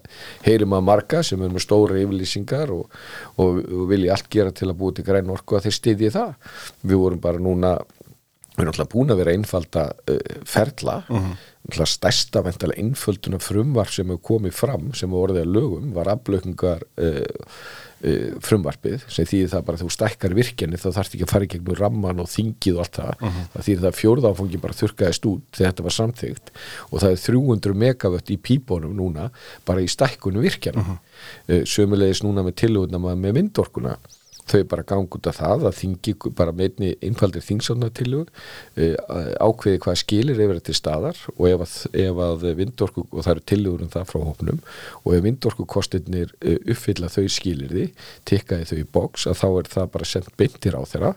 heyrim 0.47 0.73
að 0.73 0.87
marga 0.87 1.21
sem 1.25 1.43
er 1.45 1.51
með 1.53 1.65
stóra 1.67 1.99
yfirlýsingar 2.01 2.73
og, 2.73 2.95
og, 3.37 3.59
og 3.61 3.83
vilja 3.91 4.15
allt 4.15 4.31
gera 4.33 4.55
til 4.55 4.71
að 4.71 4.79
búið 4.79 4.97
til 4.97 5.05
græn 5.11 5.29
orku 5.33 5.59
að 5.59 5.67
þeir 5.67 5.77
stiðji 5.77 6.11
það. 6.17 6.33
Við 6.81 7.03
vorum 7.03 7.21
bara 7.27 7.43
núna 7.43 7.75
við 8.57 8.63
erum 8.63 8.73
alltaf 8.73 8.89
búin 8.89 9.13
að 9.13 9.21
vera 9.21 9.35
einfalda 9.37 9.83
uh, 9.93 10.37
ferla. 10.49 10.95
Uh 11.05 11.17
-huh. 11.17 11.33
alltaf 11.69 11.89
stærsta 11.91 12.41
veintilega 12.41 12.81
einfölduna 12.81 13.39
frumvar 13.39 13.91
sem 13.93 14.09
hefur 14.09 14.23
komið 14.33 14.53
fram 14.53 14.93
sem 14.93 15.11
voru 15.11 15.33
orðið 15.33 15.45
að 15.45 15.53
lögum 15.53 15.93
var 15.93 16.07
aflökungar 16.07 16.81
uh, 16.97 17.21
frumvarpið 18.45 19.05
sem 19.09 19.25
þýðir 19.25 19.49
það 19.53 19.63
bara 19.67 19.81
þú 19.81 19.87
stækkar 19.95 20.35
virkjani 20.37 20.77
þá 20.77 20.87
þarf 20.99 21.15
ekki 21.15 21.25
að 21.25 21.31
fara 21.31 21.47
í 21.47 21.49
gegnum 21.53 21.77
ramman 21.79 22.21
og 22.21 22.29
þingið 22.29 22.77
og 22.77 22.83
allt 22.83 22.99
það, 22.99 23.13
uh 23.15 23.27
-huh. 23.27 23.47
það 23.53 23.65
þýðir 23.67 23.81
það 23.81 23.89
að 23.89 23.99
fjórðáfangi 24.01 24.61
bara 24.61 24.77
þurkaðist 24.81 25.25
út 25.31 25.43
þegar 25.57 25.71
þetta 25.71 25.87
var 25.87 25.95
samþygt 25.97 26.51
og 26.91 27.01
það 27.01 27.11
er 27.11 27.23
300 27.25 27.73
megavött 27.73 28.29
í 28.29 28.37
píbónum 28.37 28.93
núna 28.93 29.31
bara 29.65 29.81
í 29.81 29.89
stækkunum 29.89 30.45
virkjana 30.45 30.81
uh 30.81 30.93
-huh. 30.93 31.65
sömulegis 31.65 32.23
núna 32.23 32.45
með 32.45 32.55
tilhugna 32.61 32.97
með 33.15 33.33
vindorkuna 33.33 33.97
þau 34.47 34.61
bara 34.71 34.85
gangi 34.87 35.17
út 35.17 35.29
af 35.29 35.39
það 35.41 35.65
að 35.69 35.77
þingi 35.81 36.13
bara 36.37 36.53
meðni 36.55 36.93
innfaldir 37.05 37.43
þingsánatillu 37.45 38.23
uh, 38.23 38.95
ákveði 39.43 39.81
hvað 39.83 39.99
skilir 40.01 40.41
yfir 40.45 40.61
til 40.67 40.77
staðar 40.77 41.19
og 41.35 41.43
ef 41.49 41.65
að, 41.65 41.75
ef 42.05 42.21
að 42.27 42.47
vindorku, 42.59 43.05
og 43.11 43.25
það 43.25 43.33
eru 43.33 43.45
tillugur 43.51 43.85
um 43.85 43.91
það 43.93 44.07
frá 44.11 44.19
hópnum 44.23 44.61
og 45.03 45.17
ef 45.17 45.25
vindorku 45.27 45.67
kostinir 45.69 46.33
uh, 46.39 46.57
uppfylla 46.73 47.11
þau 47.13 47.27
skilir 47.37 47.73
því 47.73 47.85
tikkaði 48.29 48.69
þau 48.71 48.77
í 48.79 48.87
bóks 48.97 49.27
að 49.29 49.39
þá 49.41 49.47
er 49.49 49.71
það 49.75 49.91
bara 49.97 50.11
sendt 50.13 50.33
beintir 50.39 50.79
á 50.79 50.81
þeirra 50.87 51.13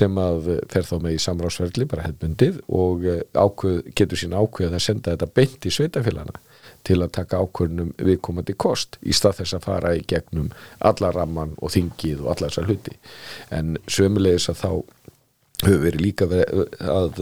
sem 0.00 0.20
að 0.20 0.52
fer 0.72 0.88
þá 0.88 0.96
með 1.04 1.16
í 1.18 1.22
samráðsverðli 1.26 1.88
bara 1.90 2.08
hefðbundið 2.08 2.60
og 2.66 3.06
ákveð, 3.36 3.80
getur 3.96 4.20
sín 4.20 4.36
ákveð 4.36 4.74
að 4.74 4.86
senda 4.88 5.14
þetta 5.14 5.32
beint 5.36 5.68
í 5.68 5.72
sveitafélagana 5.72 6.40
til 6.86 7.00
að 7.02 7.14
taka 7.18 7.40
ákvörnum 7.42 7.92
viðkomandi 7.98 8.54
kost 8.58 8.98
í 9.02 9.14
stað 9.16 9.40
þess 9.40 9.58
að 9.58 9.66
fara 9.66 9.94
í 9.96 10.04
gegnum 10.08 10.52
alla 10.78 11.10
ramman 11.14 11.56
og 11.58 11.74
þingið 11.74 12.22
og 12.22 12.32
alla 12.32 12.50
þessar 12.50 12.70
hluti. 12.70 12.94
En 13.50 13.76
sömulegis 13.90 14.48
að 14.52 14.62
þá 14.62 14.70
höfum 15.64 15.84
verið 15.86 16.02
líka 16.04 16.26
að, 16.28 17.20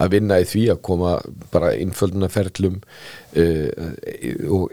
að 0.00 0.12
vinna 0.14 0.38
í 0.40 0.46
því 0.48 0.62
að 0.72 0.78
koma 0.86 1.16
bara 1.52 1.74
innföldunarferlum 1.76 2.78
uh, 2.80 3.90
og 4.48 4.72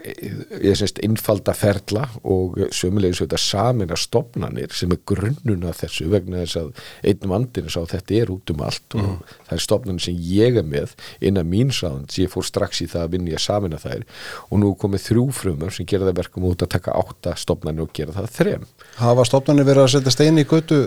ég 0.64 0.78
semst 0.78 1.00
innfalda 1.04 1.52
ferla 1.56 2.06
og 2.22 2.56
sömulegis 2.72 3.20
auðvitað 3.20 3.42
samin 3.44 3.92
að 3.92 4.00
stopnanir 4.06 4.72
sem 4.76 4.94
er 4.94 5.02
grunnuna 5.08 5.74
þessu 5.76 6.08
vegna 6.14 6.44
þess 6.44 6.60
að 6.62 6.70
einnum 7.12 7.36
andinu 7.36 7.74
sá 7.74 7.82
þetta 7.92 8.16
er 8.22 8.32
út 8.32 8.54
um 8.54 8.64
allt 8.64 8.96
mm. 8.96 9.04
og 9.04 9.36
það 9.50 9.54
er 9.58 9.64
stopnanir 9.66 10.06
sem 10.06 10.24
ég 10.30 10.58
er 10.62 10.66
með 10.72 10.96
innan 11.20 11.50
mín 11.50 11.74
sáðan 11.74 12.08
sem 12.08 12.24
ég 12.24 12.32
fór 12.32 12.48
strax 12.48 12.80
í 12.84 12.88
það 12.88 13.04
að 13.04 13.14
vinna 13.18 13.34
í 13.34 13.36
að 13.36 13.44
samina 13.44 13.82
þær 13.82 14.08
og 14.48 14.64
nú 14.64 14.72
komið 14.80 15.04
þrjú 15.10 15.26
frumar 15.42 15.76
sem 15.76 15.88
gera 15.88 16.08
það 16.08 16.22
verkum 16.22 16.48
út 16.48 16.64
að 16.64 16.72
taka 16.78 16.96
átta 16.96 17.36
stopnanir 17.36 17.84
og 17.84 17.92
gera 17.92 18.16
það 18.16 18.32
þrem. 18.38 18.66
Hafa 18.96 19.28
stopnanir 19.28 19.68
verið 19.68 19.84
að 19.84 19.94
setja 19.98 20.16
stein 20.16 20.40
í 20.40 20.48
götu 20.48 20.82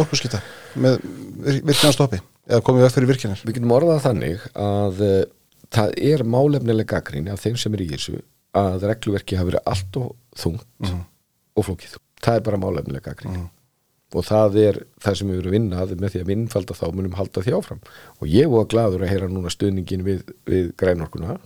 orkurskita? 0.00 0.40
Með 0.74 1.00
virkjanastoppi 1.68 2.20
eða 2.48 2.64
komið 2.66 2.86
vekk 2.86 2.96
fyrir 2.96 3.10
virkjanir 3.12 3.42
Við 3.46 3.56
getum 3.58 3.74
orðað 3.76 4.04
þannig 4.06 4.44
að 4.58 5.02
uh, 5.06 5.22
það 5.72 5.96
er 6.10 6.24
málefnilega 6.28 6.96
gaggrín 6.96 7.30
af 7.32 7.42
þeim 7.42 7.58
sem 7.60 7.74
er 7.76 7.84
í 7.84 7.88
þessu 7.94 8.20
að 8.58 8.86
regluverki 8.90 9.38
hafi 9.38 9.52
verið 9.52 9.72
allt 9.72 9.98
og 10.00 10.14
þungt 10.36 10.66
mm 10.82 10.88
-hmm. 10.88 11.02
og 11.56 11.66
flókið. 11.68 11.96
Það 12.22 12.36
er 12.36 12.46
bara 12.48 12.62
málefnilega 12.64 13.10
gaggrín 13.10 13.32
mm 13.32 13.40
-hmm. 13.40 14.18
og 14.18 14.24
það 14.28 14.58
er 14.66 14.82
það 15.00 15.16
sem 15.18 15.28
við 15.28 15.40
verum 15.40 15.56
vinnað 15.56 15.96
með 16.00 16.12
því 16.12 16.20
að 16.20 16.30
vinnfalda 16.32 16.74
þá 16.74 16.86
munum 16.92 17.16
halda 17.16 17.42
því 17.42 17.56
áfram 17.56 17.80
og 18.20 18.28
ég 18.28 18.50
var 18.50 18.66
gladur 18.66 19.02
að 19.02 19.12
heyra 19.12 19.28
núna 19.28 19.50
stöðningin 19.50 20.04
við, 20.04 20.22
við 20.46 20.72
grænorkuna 20.76 21.38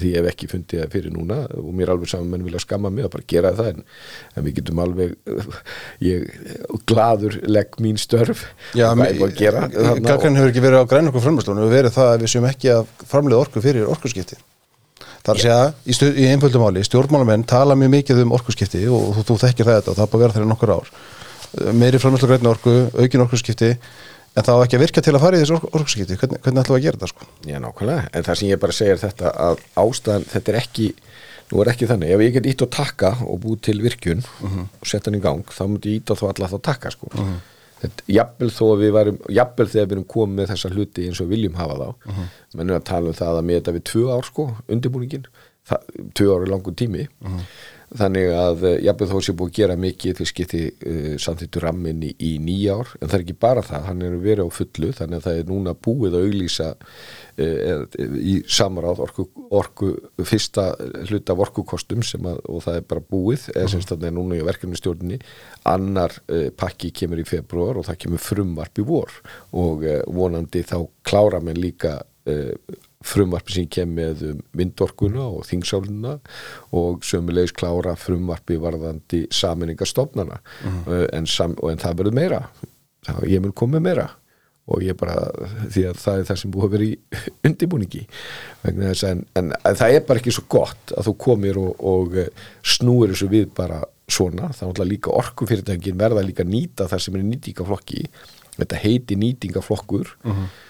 því 0.00 0.12
ég 0.12 0.20
hef 0.20 0.30
ekki 0.32 0.48
fundið 0.50 0.82
það 0.82 0.94
fyrir 0.94 1.14
núna 1.14 1.40
og 1.60 1.68
mér 1.76 1.92
alveg 1.94 2.10
saman 2.10 2.30
menn 2.32 2.46
vilja 2.46 2.62
skamma 2.62 2.90
mig 2.92 3.06
að 3.06 3.12
bara 3.14 3.26
gera 3.30 3.52
það 3.56 3.70
en, 3.72 3.84
en 4.34 4.46
við 4.46 4.56
getum 4.60 4.82
alveg 4.84 5.14
ég 6.10 6.24
gladur 6.88 7.38
legg 7.48 7.78
mín 7.84 8.00
störf. 8.00 8.46
Já, 8.76 8.88
Gaggan 8.94 10.38
hefur 10.38 10.50
ekki 10.50 10.64
verið 10.64 10.82
á 10.82 10.90
græn 10.90 11.10
okkur 11.10 11.24
framlýstunum 11.24 11.68
við 11.68 11.78
verið 11.78 11.96
það 11.98 12.12
að 12.12 12.24
við 12.24 12.34
séum 12.34 12.48
ekki 12.50 12.72
að 12.74 12.90
framlega 13.10 13.46
orku 13.46 13.64
fyrir 13.64 13.90
orkuskipti. 13.90 14.40
Þar 15.24 15.38
að 15.38 15.44
segja 15.44 15.60
í, 15.88 15.94
í 16.20 16.30
einföldum 16.34 16.66
áli 16.68 16.82
stjórnmálamenn 16.84 17.46
tala 17.48 17.76
mjög 17.78 17.94
mikið 17.94 18.24
um 18.26 18.34
orkuskipti 18.36 18.82
og 18.92 19.14
þú, 19.16 19.28
þú 19.30 19.36
þekkir 19.46 19.70
þetta 19.70 19.92
og 19.92 20.00
það 20.00 20.10
búið 20.12 20.18
að 20.18 20.24
vera 20.24 20.36
þeirra 20.36 20.50
nokkur 20.50 20.74
ár. 20.74 20.90
Meiri 21.78 22.00
framlýslu 22.02 22.28
græn 22.28 22.50
orku, 22.50 22.74
aukin 22.98 23.24
orkuskipti 23.24 23.70
En 24.34 24.42
það 24.42 24.56
var 24.58 24.66
ekki 24.66 24.78
að 24.78 24.82
virka 24.82 25.02
til 25.04 25.14
að 25.14 25.22
fara 25.22 25.38
í 25.38 25.42
þessu 25.44 25.56
orkurskipti, 25.60 26.16
hvernig, 26.18 26.40
hvernig 26.42 26.64
ætlum 26.64 26.74
við 26.74 26.80
að 26.80 26.84
gera 26.84 26.98
þetta 26.98 27.10
sko? 27.12 27.26
Já, 27.46 27.58
nákvæmlega, 27.62 28.06
en 28.10 28.26
það 28.26 28.38
sem 28.40 28.48
ég 28.48 28.60
bara 28.64 28.74
segir 28.74 28.98
þetta 28.98 29.32
að 29.44 29.60
ástæðan, 29.78 30.24
þetta 30.32 30.50
er 30.50 30.58
ekki, 30.58 30.86
nú 31.50 31.60
er 31.62 31.70
ekki 31.70 31.88
þannig, 31.90 32.14
ef 32.16 32.24
ég 32.24 32.34
get 32.34 32.48
ít 32.50 32.64
á 32.64 32.68
takka 32.74 33.12
og 33.22 33.38
búið 33.44 33.60
til 33.68 33.76
virkjun 33.84 34.24
uh 34.24 34.40
mhm. 34.48 34.56
-huh. 34.56 34.80
og 34.80 34.90
setja 34.90 35.10
hann 35.10 35.20
í 35.20 35.22
gang, 35.22 35.44
þá 35.46 35.62
myndi 35.68 35.92
ég 35.92 36.02
ít 36.02 36.10
á 36.10 36.14
þá 36.18 36.24
alla 36.32 36.50
þá 36.50 36.58
takka 36.70 36.90
sko. 36.90 37.10
Uh 37.14 37.20
-huh. 37.20 37.38
Þetta, 37.84 38.02
jafnvel 38.08 38.50
þó 38.50 38.64
að 38.72 38.82
við 38.82 38.92
varum, 38.96 39.18
jafnvel 39.28 39.68
þegar 39.68 39.86
við 39.86 39.92
erum 39.92 40.10
komið 40.14 40.34
með 40.34 40.50
þessa 40.50 40.68
hluti 40.74 41.06
eins 41.06 41.20
og 41.20 41.28
viljum 41.28 41.54
hafa 41.54 41.74
þá, 41.74 41.88
uh 41.88 42.10
mhm. 42.10 42.18
-huh. 42.18 42.28
mennum 42.58 42.76
að 42.76 42.84
tala 42.90 43.06
um 43.06 43.14
það 43.14 43.38
að 43.38 43.44
með 43.44 43.54
þetta 43.54 43.76
við 43.76 43.84
tvö 43.90 44.04
ár 44.16 44.24
sko, 44.24 44.56
undirbúningin, 44.68 45.26
það, 45.68 45.80
tvö 46.14 46.26
ár 46.34 46.42
er 46.42 46.50
langur 46.50 46.74
tími, 46.74 47.06
mhm 47.20 47.40
þannig 47.98 48.30
að 48.34 48.64
eh, 48.68 48.76
jafnveg 48.88 49.10
þó 49.10 49.18
sé 49.22 49.34
búið 49.38 49.50
að 49.50 49.58
gera 49.58 49.76
mikið 49.78 50.18
því 50.18 50.26
skipti 50.30 50.60
uh, 50.66 51.10
samþýttur 51.22 51.64
rammin 51.68 52.02
í, 52.02 52.10
í 52.18 52.30
nýjár, 52.42 52.90
en 52.98 53.08
það 53.08 53.16
er 53.18 53.24
ekki 53.24 53.36
bara 53.44 53.62
það 53.64 53.88
hann 53.88 54.04
er 54.06 54.16
verið 54.22 54.50
á 54.50 54.56
fullu, 54.56 54.90
þannig 54.98 55.20
að 55.20 55.26
það 55.28 55.40
er 55.40 55.50
núna 55.50 55.74
búið 55.86 56.16
að 56.18 56.26
auglýsa 56.26 56.68
uh, 56.74 57.84
í 58.18 58.36
samráð 58.58 59.02
orku, 59.06 59.26
orku 59.54 59.90
fyrsta 60.26 60.66
hluta 61.04 61.36
af 61.36 61.44
orkukostum 61.46 62.02
að, 62.04 62.40
og 62.50 62.64
það 62.66 62.80
er 62.80 62.88
bara 62.94 63.04
búið 63.14 63.48
eða 63.54 63.74
semst 63.74 63.94
að 63.94 64.02
það 64.02 64.10
er 64.10 64.16
núna 64.18 64.40
í 64.40 64.48
verkefnistjórnini 64.48 65.20
annar 65.74 66.16
uh, 66.26 66.48
pakki 66.56 66.90
kemur 66.94 67.22
í 67.22 67.28
februar 67.28 67.78
og 67.78 67.86
það 67.90 68.00
kemur 68.06 68.24
frumvarp 68.24 68.82
í 68.82 68.88
vor 68.88 69.14
og 69.54 69.86
vonandi 70.10 70.64
þá 70.66 70.80
klára 71.06 71.40
með 71.44 71.62
líka 71.62 71.98
frumvarpi 73.04 73.58
sem 73.58 73.68
kem 73.70 73.94
með 73.96 74.24
um 74.30 74.42
vindorkuna 74.56 75.26
og 75.28 75.46
þingsáluna 75.48 76.16
og 76.76 77.04
sömulegis 77.06 77.54
klára 77.56 77.94
frumvarpi 78.00 78.58
varðandi 78.62 79.24
saminningarstofnana 79.34 80.40
mm. 80.40 80.82
uh, 80.88 81.06
en, 81.12 81.28
sam, 81.28 81.56
en 81.68 81.80
það 81.82 82.02
verður 82.02 82.18
meira. 82.20 82.42
Það, 83.04 83.24
ég 83.34 83.44
mun 83.44 83.56
koma 83.56 83.82
meira. 83.84 84.10
Og 84.72 84.80
ég 84.80 84.96
bara, 84.96 85.26
því 85.68 85.82
að 85.90 85.98
það 86.00 86.20
er 86.20 86.28
það 86.30 86.38
sem 86.40 86.52
búið 86.54 86.66
að 86.66 86.74
vera 86.74 86.84
í 86.86 87.22
undibúningi 87.50 88.04
en, 88.64 89.24
en, 89.36 89.50
það 89.66 89.96
er 89.98 90.06
bara 90.08 90.22
ekki 90.22 90.32
svo 90.32 90.46
gott 90.54 90.94
að 90.96 91.10
þú 91.10 91.14
komir 91.26 91.60
og, 91.60 91.74
og 91.84 92.16
uh, 92.22 92.46
snúir 92.64 93.12
þessu 93.12 93.28
við 93.32 93.50
bara 93.56 93.82
svona. 94.08 94.48
Þá 94.56 94.64
er 94.70 94.88
líka 94.88 95.12
orkufyrirtækin 95.12 96.00
verða 96.00 96.24
líka 96.24 96.46
nýta 96.48 96.88
það 96.88 97.04
sem 97.04 97.18
er 97.18 97.28
nýtingaflokki 97.28 98.06
þetta 98.54 98.78
heiti 98.78 99.16
nýtingaflokkur 99.18 100.16
mm 100.22 100.32
-hmm 100.32 100.63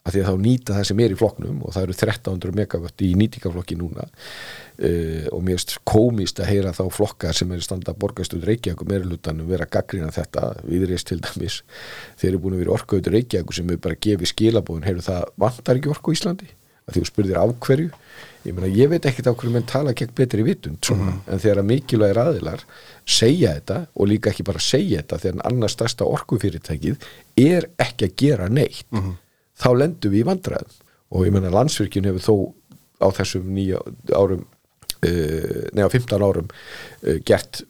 af 0.00 0.14
því 0.14 0.20
að 0.22 0.28
þá 0.30 0.36
nýta 0.40 0.74
það 0.78 0.86
sem 0.88 1.00
er 1.04 1.12
í 1.12 1.16
flokknum 1.20 1.58
og 1.66 1.74
það 1.74 1.82
eru 1.86 1.94
1300 1.98 2.54
megavött 2.56 3.02
í 3.04 3.10
nýtingaflokki 3.20 3.76
núna 3.76 4.06
uh, 4.08 5.26
og 5.34 5.42
mér 5.44 5.58
finnst 5.58 5.74
komist 5.88 6.40
að 6.40 6.48
heyra 6.54 6.72
þá 6.76 6.84
flokkar 6.94 7.36
sem 7.36 7.52
er 7.52 7.60
standa 7.64 7.92
borgastöð 8.00 8.46
Reykjavík 8.48 8.80
og 8.84 8.88
meðlutanum 8.92 9.50
vera 9.50 9.68
gaggrina 9.70 10.08
þetta 10.14 10.54
viðreist 10.64 11.10
til 11.12 11.20
dæmis 11.20 11.60
þeir 12.20 12.30
eru 12.32 12.42
búin 12.46 12.56
að 12.56 12.64
vera 12.64 12.76
orkuður 12.78 13.12
Reykjavík 13.18 13.52
sem 13.58 13.70
er 13.74 13.82
bara 13.84 14.00
gefið 14.08 14.32
skilabóðin, 14.32 14.88
heyrðu 14.88 15.06
það 15.10 15.28
vantar 15.44 15.76
ekki 15.82 15.92
orku 15.92 16.14
í 16.14 16.18
Íslandi 16.18 16.48
að 16.88 16.96
því 16.96 17.00
þú 17.04 17.08
spurðir 17.12 17.38
af 17.38 17.52
hverju 17.60 17.90
ég 18.48 18.54
meina 18.56 18.70
ég 18.72 18.88
veit 18.88 19.04
ekkert 19.06 19.28
á 19.28 19.36
hverju 19.36 19.52
menn 19.52 19.66
tala 19.68 19.92
gegn 19.92 20.14
betri 20.16 20.42
vitund 20.46 20.80
svona, 20.82 21.10
Mhm. 21.12 21.18
en 21.28 21.38
þegar 21.44 21.58
að 21.60 21.68
mikilvægir 21.68 22.20
aðilar 22.24 22.62
segja 23.04 23.52
þetta 23.58 23.76
og 23.94 24.08
líka 24.08 24.30
ekki 24.32 24.46
bara 24.48 24.58
segja 24.64 25.02
þetta 25.02 25.18
þegar 25.26 25.44
annars 25.50 25.76
stærsta 25.76 26.08
orkufyrirtækið 26.08 26.96
er 27.36 27.68
ekki 27.84 28.08
að 28.08 28.16
gera 28.16 28.48
neitt 28.48 28.86
Mhm. 28.90 29.12
Þá 29.60 29.68
lendum 29.76 30.14
við 30.14 30.22
í 30.22 30.28
vandræðum. 30.30 30.78
Og 31.10 31.26
ég 31.26 31.34
meina 31.34 31.52
landsvirkjun 31.52 32.08
hefur 32.10 32.26
þó 32.26 32.34
á 33.00 33.06
þessum 33.16 33.50
nýja 33.56 33.80
árum 34.14 34.44
uh, 34.44 35.66
neða 35.76 35.92
15 35.96 36.24
árum 36.24 36.48
uh, 36.50 37.18
gert, 37.26 37.62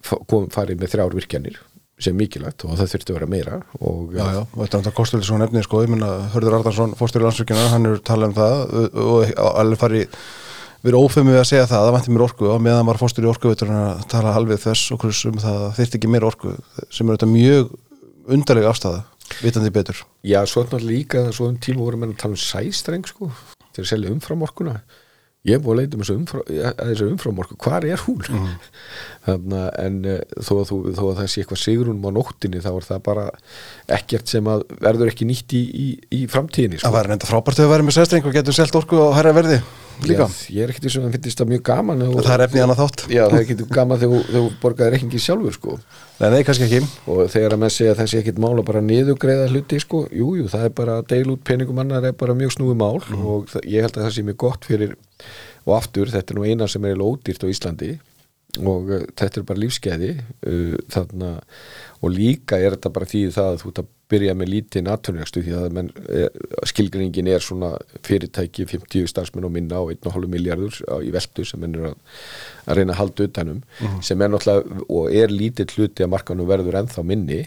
farið 0.53 0.81
með 0.81 0.95
þrjár 0.95 1.17
virkjanir 1.17 1.59
sem 2.01 2.15
mikilvægt 2.17 2.63
og 2.65 2.77
það 2.79 2.93
þurfti 2.95 3.13
að 3.13 3.17
vera 3.19 3.29
meira 3.29 3.57
og 3.77 4.15
Já, 4.17 4.23
já, 4.33 4.39
þetta 4.57 4.93
kostur 4.97 5.21
svo 5.25 5.37
nefnið 5.37 5.67
sko, 5.67 5.83
ég 5.85 5.91
minna 5.91 6.09
Hörður 6.33 6.57
Ardarsson, 6.57 6.95
fórstur 6.97 7.21
í 7.21 7.27
landsvirkjana 7.27 7.67
hann 7.75 7.89
er 7.89 8.01
talað 8.07 8.31
um 8.31 8.37
það 8.39 8.63
og, 9.03 9.33
alveg 9.51 9.81
fari 9.81 10.01
verið 10.81 11.05
ófemið 11.05 11.37
að 11.37 11.47
segja 11.51 11.67
það, 11.69 11.85
það 11.85 11.95
vantir 11.97 12.15
mér 12.15 12.25
orku 12.25 12.49
og 12.49 12.63
meðan 12.65 12.89
var 12.89 12.99
fórstur 13.01 13.27
í 13.27 13.29
orkuvitur 13.29 13.73
að 13.75 14.01
tala 14.09 14.33
alveg 14.39 14.63
þess 14.63 14.95
og 14.95 15.03
hversu 15.03 15.29
um 15.29 15.41
það 15.43 15.59
að 15.67 15.75
þyrfti 15.77 15.99
ekki 15.99 16.11
meira 16.15 16.31
orku 16.31 16.55
sem 16.89 17.05
er 17.05 17.19
þetta 17.19 17.29
mjög 17.35 17.75
undarlega 18.31 18.71
afstæða, 18.73 19.03
vitandi 19.41 19.71
betur. 19.73 20.01
Já, 20.27 20.41
svo 20.49 20.65
náttúrulega 20.65 20.91
líka 20.91 21.23
að 21.27 21.35
svo 21.37 21.47
um 21.51 21.61
tíma 21.61 21.85
vorum 21.85 22.03
við 22.05 22.15
að 22.15 22.19
tala 22.25 22.37
um 22.37 22.43
sæstreng 22.43 23.07
sko, 23.09 23.31
til 23.71 23.85
að 23.85 23.89
selja 23.93 24.11
umframorkuna. 24.13 24.81
Ég 25.41 25.57
er 25.57 25.61
búin 25.63 25.73
að 25.73 25.79
leita 25.81 25.97
um 25.97 26.01
þessu 26.03 26.15
umfram, 26.19 26.43
að 26.69 26.89
þessu 26.91 27.05
umframorku, 27.09 27.55
hvar 27.63 27.85
er 27.89 28.01
hún? 28.03 28.19
Mhm. 28.29 28.49
þannig 29.25 29.55
að 29.57 29.69
en 29.85 29.95
eh, 30.05 30.19
þó 30.37 30.51
að, 30.59 30.65
þú, 30.69 30.77
þó 30.97 31.01
að 31.07 31.15
það 31.17 31.29
sé 31.33 31.41
eitthvað 31.41 31.61
sigrunum 31.63 32.05
á 32.05 32.11
nóttinni 32.13 32.61
þá 32.61 32.69
er 32.71 32.85
það 32.87 33.01
bara 33.07 33.23
ekkert 33.97 34.29
sem 34.29 34.49
að 34.53 34.63
verður 34.81 35.11
ekki 35.11 35.27
nýtt 35.29 35.55
í, 35.57 35.61
í, 35.65 35.87
í 36.13 36.21
framtíðinni 36.29 36.77
Það 36.81 36.85
sko. 36.85 36.93
var 36.97 37.09
reynda 37.09 37.29
frábært 37.29 37.57
þegar 37.57 37.69
við 37.71 37.73
væri 37.75 37.87
með 37.87 37.97
sæstreng 37.97 38.29
og 38.29 38.37
getum 38.37 38.57
selt 38.57 38.77
orku 38.81 39.01
á 39.01 39.09
herra 39.17 39.33
verði 39.37 39.59
líka, 40.09 40.25
Já, 40.27 40.55
ég 40.55 40.63
er 40.65 40.71
ekkert 40.73 40.85
í 40.87 40.91
svona 40.93 41.09
að 41.11 41.17
finnst 41.17 41.41
það 41.41 41.49
mjög 41.51 41.63
gaman 41.69 42.01
og, 42.05 42.15
það 42.25 42.33
er 42.35 42.43
efnið 42.47 42.63
annað 42.65 42.79
þátt. 42.81 43.03
Já, 43.11 43.21
það 43.27 43.37
er 43.37 43.45
ekkert 43.45 43.63
gaman 43.77 44.01
þegar 44.01 44.25
þú- 44.31 44.51
borgaði 44.61 44.91
reikningi 44.95 45.21
sjálfur 45.21 45.53
sko. 45.57 45.77
Nei, 46.21 46.29
nei, 46.35 46.43
kannski 46.47 46.67
ekki. 46.67 46.81
Og 47.07 47.21
þegar 47.33 47.55
að 47.55 47.61
menn 47.63 47.73
segja 47.75 47.93
að 47.95 47.99
það 48.01 48.11
sé 48.11 48.21
ekkit 48.21 48.41
mál 48.41 48.53
að 48.57 48.65
bara 48.71 48.81
niðugreiða 48.85 49.49
hluti 49.51 49.79
sko, 49.81 50.03
jú, 50.11 50.29
jú, 50.41 50.47
það 50.51 50.65
er 50.65 50.75
bara 50.81 50.99
að 51.01 51.07
deila 51.13 51.33
út 51.35 51.43
peningum 51.43 51.79
annar 51.83 52.05
er 52.05 52.13
bara 52.13 52.33
mjög 52.37 52.55
snúi 52.57 52.75
mál 52.77 53.01
og 53.01 53.49
það, 53.51 53.65
ég 53.65 53.81
held 53.87 53.97
að 53.97 54.05
það 54.07 54.15
sé 54.17 54.23
mjög 54.29 54.37
gott 54.37 54.65
fyrir 54.65 54.95
og 55.65 55.75
aftur, 55.77 56.09
þetta 56.09 56.33
er 56.33 56.39
nú 56.39 56.45
eina 56.49 56.67
sem 56.67 56.85
er 56.85 56.95
ódýrt 57.01 57.43
á 57.45 57.47
Íslandi 57.51 57.91
og 58.59 58.91
uh, 58.91 59.07
þetta 59.15 59.41
er 59.41 59.47
bara 59.47 59.61
lífskeiði 59.63 60.11
uh, 60.19 60.75
þarna, 60.91 61.33
og 62.01 62.13
líka 62.13 62.59
er 62.59 62.75
þetta 62.75 62.93
bara 62.93 63.09
því 63.09 63.25
það 63.35 63.49
að 63.51 63.59
þú 63.63 63.71
ert 63.71 63.83
að 63.83 63.91
byrja 64.11 64.35
með 64.35 64.49
lítinn 64.51 64.89
atvinnulegstu 64.91 65.43
því 65.45 65.53
að 65.55 65.75
menn, 65.77 65.89
eh, 66.11 66.41
skilgrinningin 66.67 67.29
er 67.31 67.43
svona 67.43 67.69
fyrirtæki 68.03 68.65
50 68.67 69.07
starfsmenn 69.07 69.47
og 69.47 69.53
minna 69.55 69.79
og 69.79 69.93
1,5 69.93 70.27
miljardur 70.33 70.81
í 70.99 71.13
veldu 71.15 71.45
sem 71.47 71.61
menn 71.63 71.77
er 71.79 71.85
að, 71.91 71.95
að 72.65 72.81
reyna 72.81 72.95
að 72.95 72.99
halda 73.01 73.29
utanum 73.29 73.61
sem 74.03 74.21
er 74.21 74.33
náttúrulega 74.33 74.83
og 74.89 75.15
er 75.21 75.31
lítill 75.31 75.69
hluti 75.77 76.03
að 76.03 76.11
markanum 76.11 76.49
verður 76.49 76.81
ennþá 76.81 77.05
minni 77.07 77.39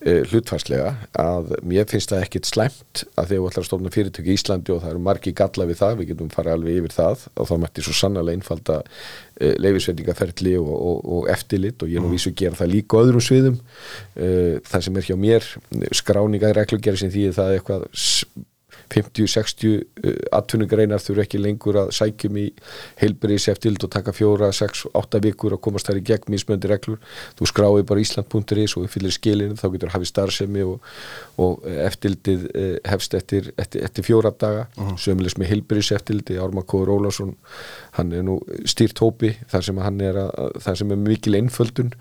hlutfarslega 0.00 0.94
að 1.20 1.50
mér 1.68 1.88
finnst 1.90 2.12
það 2.12 2.22
ekkit 2.24 2.48
slæmt 2.48 3.02
að 3.20 3.32
þegar 3.32 3.42
þú 3.42 3.48
ætlar 3.50 3.64
að 3.64 3.66
stofna 3.68 3.92
fyrirtöki 3.92 4.32
í 4.32 4.36
Íslandi 4.38 4.72
og 4.72 4.80
það 4.80 4.94
eru 4.94 5.02
margi 5.04 5.32
galla 5.36 5.66
við 5.68 5.80
það, 5.82 5.96
við 5.98 6.08
getum 6.12 6.30
farið 6.32 6.54
alveg 6.54 6.78
yfir 6.80 6.94
það 6.94 7.24
og 7.34 7.50
þá 7.50 7.54
mætti 7.60 7.84
svo 7.84 7.96
sannlega 7.98 8.38
einfalda 8.38 8.78
uh, 8.80 9.54
leifisveitingaferli 9.60 10.54
og, 10.60 10.70
og, 10.72 11.02
og 11.16 11.28
eftirlit 11.34 11.84
og 11.84 11.92
ég 11.92 12.00
er 12.00 12.06
nú 12.06 12.14
vísu 12.14 12.32
að 12.32 12.38
gera 12.40 12.60
það 12.62 12.72
líka 12.72 13.02
öðrum 13.02 13.26
sviðum. 13.26 13.58
Uh, 14.16 14.56
það 14.70 14.86
sem 14.86 15.02
er 15.02 15.10
hjá 15.10 15.18
mér 15.20 15.50
skráninga 16.00 16.54
reglugjari 16.56 17.02
sem 17.02 17.12
því 17.12 17.26
það 17.36 17.52
er 17.52 17.60
eitthvað 17.60 17.86
50-60 18.94 19.76
uh, 19.76 20.14
atvinnugreinar 20.40 21.02
þurfa 21.02 21.24
ekki 21.26 21.40
lengur 21.40 21.80
að 21.84 21.92
sækjum 21.96 22.38
í 22.40 22.46
heilbriðis 23.00 23.48
eftirlit 23.52 23.86
og 23.86 23.92
taka 23.94 24.14
fjóra, 24.16 24.50
sex, 24.56 24.84
átta 24.96 25.20
vikur 25.22 25.56
að 25.56 25.62
komast 25.66 25.90
þær 25.90 26.00
í 26.00 26.04
gegn 26.10 26.34
mismöndi 26.34 26.70
reglur. 26.70 27.00
Þú 27.38 27.50
skráir 27.50 27.86
bara 27.88 28.04
ísland.is 28.04 28.76
og 28.78 28.88
fyllir 28.92 29.14
skilinu 29.14 29.58
þá 29.60 29.66
getur 29.74 29.94
hafið 29.94 30.12
starfsemi 30.12 30.66
og, 30.66 30.90
og 31.40 31.66
eftirlitið 31.88 32.46
eh, 32.54 32.76
hefst 32.90 33.16
eftir, 33.18 33.52
eftir, 33.60 33.84
eftir 33.86 34.06
fjóra 34.06 34.34
daga 34.34 34.66
uh 34.76 34.88
sömulegs 35.00 35.36
með 35.38 35.52
heilbriðis 35.52 35.92
eftirliti 35.94 36.36
Ármann 36.40 36.66
Kóður 36.68 36.90
Ólafsson 36.96 37.30
hann 38.00 38.12
er 38.16 38.26
nú 38.26 38.36
stýrt 38.68 39.00
hópi 39.04 39.32
þar 39.52 39.66
sem 39.68 39.80
hann 39.84 40.02
er 40.04 40.18
að, 40.24 40.58
þar 40.64 40.80
sem 40.82 40.94
er 40.94 41.00
mikil 41.00 41.38
einföldun 41.38 41.94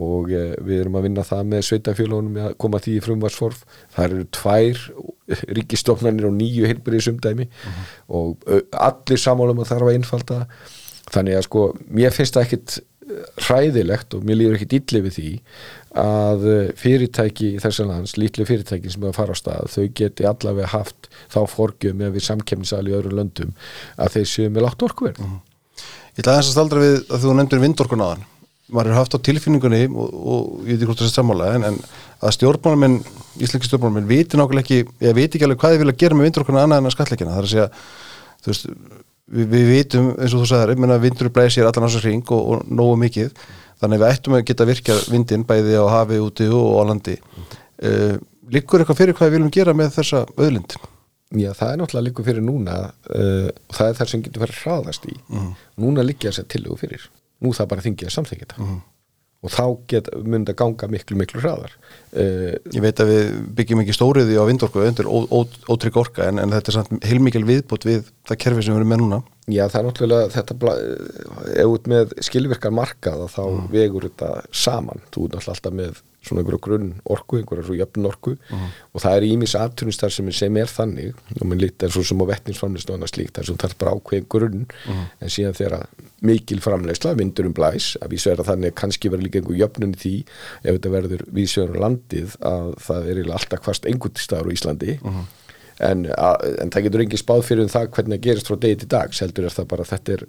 og 0.00 0.32
eh, 0.32 0.54
við 0.64 0.84
erum 0.84 0.98
að 1.00 1.08
vinna 1.08 1.26
það 1.26 1.46
með 1.52 1.64
sveitafélagunum 1.68 2.42
að 2.46 2.58
koma 2.64 2.82
því 2.82 2.96
í 2.96 3.04
frumvarsforf 3.04 3.64
það 3.96 4.06
eru 4.08 4.28
tvær 4.38 4.84
ríkistofnanir 5.60 6.28
og 6.30 6.36
nýju 6.38 6.68
heilbriðisumdæmi 6.70 7.48
og 8.08 8.46
ö, 8.46 8.62
allir 8.72 9.20
samálum 9.20 9.62
að 9.62 9.72
þarf 9.72 9.88
að 9.88 9.98
einfalda. 9.98 10.38
Þannig 11.10 11.38
að 11.38 11.46
sko, 11.46 11.64
mér 11.90 12.14
finnst 12.14 12.36
það 12.36 12.46
ekkit 12.46 12.78
hræðilegt 13.46 14.16
og 14.16 14.24
mér 14.26 14.40
líður 14.40 14.58
ekkit 14.58 14.76
illi 14.78 15.02
við 15.06 15.16
því 15.16 15.30
að 16.00 16.48
eh, 16.50 16.72
fyrirtæki 16.78 17.52
í 17.56 17.60
þessan 17.62 17.90
lands, 17.90 18.16
lítlu 18.20 18.46
fyrirtæki 18.48 18.92
sem 18.92 19.04
er 19.04 19.12
að 19.12 19.20
fara 19.20 19.34
á 19.34 19.40
stað, 19.40 19.70
þau 19.74 19.86
geti 20.00 20.26
allavega 20.28 20.72
haft 20.74 21.10
þá 21.32 21.40
forgjöf 21.50 21.96
með 21.98 22.18
við 22.18 22.26
samkemnisali 22.28 22.92
í 22.92 22.98
öðrum 22.98 23.18
löndum 23.20 23.54
að 23.96 24.18
þeir 24.18 24.28
séu 24.34 24.50
með 24.50 24.68
látt 24.68 24.84
orkuverð. 24.86 25.22
Ég 26.10 26.22
ætla 26.22 26.36
aðeins 26.36 26.50
að 26.50 26.56
staldra 26.56 26.84
við 26.84 27.00
að 27.08 27.24
þú 27.24 27.38
nefndir 27.38 27.64
vindorkun 27.64 28.06
aðan 28.06 28.28
maður 28.70 28.92
er 28.92 28.98
haft 29.00 29.16
á 29.18 29.24
tilfinningunni 29.26 29.82
og, 29.90 30.14
og 30.14 30.68
ég 30.68 30.76
veit 30.76 30.82
ekki 30.82 30.88
hvort 30.90 31.02
það 31.02 31.08
er 31.08 31.14
sammála 31.14 31.48
en, 31.56 31.66
en 31.70 31.78
að 32.20 32.34
stjórnmálamenn, 32.36 32.96
íslenski 33.42 33.66
stjórnmálamenn 33.70 34.08
viti 34.10 34.38
nákvæmlega 34.38 34.62
ekki, 34.62 34.96
ég 35.02 35.16
veit 35.16 35.28
ekki 35.28 35.46
alveg 35.46 35.62
hvað 35.62 35.74
þið 35.74 35.82
vilja 35.84 35.96
gera 36.02 36.18
með 36.18 36.28
vindorkuna 36.28 36.64
annað 36.66 36.82
en 36.82 36.90
að 36.90 36.94
skallleikina 36.94 37.34
það 37.34 37.40
er 37.40 37.48
að 37.48 37.54
segja, 37.54 37.68
þú 38.40 38.52
veist 38.52 38.68
við, 39.30 39.48
við 39.54 39.66
vitum, 39.70 40.12
eins 40.18 40.34
og 40.36 40.44
þú 40.44 40.76
meina 40.80 41.00
vindur 41.02 41.30
blæsir 41.34 41.68
allan 41.68 41.88
ásins 41.88 42.04
hring 42.04 42.34
og, 42.34 42.54
og 42.54 42.70
nógu 42.70 42.98
mikið. 43.00 43.32
Þannig 43.80 44.02
við 44.02 44.12
ættum 44.12 44.36
að 44.36 44.46
geta 44.50 44.68
virkjað 44.68 45.04
vindin 45.08 45.46
bæði 45.48 45.78
á 45.80 45.84
hafi 45.88 46.20
úti 46.20 46.48
og 46.52 46.74
á 46.76 46.82
landi. 46.90 47.16
Uh, 47.80 48.16
liggur 48.52 48.82
eitthvað 48.82 48.98
fyrir 48.98 49.16
hvað 49.16 49.30
við 49.30 49.38
viljum 49.38 49.54
gera 49.54 49.76
með 49.76 49.94
þessa 49.94 50.26
öðlind 50.36 50.74
Já, 51.38 51.52
það 51.54 51.68
er 51.70 51.76
náttúrulega 51.78 52.06
líka 52.08 52.24
fyrir 52.26 52.42
núna 52.42 52.76
uh, 52.90 53.48
og 53.48 53.76
það 53.76 53.86
er 53.86 53.98
það 54.00 54.08
sem 54.10 54.22
getur 54.26 54.42
verið 54.42 54.62
hraðast 54.64 55.04
í. 55.06 55.12
Núna 55.80 56.02
liggja 56.02 56.32
þess 56.32 56.42
að 56.42 56.48
tillögu 56.56 56.78
fyrir. 56.80 57.04
Nú 57.40 57.52
það 57.56 57.68
bara 57.70 57.84
að 57.86 58.16
samþykja 58.16 58.48
þetta 58.50 58.70
og 59.40 59.52
þá 59.54 59.62
get, 59.88 60.08
mun 60.26 60.44
það 60.44 60.56
ganga 60.60 60.88
miklu, 60.92 61.16
miklu 61.16 61.40
hraðar. 61.40 61.72
Uh, 62.12 62.58
Ég 62.74 62.82
veit 62.84 63.00
að 63.00 63.08
við 63.14 63.28
byggjum 63.56 63.80
ekki 63.84 63.94
stóriði 63.96 64.36
á 64.36 64.44
vindorku 64.44 64.82
undir 64.84 65.08
ótrygg 65.08 65.96
orka 65.96 66.26
en, 66.28 66.38
en 66.42 66.52
þetta 66.52 66.72
er 66.74 66.76
samt 66.76 67.06
heilmikil 67.08 67.46
viðbútt 67.48 67.86
við 67.88 68.10
það 68.28 68.40
kerfi 68.44 68.66
sem 68.66 68.74
við 68.76 68.82
erum 68.82 68.92
með 68.92 69.02
núna. 69.04 69.20
Já, 69.50 69.64
það 69.72 69.80
er 69.80 69.86
náttúrulega 69.88 70.28
þetta 70.36 70.56
bla- 70.60 70.76
ef 71.58 71.72
út 71.72 71.88
með 71.90 72.12
skilvirkar 72.22 72.74
markað 72.76 73.24
þá 73.32 73.40
vegur 73.72 74.04
þetta 74.10 74.28
saman. 74.52 75.00
Þú 75.10 75.24
er 75.24 75.32
náttúrulega 75.32 75.54
alltaf 75.56 75.74
með 75.80 76.02
svona 76.20 76.42
einhverju 76.44 76.60
grunn 76.66 76.90
orku, 77.10 77.38
einhverju 77.40 77.64
svo 77.70 77.78
jöfn 77.80 78.06
orku. 78.10 78.34
Og 78.92 79.00
það 79.02 79.16
er 79.16 79.26
ímis 79.30 79.56
aðtunistar 79.56 80.12
sem, 80.12 80.28
sem 80.36 80.60
er 80.60 80.68
þannig. 80.70 81.16
Og 81.40 81.48
minn 81.48 81.62
lítið 81.64 81.88
er 81.88 81.94
svo 81.96 82.04
sem 82.06 82.20
á 82.20 82.28
vettninsframleyslu 82.30 82.92
og 82.92 83.00
annað 83.00 83.14
slíkt, 83.14 83.32
það 83.38 83.42
er 83.42 83.48
svona 83.48 83.64
þarf 83.64 83.78
bara 83.80 83.96
ákveðin 83.96 84.28
grunn. 84.36 84.66
En 85.24 85.32
síðan 85.32 85.56
þegar 85.58 85.88
mikil 86.26 86.60
framleysla 86.64 87.14
vindur 87.18 87.48
um 87.48 87.54
blæs, 87.56 87.94
að 88.02 88.14
vísu 88.14 88.30
er 88.32 88.42
að 88.42 88.50
þannig 88.52 88.76
kannski 88.78 89.10
verður 89.12 89.26
líka 89.26 89.40
einhver 89.40 89.60
jöfnun 89.60 89.94
því 90.00 90.14
ef 90.62 90.70
þetta 90.70 90.94
verður 90.94 91.26
vísjöður 91.36 91.80
landið 91.84 92.38
að 92.50 92.72
það 92.86 93.10
er 93.12 93.22
alltaf 93.26 93.64
hvast 93.66 93.88
einhvern 93.88 94.20
staðar 94.20 94.50
á 94.50 94.54
Íslandi. 94.56 94.96
En, 95.00 95.20
að, 95.20 95.26
en 95.80 96.72
það 96.72 96.86
getur 96.86 97.04
engin 97.04 97.20
spáð 97.20 97.44
fyrir 97.46 97.64
um 97.64 97.72
það 97.72 97.88
hvernig 97.96 98.18
það 98.18 98.26
gerist 98.26 98.50
frá 98.50 98.58
degi 98.60 98.78
til 98.82 98.88
dags 98.92 99.22
heldur 99.24 99.46
er 99.48 99.54
það 99.54 99.68
bara 99.70 99.86
þetta 99.88 100.14
er, 100.14 100.24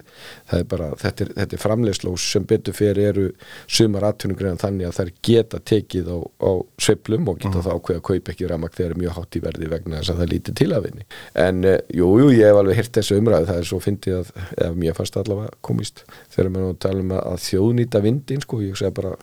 það 0.52 0.64
er, 0.64 0.68
bara, 0.74 0.90
þetta 1.02 1.26
er, 1.26 1.32
þetta 1.40 1.58
er 1.58 1.64
framleiðslós 1.64 2.28
sem 2.36 2.46
betur 2.48 2.78
fyrir 2.78 3.10
eru 3.12 3.26
sumar 3.68 4.08
atvinnugreinan 4.12 4.62
þannig 4.62 4.90
að 4.90 4.98
þær 5.00 5.12
geta 5.28 5.62
tekið 5.72 6.12
á, 6.12 6.18
á 6.22 6.52
sveiflum 6.82 7.30
og 7.32 7.42
geta 7.42 7.64
þá 7.66 7.72
ákveða 7.76 8.02
að 8.02 8.06
kaupa 8.10 8.34
ekki 8.34 8.50
ramak 8.52 8.78
þegar 8.78 8.96
er 8.96 9.02
mjög 9.02 9.18
hátt 9.18 9.38
í 9.38 9.44
verði 9.46 9.72
vegna 9.72 10.00
þess 10.00 10.14
að 10.14 10.22
það 10.22 10.26
er 10.28 10.34
lítið 10.36 10.58
til 10.62 10.70
að 10.72 10.88
vinni 10.88 11.08
en 11.46 11.62
uh, 11.68 11.78
jú, 12.00 12.10
jú, 12.22 12.30
ég 12.36 12.52
hef 12.52 12.62
alveg 12.62 12.82
hirt 12.82 12.94
þessu 13.00 13.20
umræðu 13.22 13.50
það 13.52 13.62
er 13.62 13.70
svo 13.72 13.82
fyndið 13.84 14.18
að, 14.20 14.32
ef 14.68 14.80
mér 14.82 14.98
fannst 14.98 15.20
allavega 15.22 15.60
komist 15.66 16.04
þegar 16.34 16.52
maður 16.56 16.80
tala 16.86 17.06
um 17.06 17.16
að 17.20 17.40
þjóðnýta 17.48 18.04
vindin 18.06 18.46
sko, 18.46 18.62
ég 18.64 18.80
segi 18.80 18.94
bara 19.02 19.14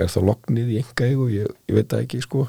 er 0.00 0.12
það 0.12 0.28
loknið 0.30 0.72
í 0.74 0.80
enga 0.82 1.10
ég, 1.10 1.52
ég 1.70 1.78
veit 1.78 1.90
það 1.90 2.04
ekki 2.06 2.22
sko, 2.24 2.46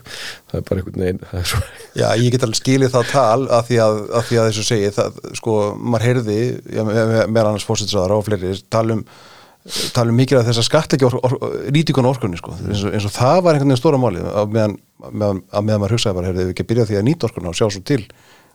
það 0.51 0.59
er 0.59 0.67
bara 0.69 0.83
einhvern 0.83 1.05
veginn 1.05 1.23
það 1.25 1.41
er 1.41 1.55
Já, 1.95 2.07
ég 2.19 2.33
get 2.33 2.45
alveg 2.45 2.59
skilið 2.59 2.93
það 2.95 3.11
tal 3.15 3.47
að 3.47 3.69
því 3.69 3.79
að, 3.85 4.01
að, 4.09 4.27
því 4.29 4.41
að 4.41 4.49
þessu 4.49 4.65
segi, 4.69 4.91
það, 4.97 5.21
sko, 5.39 5.55
maður 5.79 6.07
heyrði, 6.09 6.41
já, 6.75 6.83
með, 6.83 6.99
með, 6.99 7.23
með 7.31 7.49
annars 7.49 7.67
fórsetsaðar 7.69 8.15
og 8.17 8.27
fleiri, 8.27 8.53
talum 8.73 9.05
talum 9.95 10.13
mikið 10.13 10.43
af 10.43 10.49
þess 10.51 10.69
að 10.77 11.03
or, 11.07 11.15
rítikon 11.73 12.05
orkunni, 12.05 12.37
sko, 12.37 12.53
eins 12.67 12.83
og, 12.85 12.91
eins 12.93 13.07
og 13.07 13.13
það 13.15 13.39
var 13.41 13.55
einhvern 13.55 13.71
veginn 13.71 13.81
stóra 13.81 13.97
máli, 13.97 14.21
að 14.21 14.51
meðan, 14.53 14.75
meðan, 15.09 15.39
meðan 15.57 15.81
maður 15.81 15.95
hugsaði 15.95 16.17
bara, 16.19 16.29
heyrði, 16.29 16.43
við 16.45 16.53
ekki 16.53 16.65
að 16.65 16.69
byrja 16.69 16.85
á 16.85 16.89
því 16.91 16.97
að 16.99 17.07
nýta 17.07 17.27
orkunna 17.29 17.49
og 17.49 17.57
sjá 17.57 17.65
svo 17.65 17.81
til 17.81 18.03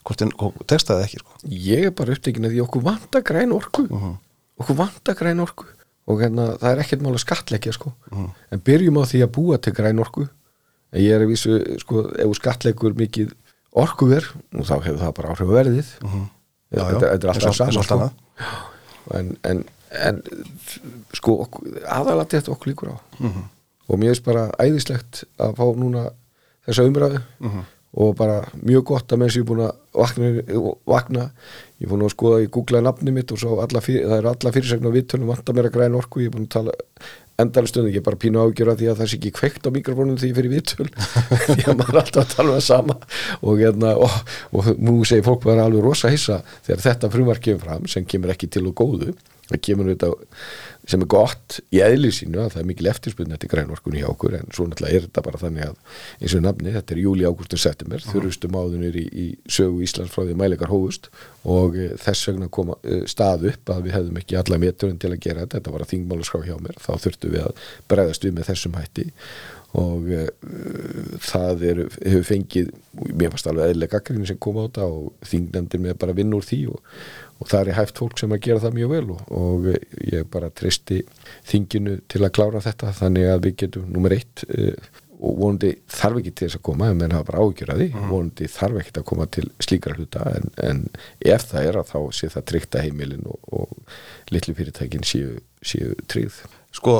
hvort 0.06 0.22
þið 0.22 0.64
textaði 0.70 1.06
ekki 1.06 1.20
sko. 1.20 1.38
ég 1.50 1.88
er 1.88 1.94
bara 1.96 2.14
upptekinn 2.14 2.48
að 2.48 2.54
því 2.54 2.64
okkur 2.64 2.84
vanta 2.86 3.22
græn 3.26 3.54
orku. 3.56 3.86
Okkur 4.60 4.78
vanta 4.78 5.14
græn 5.18 5.42
orku. 5.44 5.68
Og 6.10 6.22
hérna 6.24 6.54
það 6.58 6.72
er 6.72 6.82
ekkert 6.84 7.04
mál 7.04 7.12
að 7.12 7.24
skatleggja 7.24 7.74
sko. 7.76 7.92
En 8.50 8.62
byrjum 8.64 9.00
á 9.00 9.04
því 9.10 9.24
að 9.26 9.34
búa 9.36 9.58
til 9.60 9.74
græn 9.76 10.00
orku. 10.02 10.26
En 10.90 11.04
ég 11.04 11.14
er 11.14 11.24
að 11.24 11.34
vísu 11.34 11.58
sko 11.82 12.06
ef 12.10 12.24
þú 12.24 12.38
skatleggur 12.40 12.96
mikið 12.98 13.34
orkuver 13.72 14.26
og 14.56 14.66
þá 14.66 14.74
hefur 14.84 15.00
það 15.04 15.14
bara 15.18 15.34
áhrif 15.34 15.52
verðið. 15.54 15.90
Já, 16.00 16.78
já, 16.78 16.84
þetta, 16.86 17.06
þetta 17.06 17.26
er 17.26 17.32
alltaf 17.34 17.60
eins 17.66 17.80
og 17.80 17.86
sama 17.86 18.08
allt 18.08 18.14
sko. 18.14 19.16
en, 19.18 19.32
en, 19.50 19.64
en 20.06 20.22
sko 21.18 21.36
aðalandi 21.86 22.38
þetta 22.38 22.54
okkur 22.54 22.72
líkur 22.72 22.92
á. 22.94 22.96
Mhm. 23.20 23.42
og 23.90 23.98
mér 23.98 24.12
finnst 24.12 24.24
bara 24.26 24.48
æðislegt 24.62 25.24
að 25.42 25.56
fá 25.58 25.64
núna 25.74 26.08
þessa 26.66 26.84
umræðu. 26.86 27.22
Mhm. 27.42 27.68
og 28.00 28.12
bara 28.14 28.44
mjög 28.62 28.84
gott 28.86 29.10
að 29.10 29.18
menn 29.18 29.30
sem 29.34 29.42
ég 29.42 29.48
er 29.48 29.50
búin 29.50 29.64
að 29.66 29.72
vakna, 29.98 30.28
vakna. 30.86 31.24
Ég 31.80 31.88
er 31.88 31.90
búin 31.90 32.04
að 32.06 32.12
skoða, 32.14 32.36
ég 32.44 32.50
googlaði 32.54 32.84
nafni 32.86 33.10
mitt 33.16 33.32
og 33.34 33.40
svo 33.42 33.56
alla 33.58 33.80
fyrir, 33.82 34.04
það 34.06 34.18
eru 34.20 34.30
alla 34.30 34.52
fyrirsegna 34.54 34.92
viðtölum 34.94 35.26
vantar 35.32 35.56
mér 35.56 35.66
að 35.66 35.74
græna 35.74 35.98
orku, 35.98 36.20
ég 36.22 36.30
er 36.30 36.36
búin 36.36 36.46
að 36.46 36.52
tala 36.54 36.76
endalega 37.44 37.72
stundin, 37.72 37.94
ég 37.94 38.02
er 38.02 38.06
bara 38.06 38.20
pínu 38.20 38.42
ágjör 38.44 38.72
að 38.72 38.82
því 38.82 38.90
að 38.92 39.00
það 39.00 39.10
sé 39.10 39.18
ekki 39.18 39.32
kveikt 39.40 39.68
á 39.68 39.70
mikrofónum 39.74 40.20
því 40.20 40.30
ég 40.30 40.38
fyrir 40.38 40.54
viðtöl 40.54 40.88
því 41.50 41.66
að 41.66 41.80
maður 41.80 41.96
er 41.96 42.00
alltaf 42.02 42.22
að 42.22 42.36
tala 42.36 42.52
um 42.52 42.56
það 42.56 42.64
sama. 42.68 42.96
Og, 43.40 43.60
hérna, 43.60 43.96
og, 43.96 44.16
og 44.54 44.70
nú 44.78 45.00
segir 45.08 45.26
fólk 45.26 45.44
bara 45.48 45.66
alveg 45.66 45.84
rosa 45.84 46.12
hissa 46.12 46.40
þegar 46.66 46.86
þetta 46.86 47.12
frumvar 47.12 47.42
kemur 47.42 47.66
fram 47.66 47.90
sem 47.90 48.08
kemur 48.08 48.34
ekki 48.34 48.50
til 48.52 48.66
og 48.70 48.76
góðu 48.80 49.14
það 49.50 49.62
kemur 49.66 49.90
þetta 49.90 50.10
sem 50.90 51.04
er 51.04 51.10
gott 51.10 51.58
í 51.74 51.80
eðli 51.84 52.10
sínu 52.14 52.40
að 52.42 52.54
það 52.54 52.62
er 52.62 52.68
mikil 52.70 52.88
eftirspunni 52.90 53.36
eftir 53.36 53.50
grænorkunni 53.52 54.02
hjá 54.02 54.08
okkur 54.10 54.36
en 54.40 54.48
svo 54.54 54.66
náttúrulega 54.68 54.98
er 54.98 55.06
þetta 55.06 55.24
bara 55.26 55.40
þannig 55.40 55.66
að 55.68 55.76
eins 56.18 56.34
og 56.36 56.42
nafni, 56.44 56.74
þetta 56.74 56.96
er 56.96 57.02
júli, 57.04 57.26
ágústur, 57.28 57.62
september. 57.62 58.02
Þurrustu 58.04 58.50
máðunir 58.52 58.98
í, 58.98 59.06
í 59.06 59.26
sögu 59.50 59.84
Íslands 59.86 60.14
frá 60.14 60.24
því 60.24 60.36
mæleikar 60.40 60.72
hófust 60.72 61.10
og 61.48 61.78
e, 61.78 61.92
þess 62.00 62.28
vegna 62.30 62.50
koma 62.52 62.76
e, 62.82 63.02
stað 63.10 63.46
upp 63.52 63.72
að 63.74 63.86
við 63.86 63.96
hefðum 63.96 64.20
ekki 64.20 64.40
alla 64.40 64.60
meturinn 64.60 64.98
til 65.00 65.12
að 65.12 65.22
gera 65.22 65.44
þetta, 65.44 65.60
þetta 65.60 65.76
var 65.76 65.86
að 65.86 65.94
þingmálaskrá 65.94 66.42
hjá 66.48 66.58
mér. 66.60 66.82
Þá 66.82 66.92
þurftum 67.06 67.34
við 67.36 67.46
að 67.46 67.64
bregðast 67.92 68.26
við 68.26 68.36
með 68.36 68.50
þessum 68.50 68.78
hætti 68.80 69.08
og 69.78 70.08
e, 70.10 70.22
það 71.22 71.64
er, 71.68 71.82
hefur 72.02 72.24
fengið 72.26 72.70
mér 73.14 73.32
fannst 73.32 73.50
alveg 73.50 73.70
eðlilega 73.70 73.98
gaggrinni 73.98 74.30
sem 74.30 74.40
kom 74.42 74.58
á 74.58 74.66
þetta 74.66 74.86
og 74.90 75.28
þingnefndir 75.30 75.84
með 75.84 75.98
bara 76.02 76.16
vinn 76.16 76.34
úr 76.34 76.46
því 76.46 76.60
og, 76.72 76.80
og 77.38 77.52
það 77.52 77.70
er 77.70 77.78
hægt 77.78 78.00
fólk 78.02 78.18
sem 78.18 78.34
að 78.34 78.42
gera 78.48 78.64
það 78.64 78.80
mjög 78.80 78.94
vel 78.96 79.04
og, 79.14 79.20
og 79.42 79.68
ég 80.10 80.26
bara 80.32 80.50
tristi 80.50 81.04
þinginu 81.50 82.00
til 82.10 82.24
að 82.24 82.34
klára 82.40 82.64
þetta 82.64 82.96
þannig 82.98 83.30
að 83.30 83.46
við 83.46 83.56
getum 83.64 83.86
nummer 83.94 84.16
eitt 84.16 84.44
uh, 84.50 84.90
og 85.20 85.36
vonandi 85.36 85.70
þarf 85.90 86.20
ekki 86.20 86.32
til 86.32 86.46
þess 86.46 86.58
að 86.58 86.64
koma 86.70 86.88
en 86.90 87.00
menn 87.00 87.12
hafa 87.12 87.28
bara 87.28 87.42
ágjör 87.44 87.72
að 87.74 87.82
því 87.82 87.88
vonandi 88.08 88.46
þarf 88.50 88.78
ekki 88.80 88.94
að 88.96 89.08
koma 89.10 89.26
til 89.36 89.44
slíkra 89.60 89.96
hluta 89.98 90.24
en, 90.32 90.48
en 90.64 90.80
ef 91.20 91.44
það 91.50 91.68
er 91.68 91.78
að 91.80 91.90
þá 91.90 91.98
sé 92.16 92.30
það 92.32 92.46
tryggt 92.50 92.78
að 92.78 92.86
heimilin 92.86 93.26
og, 93.28 93.50
og 93.52 94.32
litlu 94.32 94.54
fyrirtækin 94.56 95.04
séu, 95.06 95.36
séu 95.60 95.92
tryggð. 96.08 96.40
Sko, 96.76 96.96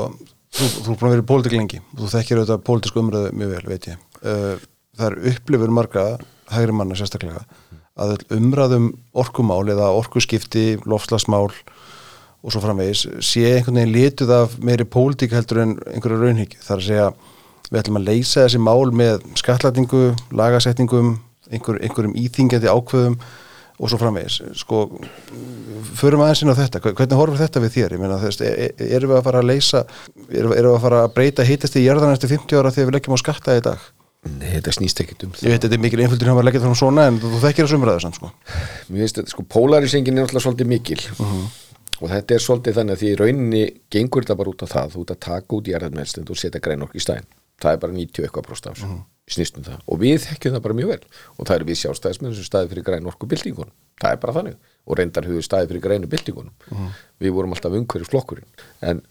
þú, 0.51 0.67
þú 0.67 0.91
er 0.91 0.99
búin 0.99 1.09
að 1.09 1.15
vera 1.15 1.23
í 1.23 1.29
pólitík 1.31 1.57
lengi. 1.57 1.81
Og 1.93 2.03
þú 2.03 2.11
þekkir 2.15 2.41
auðvitað 2.41 2.67
pólitísku 2.69 3.01
umræðu 3.01 3.33
mjög 3.37 3.55
vel, 3.55 3.63
veit 3.71 3.89
ég. 3.91 4.05
Uh, 4.21 4.67
Það 4.97 5.07
er 5.07 5.29
upplifur 5.31 5.71
marga 5.71 6.01
hægri 6.51 6.73
manna 6.75 6.97
sérstaklega 6.99 7.45
að 8.01 8.15
öll 8.15 8.37
umræðum 8.37 8.89
orkumál 9.17 9.63
eða 9.71 9.91
orkuskipti, 9.95 10.81
lofslagsmál 10.89 11.47
og 11.47 12.53
svo 12.53 12.61
framvegis 12.63 13.05
sé 13.23 13.45
einhvern 13.53 13.79
veginn 13.79 13.93
lituð 13.95 14.33
af 14.35 14.57
meiri 14.63 14.87
pólitík 14.87 15.35
heldur 15.35 15.61
en 15.63 15.73
einhverju 15.91 16.19
raunhyggju. 16.21 16.59
Það 16.65 16.75
er 16.75 16.81
að 16.81 16.87
segja 16.89 17.07
við 17.69 17.79
ætlum 17.81 17.99
að 18.01 18.07
leysa 18.09 18.45
þessi 18.45 18.61
mál 18.67 18.93
með 19.01 19.25
skatlætingu, 19.39 20.03
lagasetningum 20.35 21.13
einhver, 21.51 21.79
einhverjum 21.79 22.17
íþingjandi 22.19 22.71
ákveðum 22.71 23.19
og 23.81 23.89
svo 23.89 23.97
framvegis. 23.97 24.35
Sko 24.61 24.83
förum 25.97 26.21
aðeins 26.21 26.43
inn 26.43 26.53
á 26.53 26.59
þetta, 26.59 26.81
hvernig 26.85 27.17
horfur 27.17 27.39
þetta 27.41 27.63
við 27.63 27.73
þér? 27.77 27.95
Ég 27.95 28.01
meina, 28.01 28.19
þú 28.21 28.27
veist, 28.29 28.43
e- 28.45 28.69
e- 28.69 28.89
erum 28.97 29.09
við 29.11 29.17
að 29.17 29.25
fara 29.27 29.41
að 29.41 29.49
leysa 29.49 29.81
erum 30.29 30.53
við 30.53 30.69
að 30.75 30.83
fara 30.85 30.99
að 31.05 31.13
breyta 31.15 31.47
hitast 31.47 31.75
í 31.79 31.85
jörðan 31.85 32.13
eftir 32.13 32.29
50 32.35 32.61
ára 32.61 32.73
þegar 32.75 32.87
við 32.91 32.95
leggjum 32.97 33.17
á 33.17 33.23
skatta 33.23 33.57
í 33.57 33.63
dag? 33.65 33.79
Nei, 34.21 34.51
þetta 34.53 34.71
snýst 34.75 35.01
ekkit 35.01 35.23
um 35.25 35.31
Ég 35.33 35.49
veit, 35.49 35.63
þetta 35.63 35.73
er 35.73 35.81
mikil 35.81 35.97
maður 36.05 36.43
að 36.43 36.45
leggja 36.45 36.61
það 36.61 36.69
frá 36.69 36.77
svona 36.83 37.07
en 37.09 37.17
þú 37.17 37.39
þekkir 37.41 37.65
þessu 37.65 37.77
umræðu 37.79 38.01
samt, 38.03 38.17
sko. 38.19 38.27
Mér 38.91 39.01
þetta, 39.09 39.23
sko, 39.33 39.41
polarisengin 39.49 40.13
er 40.13 40.21
náttúrulega 40.27 40.45
svolítið 40.45 40.67
mikil 40.69 41.01
og 42.01 42.09
þetta 42.09 42.35
er 42.35 42.43
svolítið 42.45 42.77
þannig 42.77 42.93
að 42.93 43.01
því 43.01 43.09
rauninni 43.17 43.63
gengur 43.89 44.21
þetta 44.21 44.37
bara 44.37 44.53
út 44.53 44.61
af 44.61 44.69
það, 44.75 44.93
þú 44.93 45.01
ert 45.01 45.13
að 45.15 45.23
taka 45.25 45.49
út 45.57 45.65
og 49.31 49.39
stæðin 49.39 49.39
það. 49.39 49.39
Bara 49.39 49.39
90 49.39 49.39
eitthvað 49.39 49.39
próst 49.39 49.39
af 49.39 49.39
þessu 49.39 49.39
snýst 49.39 49.57
það 49.67 49.79
og 49.87 50.01
við 50.01 50.17
þekkjum 50.25 50.53
það 50.55 50.63
bara 50.65 50.77
mjög 50.77 50.91
vel. 50.91 51.03
Og 51.37 51.47
það 51.47 51.55
er 51.55 51.65
við 51.67 51.79
sjálfstæðismenn 51.81 52.35
sem 52.35 52.47
staði 52.47 52.71
fyrir 52.71 52.85
grænorku 52.87 53.29
byltingunum, 53.31 53.73
það 54.01 54.11
er 54.11 54.21
bara 54.25 54.35
þannig. 54.37 54.57
Og 54.87 54.97
reyndar 54.99 55.27
höfðu 55.29 55.43
staði 55.45 55.69
fyrir 55.71 55.83
grænu 55.85 56.09
byltingunum. 56.11 56.91
Við 57.21 57.31
vorum 57.35 57.53
alltaf 57.55 57.75
umhverju 57.77 58.09
flokkurinn 58.09 58.47
en 58.81 59.01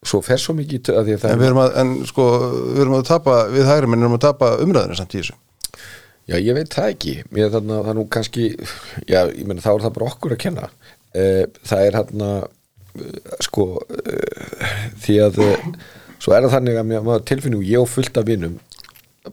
svo 0.00 0.22
fer 0.24 0.40
svo 0.40 0.54
mikið 0.56 0.94
að 0.96 1.10
því 1.10 1.14
að 1.16 1.22
það 1.24 1.32
En 1.34 1.40
við 1.40 1.46
erum 1.50 1.58
að, 1.60 1.74
en 1.82 1.90
sko, 2.08 2.26
við 2.72 2.80
erum 2.86 2.94
að 2.96 3.08
tapa, 3.10 3.34
við 3.52 3.66
hægri 3.68 3.90
minn 3.90 4.00
erum 4.06 4.16
að 4.16 4.22
tapa 4.24 4.48
umræðinu 4.64 4.96
samt 4.96 5.12
í 5.14 5.20
þessu. 5.20 5.36
Já, 6.30 6.36
ég 6.38 6.54
veit 6.56 6.72
það 6.72 6.92
ekki. 6.94 7.12
Mér 7.34 7.50
þannig 7.52 7.74
að 7.76 7.86
það 7.90 7.96
nú 7.98 8.04
kannski, 8.16 8.46
já, 9.10 9.20
ég 9.28 9.44
meina 9.48 9.60
þá 9.64 9.70
er 9.74 9.84
það 9.84 9.94
bara 9.98 10.08
okkur 10.14 10.34
að 10.36 10.40
kenna. 10.44 10.68
Eh, 11.10 11.44
Það 11.66 11.84
er 11.88 11.96
hann 11.98 12.24
að, 12.24 12.44
sko, 13.44 13.66
eh, 14.06 14.74
því 15.04 15.16
að, 15.26 15.40
eh, 15.50 15.64
svo 16.22 16.32
er 16.36 16.46
það 16.46 16.54
þannig 16.56 16.78
að 16.80 16.88
mér 16.94 17.04
maður 17.06 17.26
tilfinningu, 17.32 17.66
ég 17.66 17.82
og 17.82 17.88
fullt 17.90 18.16
af 18.20 18.28
vinum, 18.28 18.58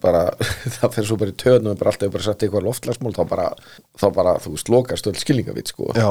bara, 0.04 0.24
það 0.78 0.96
fer 0.98 1.08
svo 1.08 1.18
bara 1.22 1.34
í 1.34 1.38
töðnum 1.40 1.74
og 1.74 1.82
bara 1.82 1.94
alltaf 1.94 2.14
bara 2.14 2.28
sett 2.28 2.46
eitthvað 2.46 2.68
loftlagsmál, 2.68 3.16
þá 3.16 3.24
bara, 3.30 3.50
þá 4.00 4.08
bara, 4.16 4.38
þú 4.44 4.54
veist, 4.56 4.72
lokast 4.74 5.10
öll 5.10 5.18
skilningavitt, 5.20 5.74
sko. 5.74 5.92
Já. 5.98 6.10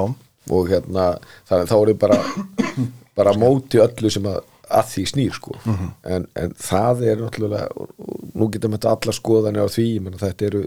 Og 0.55 0.69
hérna, 0.71 1.09
þannig 1.49 1.73
þá 1.73 1.77
er 1.79 1.93
ég 1.93 2.05
bara, 2.05 2.21
bara 3.19 3.35
móti 3.39 3.83
öllu 3.83 4.13
sem 4.13 4.29
að, 4.31 4.39
að 4.81 4.93
því 4.93 5.09
snýr, 5.13 5.41
sko. 5.41 5.59
en, 6.07 6.29
en 6.39 6.55
það 6.61 7.05
er 7.11 7.25
náttúrulega, 7.25 7.89
nú 8.37 8.51
getum 8.55 8.79
þetta 8.79 8.95
alla 8.97 9.17
skoðanir 9.17 9.69
á 9.69 9.75
því, 9.75 9.89
ég 9.97 10.07
menna 10.07 10.23
þetta 10.23 10.49
eru, 10.51 10.65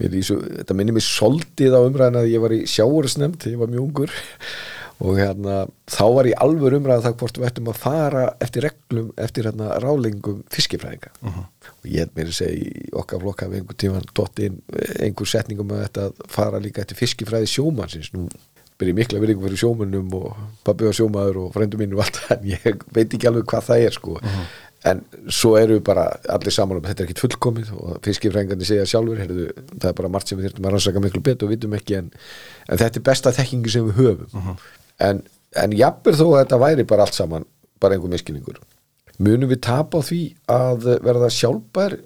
mér 0.00 0.16
í 0.18 0.22
svo, 0.26 0.40
þetta 0.42 0.76
minnir 0.76 0.96
mér 0.96 1.06
soldið 1.06 1.76
á 1.78 1.80
umræðin 1.86 2.20
að 2.22 2.32
ég 2.32 2.42
var 2.42 2.54
í 2.54 2.64
sjáurisnefnd 2.66 3.46
ég 3.52 3.60
var 3.60 3.70
mjög 3.70 3.84
ungur 3.84 4.16
og 5.02 5.18
hérna, 5.18 5.64
þá 5.90 6.04
var 6.14 6.28
ég 6.30 6.40
alveg 6.44 6.76
umræðin 6.78 7.04
það 7.04 7.16
hvort 7.20 7.38
við 7.40 7.48
ættum 7.48 7.70
að 7.72 7.80
fara 7.82 8.24
eftir 8.44 8.66
reglum, 8.68 9.10
eftir 9.18 9.48
hérna 9.48 9.72
rálingum 9.82 10.42
fiskifræðinga. 10.54 11.10
Og 11.82 11.88
ég 11.90 12.04
held 12.04 12.14
mér 12.16 12.30
að 12.30 12.36
segja 12.38 12.58
í 12.62 12.90
okkar 12.94 13.22
flokka 13.24 13.48
við 13.50 13.62
einhver 13.62 13.78
tíman 13.82 14.06
dott 14.14 14.38
inn 14.44 14.60
einhver 15.02 15.28
setningum 15.28 15.72
að 15.74 15.86
þetta 15.88 16.28
fara 16.36 16.62
líka 16.62 16.84
eftir 16.84 17.00
fiskifræði 17.00 17.50
sjómannsins. 17.50 18.12
Nú 18.14 18.28
byrja 18.78 18.94
mikla 18.98 19.20
virðingu 19.22 19.44
fyrir 19.46 19.60
sjómannum 19.60 20.14
og 20.18 20.38
pabbi 20.66 20.86
var 20.88 20.96
sjómaður 20.98 21.42
og 21.44 21.50
frændu 21.54 21.78
mínu 21.78 21.98
og 21.98 22.04
allt 22.06 22.22
en 22.34 22.46
ég 22.54 22.86
veit 22.94 23.10
ekki 23.10 23.28
alveg 23.30 23.50
hvað 23.50 23.68
það 23.68 23.88
er 23.88 23.98
sko. 23.98 24.16
En 24.84 25.00
svo 25.32 25.54
eru 25.56 25.78
við 25.78 25.84
bara 25.86 26.06
allir 26.28 26.52
saman 26.52 26.78
um 26.78 26.84
þetta 26.84 27.02
er 27.02 27.06
ekkit 27.08 27.22
fullkomið 27.22 27.70
og 27.72 28.00
fiskifræðingarnir 28.04 28.68
segja 28.68 28.88
sjálfur 28.90 29.22
heyrðu, 29.22 29.46
það 29.78 29.90
er 29.90 29.98
bara 30.00 30.10
margt 30.12 30.28
sem 30.28 30.38
við 30.38 30.50
þurfum 30.50 30.66
að 30.68 30.74
rannsaka 30.74 31.04
miklu 31.06 31.22
betur 31.24 31.48
og 31.48 31.54
vitum 31.54 31.76
ekki 31.78 31.96
en, 32.02 32.10
en 32.68 32.82
þetta 32.82 33.00
er 33.00 33.06
besta 33.06 33.32
þekkingi 33.32 33.72
sem 33.72 33.86
við 33.88 34.02
höfum 34.02 34.58
en, 35.02 35.24
en 35.56 35.74
jafnir 35.74 36.18
þó 36.18 36.26
að 36.30 36.38
þetta 36.42 36.62
væri 36.62 36.86
bara 36.88 37.06
allt 37.06 37.18
saman 37.18 37.48
bara 37.82 37.96
einhver 37.96 38.12
miskilningur 38.12 38.60
munum 39.22 39.50
við 39.50 39.62
tapa 39.64 40.02
því 40.04 40.20
að 40.50 40.86
verða 41.04 41.30
sjálfbær 41.32 41.96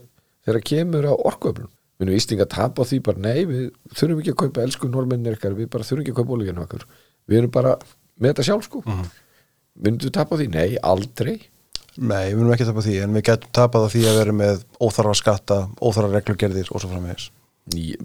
þegar 0.46 0.64
kemur 0.70 1.08
á 1.08 1.14
orkuöflun? 1.16 1.70
Munum 1.98 2.14
við 2.14 2.20
Íslinga 2.20 2.46
tapa 2.50 2.84
því 2.86 3.00
bara 3.08 3.22
nei, 3.24 3.38
við 3.48 3.62
þurfum 3.96 4.20
ekki 4.22 4.34
að 4.34 4.40
kaupa 4.44 4.64
elsku 4.64 4.90
normennir 4.92 5.38
ykkar, 5.38 5.56
við 5.58 5.70
bara 5.72 5.86
þurfum 5.86 6.04
ekki 6.04 6.14
að 6.14 6.20
kaupa 6.20 6.36
olíðinu 6.36 6.64
okkar. 6.64 6.84
Við 7.28 7.40
erum 7.40 7.54
bara 7.54 7.72
með 8.18 8.32
þetta 8.32 8.46
sjálf 8.46 8.68
sko. 8.68 8.82
Munum 8.84 9.98
við 10.04 10.14
tapa 10.14 10.38
því? 10.38 10.46
Nei, 10.54 10.76
aldrei. 10.92 11.34
Nei, 11.98 12.28
við 12.30 12.38
munum 12.38 12.54
ekki 12.54 12.68
tapa 12.68 12.84
því, 12.86 12.94
en 13.02 13.18
við 13.18 13.26
getum 13.32 13.52
tapað 13.58 13.88
á 13.88 13.92
því 13.96 14.04
að 14.06 14.20
vera 14.20 14.36
með 14.38 14.62
óþarfa 14.78 15.18
skatta, 15.18 15.58
óþarfa 15.82 16.14
reglugerðir 16.14 16.70
og 16.70 16.84
svo 16.84 16.92
framvegis. 16.92 17.30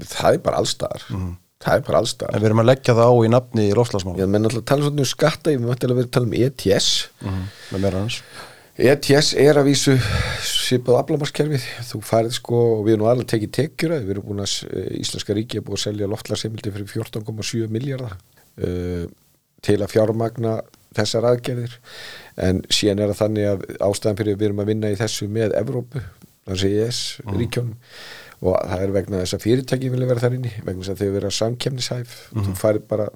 Það 0.09 0.39
er 0.39 0.43
bara 0.43 0.63
allstaðar 0.63 1.05
það 1.63 1.75
er 1.75 1.85
bara 1.89 2.01
allstaðar 2.03 2.37
En 2.37 2.43
við 2.43 2.49
erum 2.51 2.63
að 2.63 2.69
leggja 2.71 2.97
það 2.97 3.11
á 3.11 3.15
í 3.15 3.33
nafni 3.33 3.67
í 3.69 3.75
lofslagsmál. 3.77 4.15
ég 4.19 4.31
menn 4.31 4.49
alltaf 4.49 4.65
tala 4.69 4.87
svona 4.87 5.05
um 5.05 5.11
skatta 5.13 5.53
ég 5.53 5.61
menn 5.61 5.73
að 5.73 5.95
vera 5.97 6.07
að 6.07 6.15
tala 6.17 6.29
um 6.29 6.35
ETS 6.39 6.89
Með 7.23 7.79
meira 7.79 8.03
hans. 8.03 8.19
ETS 8.73 9.35
er 9.37 9.59
að 9.61 9.67
vísu 9.69 9.93
svipað 10.41 11.03
aflamaskerfið, 11.03 11.65
þú 11.85 11.99
farið 12.01 12.37
sko 12.39 12.61
og 12.79 12.87
við 12.87 12.95
erum 12.95 13.09
alveg 13.11 13.27
tekið 13.29 13.51
tekjur 13.53 13.93
að 13.93 14.07
við 14.07 14.15
erum 14.15 14.25
búin 14.31 14.41
að 14.41 14.55
eh, 14.65 14.87
Íslenska 14.97 15.35
ríki 15.37 15.59
er 15.59 15.65
búin 15.67 15.77
að 15.77 15.83
selja 15.83 16.09
loftlarseimildi 16.09 16.73
fyrir 16.73 16.89
14,7 16.89 17.69
miljardar 17.73 18.15
uh, 18.17 19.05
til 19.63 19.77
að 19.77 19.93
fjármagna 19.93 20.55
þessar 20.97 21.29
aðgerðir. 21.29 21.77
En 22.41 22.63
síðan 22.73 23.03
er 23.03 23.13
það 23.13 23.21
þannig 23.21 23.49
að 23.51 23.63
ástæðan 23.91 24.19
fyrir 24.19 24.39
við 24.39 24.49
erum 24.49 24.63
að 24.63 24.71
vinna 24.73 24.91
í 24.93 24.97
þessu 24.97 25.29
með 25.29 25.53
Evrópu, 25.61 26.01
og 28.43 28.55
það 28.59 28.85
er 28.85 28.93
vegna 28.97 29.19
þess 29.23 29.37
að 29.37 29.43
fyrirtæki 29.47 29.91
vilja 29.93 30.07
vera 30.09 30.23
þar 30.23 30.37
inni, 30.37 30.53
vegna 30.63 30.83
þess 30.83 30.93
að 30.93 31.03
þau 31.03 31.13
vera 31.17 31.35
samkemnishæf, 31.37 32.15
þú 32.33 32.55
farið 32.59 32.87
bara 32.89 33.09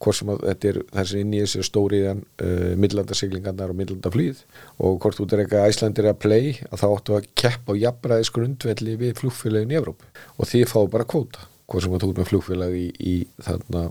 hvort 0.00 0.16
sem 0.16 0.30
að 0.32 0.44
þetta 0.46 0.68
er 0.70 0.78
þessi 0.96 1.22
inn 1.22 1.32
í 1.34 1.40
þessu 1.42 1.64
stóriðan 1.66 2.20
uh, 2.40 2.72
millandasiglingarnar 2.80 3.72
og 3.72 3.78
millandaflýð 3.80 4.42
og 4.80 4.96
hvort 5.02 5.18
þú 5.18 5.26
er 5.28 5.42
eitthvað 5.44 5.66
æslandir 5.68 6.08
að 6.08 6.20
play 6.24 6.54
að 6.70 6.82
þá 6.82 6.86
áttu 6.88 7.16
að 7.18 7.28
keppa 7.42 7.76
á 7.76 7.80
jafnræðis 7.82 8.32
grundvelli 8.36 8.96
við 9.00 9.16
flugfélagin 9.20 9.74
í 9.74 9.78
Evrópu. 9.80 10.08
Og 10.38 10.48
því 10.48 10.62
fáu 10.70 10.86
bara 10.92 11.08
kvóta 11.08 11.44
hvað 11.70 11.84
sem 11.84 11.96
að 11.96 12.04
þú 12.04 12.10
ert 12.12 12.22
með 12.22 12.30
flugfélag 12.30 12.78
í, 12.78 12.86
í 12.96 13.14
þarna 13.44 13.84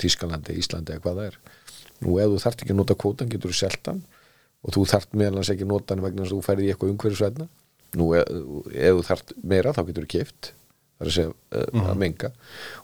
Tískalandi, 0.00 0.58
Íslandi 0.60 0.94
eða 0.94 1.04
hvað 1.06 1.20
það 1.20 1.30
er. 1.30 1.40
Nú 2.04 2.18
ef 2.20 2.34
þú 2.34 2.42
þarft 2.44 2.64
ekki 2.64 2.74
að 2.74 2.80
nota 2.82 2.98
kvótan 3.00 3.32
getur 3.32 3.52
þú 3.52 3.60
seltan 3.62 4.04
og 4.60 4.76
þú 4.76 4.84
þarft 4.92 5.16
meðal 5.16 5.40
hans 5.40 5.50
ekki 5.52 5.64
að 5.64 5.72
nota 5.72 5.96
hann 5.96 6.04
vegna 6.04 6.22
þess 6.26 6.34
að 6.34 6.38
þú 6.38 6.46
færði 6.46 6.68
í 6.68 6.70
eitthvað 6.74 6.92
umhverfisvæðna 6.94 7.48
nú 7.98 8.12
ef, 8.18 8.30
ef 8.70 8.98
þú 8.98 9.06
þarft 9.08 9.36
meira 9.42 9.74
þá 9.74 9.84
getur 9.88 10.06
þú 10.06 10.12
kift 10.18 10.52
það 11.00 11.06
er 11.06 11.10
að 11.10 11.16
segja 11.16 11.30
uh, 11.32 11.88
að 11.88 12.00
menga. 12.00 12.30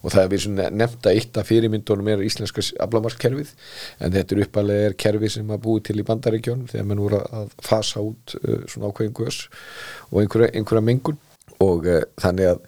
Og 0.01 0.13
það 0.15 0.23
er 0.23 0.31
við 0.33 0.47
að 0.65 1.11
eitt 1.13 1.37
af 1.41 1.51
fyrirmyndunum 1.51 2.09
er 2.09 2.25
íslenska 2.25 2.65
aflamarkskerfið. 2.87 3.53
En 4.01 4.15
þetta 4.15 4.35
er 4.35 4.43
uppalega 4.47 4.89
er 4.89 4.97
kerfi 5.05 5.31
sem 5.35 5.53
að 5.53 5.63
búi 5.67 5.85
til 5.85 5.99
í 6.01 6.07
bandaríkjónum 6.09 6.71
þegar 6.73 6.89
mann 6.89 7.05
voru 7.05 7.21
að 7.21 7.53
fasa 7.67 8.01
út 8.05 8.37
uh, 8.41 8.63
svona 8.73 8.89
ákveðin 8.89 9.17
gös 9.21 9.43
og 10.09 10.23
einhverja, 10.23 10.51
einhverja 10.57 10.87
mengun. 10.89 11.21
Og 11.61 11.89
uh, 11.93 12.03
þannig 12.23 12.55
að 12.55 12.63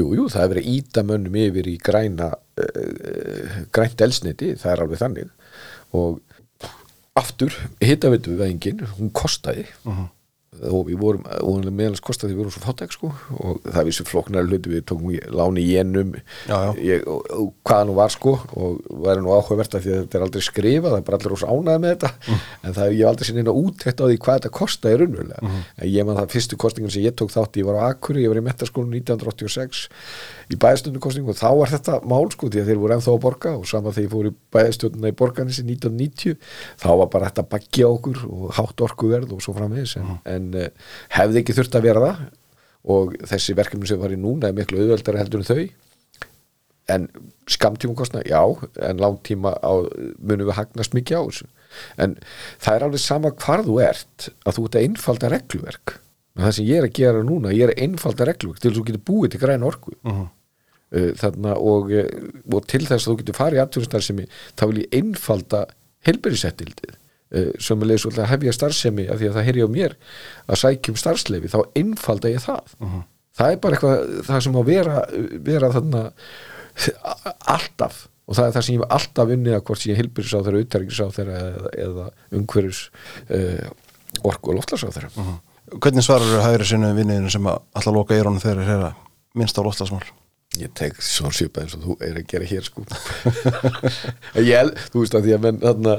jú, 0.00 0.10
jú, 0.18 0.26
það 0.34 0.42
er 0.42 0.52
verið 0.54 0.66
að 0.66 0.74
íta 0.74 1.06
mönnum 1.06 1.40
yfir 1.46 1.70
í 1.70 1.78
græna 1.78 2.32
grænt 3.70 4.00
elsniti, 4.02 4.56
það 4.58 4.72
er 4.72 4.80
alveg 4.82 4.98
þannig. 4.98 5.28
Og 5.94 6.18
aftur 7.18 7.54
hittavitu 7.78 8.34
við 8.34 8.48
enginn, 8.48 8.86
hún 8.98 9.12
kostaði 9.14 9.68
og 10.66 10.88
við 10.88 10.98
vorum, 11.00 11.24
vorum 11.44 11.74
meðalans 11.78 12.02
kostaði 12.04 12.34
við 12.34 12.42
vorum 12.42 12.54
svo 12.54 12.62
fátæk 12.64 12.94
sko. 12.94 13.10
Og 13.38 13.60
það 13.66 13.88
vissi 13.88 14.06
floknar 14.08 14.48
hluti 14.48 14.72
við 14.72 14.84
tókum 14.88 15.14
láni 15.34 15.64
í 15.64 15.76
ennum 15.80 16.14
ég, 16.82 17.04
hvaða 17.66 17.88
nú 17.88 17.96
var 17.98 18.12
sko. 18.14 18.34
Og 18.58 18.80
væri 19.04 19.22
nú 19.24 19.34
áhugavert 19.34 19.76
að 19.78 19.86
því 19.86 19.94
að 19.94 20.00
þetta 20.02 20.18
er 20.18 20.26
aldrei 20.26 20.44
skrifað 20.46 20.94
það 20.94 20.98
er 21.00 21.06
bara 21.08 21.20
allir 21.20 21.36
ós 21.36 21.46
ánæði 21.46 21.82
með 21.84 21.94
þetta. 21.94 22.38
En 22.62 22.76
það 22.78 22.94
ég 22.94 23.02
hef 23.02 23.12
aldrei 23.12 23.28
sinni 23.28 23.44
inn 23.44 23.52
að 23.52 23.60
úttækt 23.62 24.02
á 24.02 24.04
því 24.08 24.18
hvað 24.24 24.40
þetta 24.40 24.52
kostaði 24.58 25.00
raunverulega. 25.02 25.54
En 25.78 25.92
ég 25.92 26.08
man 26.08 26.18
það 26.18 26.34
fyrstu 26.34 26.60
kostingun 26.60 26.94
sem 26.94 27.06
ég 27.06 27.16
tók 27.18 27.32
þátt 27.34 27.60
ég 27.60 27.68
var 27.68 27.78
á 27.78 27.82
Akuri, 27.88 28.24
ég 28.24 28.32
var 28.32 28.40
í 28.40 28.44
metaskólinu 28.48 28.98
1986 28.98 29.86
í 30.48 30.56
bæðstundukostingu 30.60 31.34
og 31.34 31.38
þá 31.38 31.48
var 31.58 31.72
þetta 31.74 31.98
mál 32.08 32.28
sko 32.32 32.48
því 32.48 32.62
að 32.62 32.70
þeir 32.70 32.80
voru 32.82 32.96
ennþá 32.96 33.12
að 33.12 33.22
borga. 33.24 33.54
Og 33.58 33.68
sama 33.68 33.92
þegar 33.92 34.06
ég 34.06 34.12
fór 34.14 34.28
í 34.28 34.34
bæðstunduna 34.56 35.12
í 35.12 35.16
borganissi 35.18 35.64
1990 35.66 36.38
þá 36.80 36.88
var 37.02 37.10
bara 37.12 37.28
þetta 37.28 37.44
baggi 37.52 37.84
á 37.84 37.90
okkur 37.90 38.22
og 38.28 38.54
hátt 38.56 38.84
orkuverð 38.88 39.34
og 39.36 39.44
svo 39.44 39.54
framvegis. 39.56 39.96
En, 40.00 40.14
en 40.32 40.47
uh, 40.56 40.70
hefði 41.16 41.42
ekki 41.42 41.56
þurft 41.58 41.76
að 41.78 41.88
vera 41.88 42.04
það. 42.06 42.24
Og 42.88 43.18
þessi 43.28 43.56
verkefni 43.58 43.90
sem 43.90 44.00
var 44.00 44.14
í 44.14 44.18
núna 44.20 44.48
er 44.48 44.56
miklu 44.56 44.80
auðveldara 44.80 45.20
heldur 45.20 45.42
en 45.42 45.48
þau. 45.48 45.62
En 46.88 47.06
skamtíma 47.50 47.96
kostna, 47.98 48.22
já 48.24 48.40
en 48.86 49.00
langtíma 49.02 49.52
á, 49.60 49.72
munum 50.24 50.48
við 50.48 50.56
hagnast 50.56 50.94
mikið 50.96 51.20
á 51.20 51.22
þessu. 51.26 51.48
En 52.00 52.14
það 52.62 52.78
er 52.78 52.86
alveg 52.86 53.02
sama 53.04 53.34
hvar 53.36 53.64
þú 53.66 53.76
ert 53.84 54.30
að 54.46 54.56
þú 54.56 54.64
ert 54.64 54.78
að 54.78 54.86
einfalda 54.86 55.32
regluverk. 55.34 55.98
En 56.38 56.46
það 56.46 56.56
sem 56.56 56.70
ég 56.70 56.80
er 56.80 56.88
að 56.88 56.96
gera 56.96 57.26
núna, 57.26 57.52
ég 57.52 57.66
er 57.66 57.74
að 57.74 57.84
einfalda 57.84 58.30
regluverk 58.30 58.64
til 58.64 58.72
þú 58.72 58.86
getur 58.88 59.04
búið 59.10 59.34
til 59.34 59.42
græn 59.42 59.68
orku. 59.68 59.92
Uh 60.06 60.24
þarna 60.88 61.56
og, 61.60 61.92
eh, 61.92 62.08
og 62.52 62.66
til 62.66 62.86
þess 62.86 63.04
að 63.04 63.12
þú 63.12 63.16
getur 63.20 63.36
farið 63.36 63.58
í 63.58 63.62
aðtjóðstarfsemi 63.64 64.24
þá 64.56 64.62
vil 64.70 64.80
ég 64.80 64.94
einfalda 64.96 65.66
helberisettildið 66.08 66.94
sem 67.60 67.82
er 67.82 67.90
leið 67.90 68.02
svolítið 68.02 68.24
að 68.24 68.30
hefja 68.32 68.54
starfsemi 68.56 69.08
af 69.12 69.18
því 69.20 69.30
að 69.30 69.38
það 69.38 69.48
heyri 69.48 69.64
á 69.64 69.68
mér 69.68 69.96
að 70.48 70.60
sækjum 70.62 71.00
starfsleifi 71.02 71.50
þá 71.52 71.58
einfalda 71.76 72.32
ég 72.32 72.44
það. 72.44 72.76
Það 73.38 73.50
er 73.52 73.58
bara 73.62 73.76
eitthvað 73.76 74.22
það 74.26 74.44
sem 74.46 74.56
á 74.58 74.62
vera, 74.66 75.02
vera 75.48 75.72
þarna 75.74 76.04
alltaf 77.56 78.06
og 78.28 78.36
það 78.36 78.46
er 78.46 78.54
það 78.56 78.64
sem 78.66 78.74
ég 78.74 78.80
hef 78.82 78.96
alltaf 78.98 79.34
unnið 79.34 79.56
að 79.56 79.62
hvort 79.68 79.82
sem 79.82 79.92
ég 79.92 80.00
hilbyrjus 80.02 80.34
á 80.36 80.40
þeirra, 80.44 80.62
uttæringis 80.64 81.00
á 81.00 81.08
þeirra 81.16 81.38
eða, 81.44 81.70
eða 81.84 82.06
umhverjus 82.38 82.80
uh, 83.32 83.68
orku 84.28 84.52
og 84.52 84.58
loftlas 84.58 84.84
á 84.84 84.90
þeirra 84.92 85.10
Hvernig 85.68 86.04
svarar 86.04 86.30
þú 86.30 86.40
hægri 86.40 86.64
sinni 86.68 86.94
vinniðinu 86.96 87.32
sem 87.32 87.48
að 87.48 87.58
alltaf 87.76 87.92
loka 87.96 88.16
eirónu 88.16 88.40
þegar 88.40 88.62
þeir 88.64 88.74
eru 88.78 88.92
minnst 89.36 89.58
á 89.60 89.62
loftasmál? 89.64 90.04
Ég 90.62 90.72
tek 90.78 90.98
svona 91.04 91.32
svipað 91.36 91.64
eins 91.66 91.76
og 91.78 91.84
þú 91.86 91.96
er 92.06 92.18
að 92.20 92.26
gera 92.30 92.48
hér 92.50 92.66
sko. 92.66 92.84
Ég, 94.42 94.72
þú 94.92 95.02
veist 95.04 95.16
að 95.18 95.28
því 95.28 95.34
að 95.36 95.44
menn 95.46 95.60
þarna, 95.62 95.94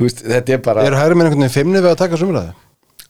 veist, 0.00 0.22
þetta 0.24 0.56
er 0.56 0.62
bara 0.66 0.84
Eru 0.88 1.00
hægri 1.00 1.18
minn 1.18 1.28
einhvern 1.28 1.44
veginn 1.44 1.56
feimni 1.56 1.82
við 1.84 1.90
að 1.92 2.00
taka 2.04 2.20
sumræði? 2.20 2.54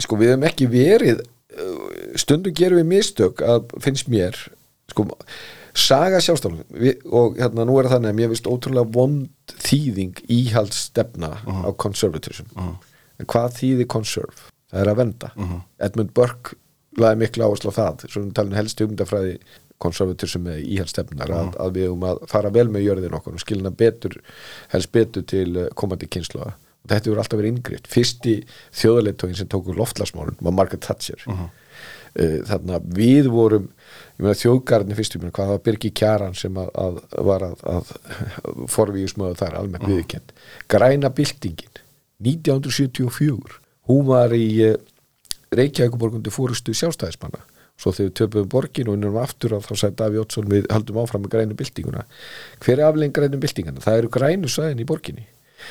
sko 0.04 0.16
við 0.18 0.32
hefum 0.32 0.46
ekki 0.48 0.66
verið 0.72 1.20
uh, 1.22 1.84
stundum 2.18 2.54
gerum 2.58 2.80
við 2.82 2.88
mistök 2.90 3.44
að 3.46 3.76
finnst 3.84 4.08
mér 4.10 4.38
sko 4.90 5.06
saga 5.74 6.18
sjálfstaflun 6.22 6.64
og 7.14 7.38
hérna 7.38 7.66
nú 7.66 7.76
er 7.80 7.88
það 7.90 8.08
að 8.10 8.18
mér 8.18 8.32
finnst 8.32 8.50
ótrúlega 8.50 8.90
vond 8.94 9.54
þýðing 9.62 10.18
íhaldsstefna 10.30 11.30
á 11.46 11.70
conservatism. 11.78 12.50
En 12.54 13.30
hvað 13.30 13.56
þýðir 13.60 13.90
conserve? 13.94 14.50
það 14.74 14.82
er 14.82 14.90
að 14.90 15.00
venda 15.00 15.30
Edmund 15.86 16.12
Burke 16.16 16.56
laði 16.98 17.20
miklu 17.22 17.46
áherslu 17.46 17.70
á 17.74 17.78
það 17.78 18.04
svona 18.10 18.34
talin 18.34 18.56
helst 18.58 18.80
hugmyndafræði 18.82 19.36
konservatism 19.82 20.44
með 20.46 20.62
íhaldsstefnar 20.76 21.32
að, 21.34 21.56
að 21.60 21.72
við 21.78 21.88
höfum 21.88 22.06
að 22.10 22.22
fara 22.30 22.52
vel 22.54 22.68
með 22.72 22.86
jörðin 22.86 23.16
okkur 23.18 23.38
og 23.38 23.42
skilna 23.42 23.74
betur 23.74 24.20
helst 24.72 24.92
betur 24.94 25.26
til 25.28 25.48
uh, 25.56 25.66
komandi 25.76 26.08
kynslu 26.10 26.44
og 26.44 26.54
þetta 26.84 27.08
hefur 27.08 27.20
alltaf 27.22 27.40
verið 27.40 27.56
yngriðt 27.56 27.90
fyrsti 27.90 28.38
þjóðleitógin 28.76 29.38
sem 29.40 29.50
tóku 29.50 29.74
loftlasmálun 29.76 30.40
var 30.40 30.56
Margaret 30.56 30.84
Thatcher. 30.84 31.20
Uh 31.26 31.46
þannig 32.14 32.76
að 32.76 32.90
við 32.94 33.28
vorum 33.32 33.64
ég 34.14 34.22
meina 34.22 34.38
þjóðgarðin 34.38 34.98
fyrst, 34.98 35.16
ég 35.16 35.22
meina 35.22 35.34
hvað 35.34 35.48
það 35.48 35.56
var 35.56 35.62
Birgi 35.66 35.90
Kjaran 35.98 36.36
sem 36.38 36.58
að, 36.60 36.68
að 36.78 37.00
var 37.26 37.46
að, 37.48 37.64
að 37.72 37.90
forvíðismöðu 38.74 39.38
þar 39.40 39.56
almennt 39.58 39.88
viðkend 39.90 40.34
græna 40.70 41.10
byltingin 41.14 41.80
1974 42.22 43.58
hún 43.90 44.06
var 44.06 44.34
í 44.36 44.46
uh, 44.68 44.76
Reykjavíkuborgundi 45.54 46.32
fórustu 46.34 46.74
sjálfstæðismanna 46.74 47.42
svo 47.80 47.92
þegar 47.94 48.08
við 48.08 48.16
töpuðum 48.20 48.50
borgin 48.52 48.90
og 48.90 48.98
innum 48.98 49.16
aftur 49.20 49.54
að 49.56 49.68
þá 49.68 49.72
sagði 49.80 49.96
Daví 50.00 50.20
Ótsson 50.22 50.50
við 50.50 50.68
haldum 50.70 51.00
áfram 51.02 51.24
með 51.24 51.32
grænu 51.34 51.56
byltinguna. 51.58 52.04
Hver 52.64 52.78
er 52.78 52.84
aflegin 52.88 53.14
grænu 53.16 53.40
byltingana? 53.42 53.82
það 53.84 53.98
eru 54.02 54.12
grænu 54.14 54.50
sæðin 54.52 54.84
í 54.84 54.86
borginni. 54.88 55.26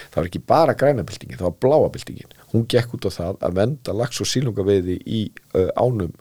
Það 0.09 0.19
var 0.19 0.29
ekki 0.29 0.41
bara 0.49 0.73
græna 0.73 1.05
byltingin, 1.05 1.37
það 1.39 1.47
var 1.49 1.57
bláa 1.63 1.89
byltingin. 1.93 2.35
Hún 2.51 2.67
gekk 2.71 2.97
út 2.97 3.07
á 3.07 3.11
það 3.13 3.39
að 3.47 3.57
venda 3.61 3.95
lags 3.95 4.21
og 4.23 4.29
sílungaveiði 4.29 4.97
í 5.05 5.23
uh, 5.53 5.69
ánum 5.77 6.11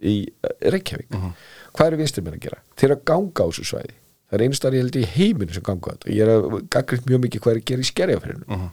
í 0.00 0.16
uh, 0.26 0.52
Reykjavík. 0.74 1.12
Hvað 1.76 1.92
eru 1.92 2.00
vinstir 2.02 2.24
menn 2.24 2.38
að 2.38 2.46
gera? 2.48 2.62
þeir 2.78 2.96
að 2.96 3.04
ganga 3.12 3.44
á 3.44 3.48
þessu 3.50 3.68
svæði. 3.68 3.94
Það 4.28 4.38
er 4.38 4.44
einstæðar 4.46 4.76
ég 4.76 4.84
held 4.84 4.96
í 4.98 5.06
heiminu 5.12 5.54
sem 5.56 5.64
ganga 5.64 5.92
á 5.92 5.94
þetta. 5.94 6.10
Ég 6.14 6.24
er 6.24 6.32
að 6.34 6.58
gaggrind 6.72 7.08
mjög 7.08 7.22
mikið 7.26 7.44
hvað 7.44 7.54
er 7.54 7.60
að 7.60 7.68
gera 7.70 7.84
í 7.84 7.90
skerjafærinu 7.92 8.48
uh 8.48 8.66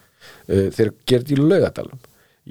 þeir 0.46 0.92
gera 1.06 1.24
þetta 1.24 1.36
í 1.36 1.42
laugadalum 1.42 2.00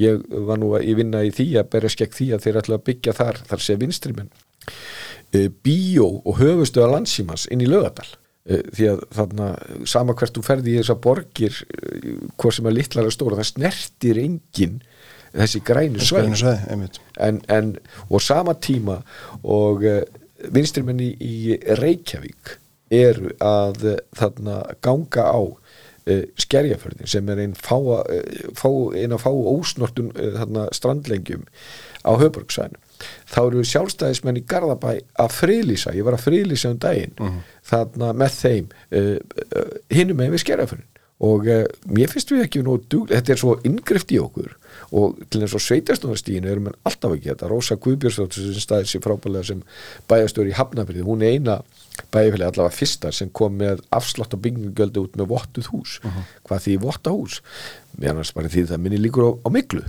ég 0.00 0.24
var 0.48 0.61
nú 0.61 0.72
að 0.76 0.90
vinna 0.98 1.22
í 1.26 1.33
því 1.35 1.48
að 1.61 1.70
berja 1.74 1.94
skegg 1.94 2.16
því 2.16 2.28
að 2.35 2.44
þeir 2.46 2.61
ætla 2.62 2.78
að 2.78 2.87
byggja 2.90 3.16
þar 3.20 3.40
þar 3.50 3.64
sé 3.66 3.78
vinstri 3.80 4.16
menn 4.16 4.33
uh, 4.33 5.48
bíó 5.66 6.09
og 6.24 6.40
höfustuða 6.40 6.90
landsímans 6.96 7.46
inn 7.54 7.62
í 7.64 7.70
laugadal 7.70 8.09
uh, 8.09 8.64
því 8.74 8.90
að 8.94 9.04
þarna 9.18 9.52
sama 9.90 10.16
hvert 10.18 10.35
þú 10.35 10.46
ferði 10.46 10.74
í 10.74 10.80
þessar 10.80 11.00
borgir 11.07 11.61
uh, 11.62 12.11
hvort 12.35 12.59
sem 12.59 12.70
er 12.70 12.76
litlar 12.78 13.09
að 13.09 13.16
stóra 13.18 13.40
það 13.42 13.50
snertir 13.52 14.20
engin 14.24 14.83
þessi 15.35 15.62
grænu 15.66 16.02
einmitt. 16.70 17.00
En, 17.18 17.40
en, 17.50 17.74
og 18.09 18.22
sama 18.22 18.54
tíma 18.54 19.00
og 19.42 19.85
uh, 19.88 20.02
vinstrimenn 20.54 21.02
í, 21.02 21.57
Reykjavík 21.80 22.57
eru 22.94 23.33
að 23.42 23.87
uh, 23.94 24.00
þarna 24.18 24.61
ganga 24.85 25.26
á 25.26 25.42
uh, 26.11 26.23
skerjaförðin 26.40 27.11
sem 27.11 27.29
er 27.33 27.43
einn 27.45 27.57
fáa, 27.59 28.01
uh, 28.03 28.49
fá, 28.57 28.69
ein 28.97 29.14
að 29.17 29.25
fá 29.25 29.31
ósnortun 29.33 30.11
uh, 30.14 30.64
strandlengjum 30.75 31.45
á 32.05 32.12
höfbruksvæðinu 32.21 32.81
þá 33.29 33.40
eru 33.45 33.64
sjálfstæðismenn 33.69 34.40
í 34.40 34.45
Garðabæ 34.49 34.90
að 35.21 35.37
friðlýsa, 35.38 35.95
ég 35.97 36.07
var 36.07 36.17
að 36.17 36.27
friðlýsa 36.29 36.73
um 36.73 36.81
daginn 36.83 37.17
þarna 37.67 38.12
með 38.17 38.37
þeim 38.40 38.69
uh, 38.71 39.17
uh, 39.19 39.73
hinum 39.93 40.21
með 40.21 40.37
við 40.37 40.45
skerjaförðin 40.45 40.90
og 41.25 41.49
uh, 41.49 41.64
mér 41.90 42.12
finnst 42.12 42.33
við 42.33 42.47
ekki 42.47 42.64
nú 42.64 42.79
dug, 42.90 43.11
þetta 43.12 43.35
er 43.35 43.40
svo 43.40 43.57
inngrift 43.67 44.12
í 44.14 44.21
okkur 44.23 44.55
og 44.94 45.18
til 45.33 45.42
eins 45.42 45.54
og 45.57 45.62
sveitastóðastíðinu 45.64 46.50
erum 46.50 46.68
við 46.68 46.76
alltaf 46.87 47.14
ekki 47.16 47.30
þetta 47.33 47.48
Rósa 47.50 47.76
Guðbjörnsdóttir 47.83 48.44
sem 48.46 48.62
staðið 48.62 48.90
sér 48.92 49.02
frábælega 49.02 49.48
sem 49.48 49.62
bæjastöður 50.11 50.50
í 50.52 50.54
Hafnafyrði 50.54 51.07
hún 51.07 51.24
er 51.24 51.35
eina 51.35 51.57
bæjafélagi 52.14 52.46
allavega 52.52 52.76
fyrsta 52.76 53.11
sem 53.14 53.33
kom 53.35 53.57
með 53.59 53.83
afslátt 53.94 54.37
á 54.37 54.38
byggingugöldu 54.44 55.07
út 55.07 55.18
með 55.18 55.30
vottuð 55.33 55.70
hús. 55.72 55.96
Hvað 56.46 56.66
því 56.66 56.76
votta 56.85 57.14
hús 57.14 57.40
meðan 57.98 58.22
þess 58.22 58.37
bara 58.37 58.52
því 58.54 58.66
það 58.70 58.85
minni 58.85 59.00
líkur 59.02 59.26
á, 59.26 59.30
á 59.42 59.48
miklu 59.54 59.83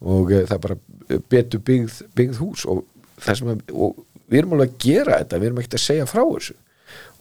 og 0.00 0.32
e, 0.32 0.44
það 0.46 0.56
er 0.56 0.64
bara 0.64 0.78
eh, 1.08 1.20
betur 1.32 1.62
byggð, 1.68 2.00
byggð 2.16 2.40
hús. 2.42 2.64
Og, 2.68 2.82
að, 3.26 3.62
og 3.72 4.00
við 4.28 4.40
erum 4.42 4.56
alveg 4.56 4.72
að 4.72 4.80
gera 4.84 5.20
þetta. 5.20 5.42
Við 5.42 5.50
erum 5.50 5.62
ekki 5.62 5.76
að 5.76 5.84
segja 5.84 6.08
frá 6.08 6.24
þessu. 6.24 6.58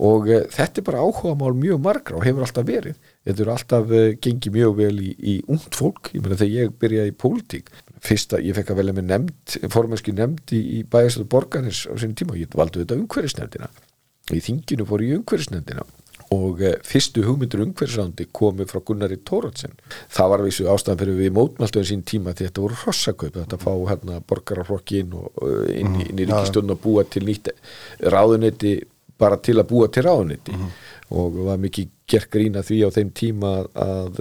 Og 0.08 0.30
uh, 0.30 0.44
þetta 0.54 0.80
er 0.80 0.86
bara 0.88 1.04
áhugamál 1.04 1.56
mjög 1.58 1.80
margra 1.84 2.20
og 2.20 2.24
hefur 2.24 2.46
alltaf 2.46 2.68
verið 2.68 2.96
þetta 3.28 3.44
er 3.46 3.52
alltaf 3.54 3.92
uh, 3.94 4.08
gengið 4.24 4.56
mjög 4.58 4.78
vel 4.80 4.96
í, 5.04 5.12
í 5.20 5.36
ungt 5.52 5.76
fólk, 5.78 6.12
ég 6.16 6.24
meina 6.26 6.40
þegar 6.40 6.56
ég 6.64 6.74
byrjaði 6.82 7.12
í 7.14 7.18
pólitík, 7.26 7.70
fyrsta, 8.08 8.40
ég 8.44 8.56
fekk 8.58 8.72
að 8.74 8.82
velja 8.82 8.96
með 8.98 9.08
nefnd, 9.12 9.60
formenski 9.74 10.16
nefnd 10.18 10.56
í, 10.56 10.64
í 10.80 10.82
bæjarstöðu 10.88 11.30
borgarnis 11.36 11.84
á 11.90 11.94
sinni 12.00 12.16
tíma. 12.18 12.36
Og 12.38 12.42
ég 12.46 12.58
valdi 12.58 12.84
þetta 12.84 12.98
umhverfisnefndina. 13.02 13.70
Í 14.36 14.42
þinginu 14.44 14.86
fór 14.90 15.04
ég 15.08 15.18
umhverfisnefndina. 15.22 15.86
Og 16.36 16.60
uh, 16.60 16.74
fyrstu 16.84 17.22
hugmyndur 17.24 17.62
umhverfisrándi 17.64 18.26
komu 18.36 18.66
frá 18.68 18.82
Gunnari 18.84 19.16
Tóratsen 19.24 19.72
það 20.12 20.32
var 20.34 20.42
vísu 20.44 20.66
ástæðan 20.68 21.00
fyrir 21.00 21.16
við 21.22 21.30
mótmæltuðin 21.38 21.88
sín 21.88 22.02
tíma 22.10 22.34
því 22.36 22.50
þetta 22.50 22.64
voru 22.66 22.80
hrossakaup 22.82 23.38
þetta 23.38 23.60
fá 23.62 23.70
hérna 23.88 24.18
borgararflokki 24.28 25.00
inn 25.06 25.14
og 25.16 25.46
inn, 25.72 25.94
í- 26.02 26.10
inn 26.12 26.20
í 26.20 26.26
ríkistjóðun 26.28 26.74
að 26.76 26.82
búa 26.84 27.06
til 27.08 27.24
nýtt 27.30 27.48
ráðuneyti 28.12 28.74
bara 29.18 29.40
til 29.42 29.56
að 29.62 29.70
búa 29.72 29.88
til 29.94 30.04
ráðuniti 30.06 30.58
og 31.16 31.40
var 31.48 31.62
mikið 31.64 31.94
gert 32.08 32.30
grína 32.32 32.64
því 32.64 32.78
á 32.88 32.90
þeim 32.96 33.10
tíma 33.16 33.52
að 33.76 34.20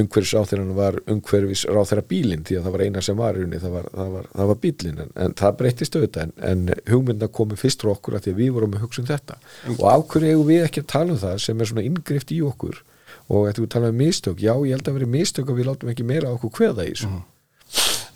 umhverfis 0.00 0.32
ráþeirinn 0.34 0.74
var 0.74 0.98
umhverfis 1.10 1.62
ráþeira 1.70 2.02
bílinn 2.10 2.42
því 2.46 2.58
að 2.58 2.66
það 2.66 2.74
var 2.76 2.84
eina 2.86 3.02
sem 3.04 3.18
var 3.18 3.38
í 3.38 3.42
rauninni, 3.44 3.60
það 3.62 3.76
var, 3.76 3.88
var, 3.94 4.28
var 4.50 4.60
bílinn 4.64 5.02
en, 5.04 5.12
en 5.14 5.36
það 5.38 5.56
breyttist 5.60 5.98
auðvitað 5.98 6.26
en, 6.26 6.34
en 6.50 6.82
hugmynda 6.90 7.30
komið 7.30 7.62
fyrst 7.62 7.84
frá 7.84 7.92
okkur 7.94 8.18
að 8.18 8.26
því 8.26 8.34
að 8.34 8.42
við 8.42 8.52
vorum 8.56 8.74
með 8.74 8.84
hugsun 8.86 9.08
þetta. 9.10 9.38
Og 9.76 9.84
af 9.90 10.06
hverju 10.10 10.34
eigum 10.34 10.50
við 10.50 10.66
ekki 10.66 10.84
að 10.84 10.90
tala 10.94 11.14
um 11.14 11.22
það 11.22 11.42
sem 11.46 11.62
er 11.62 11.70
svona 11.70 11.86
inngrift 11.86 12.34
í 12.34 12.40
okkur 12.50 12.82
og 13.30 13.46
þetta 13.46 13.62
við 13.62 13.72
tala 13.76 13.90
um 13.90 14.00
mistök, 14.00 14.42
já 14.42 14.52
ég 14.54 14.74
held 14.74 14.90
að 14.90 14.96
vera 14.98 15.10
mistök 15.14 15.50
og 15.50 15.58
við 15.58 15.70
látum 15.70 15.90
ekki 15.92 16.06
meira 16.06 16.34
okkur 16.34 16.54
hveða 16.58 16.86
í 16.86 16.94
þessu. 16.94 17.10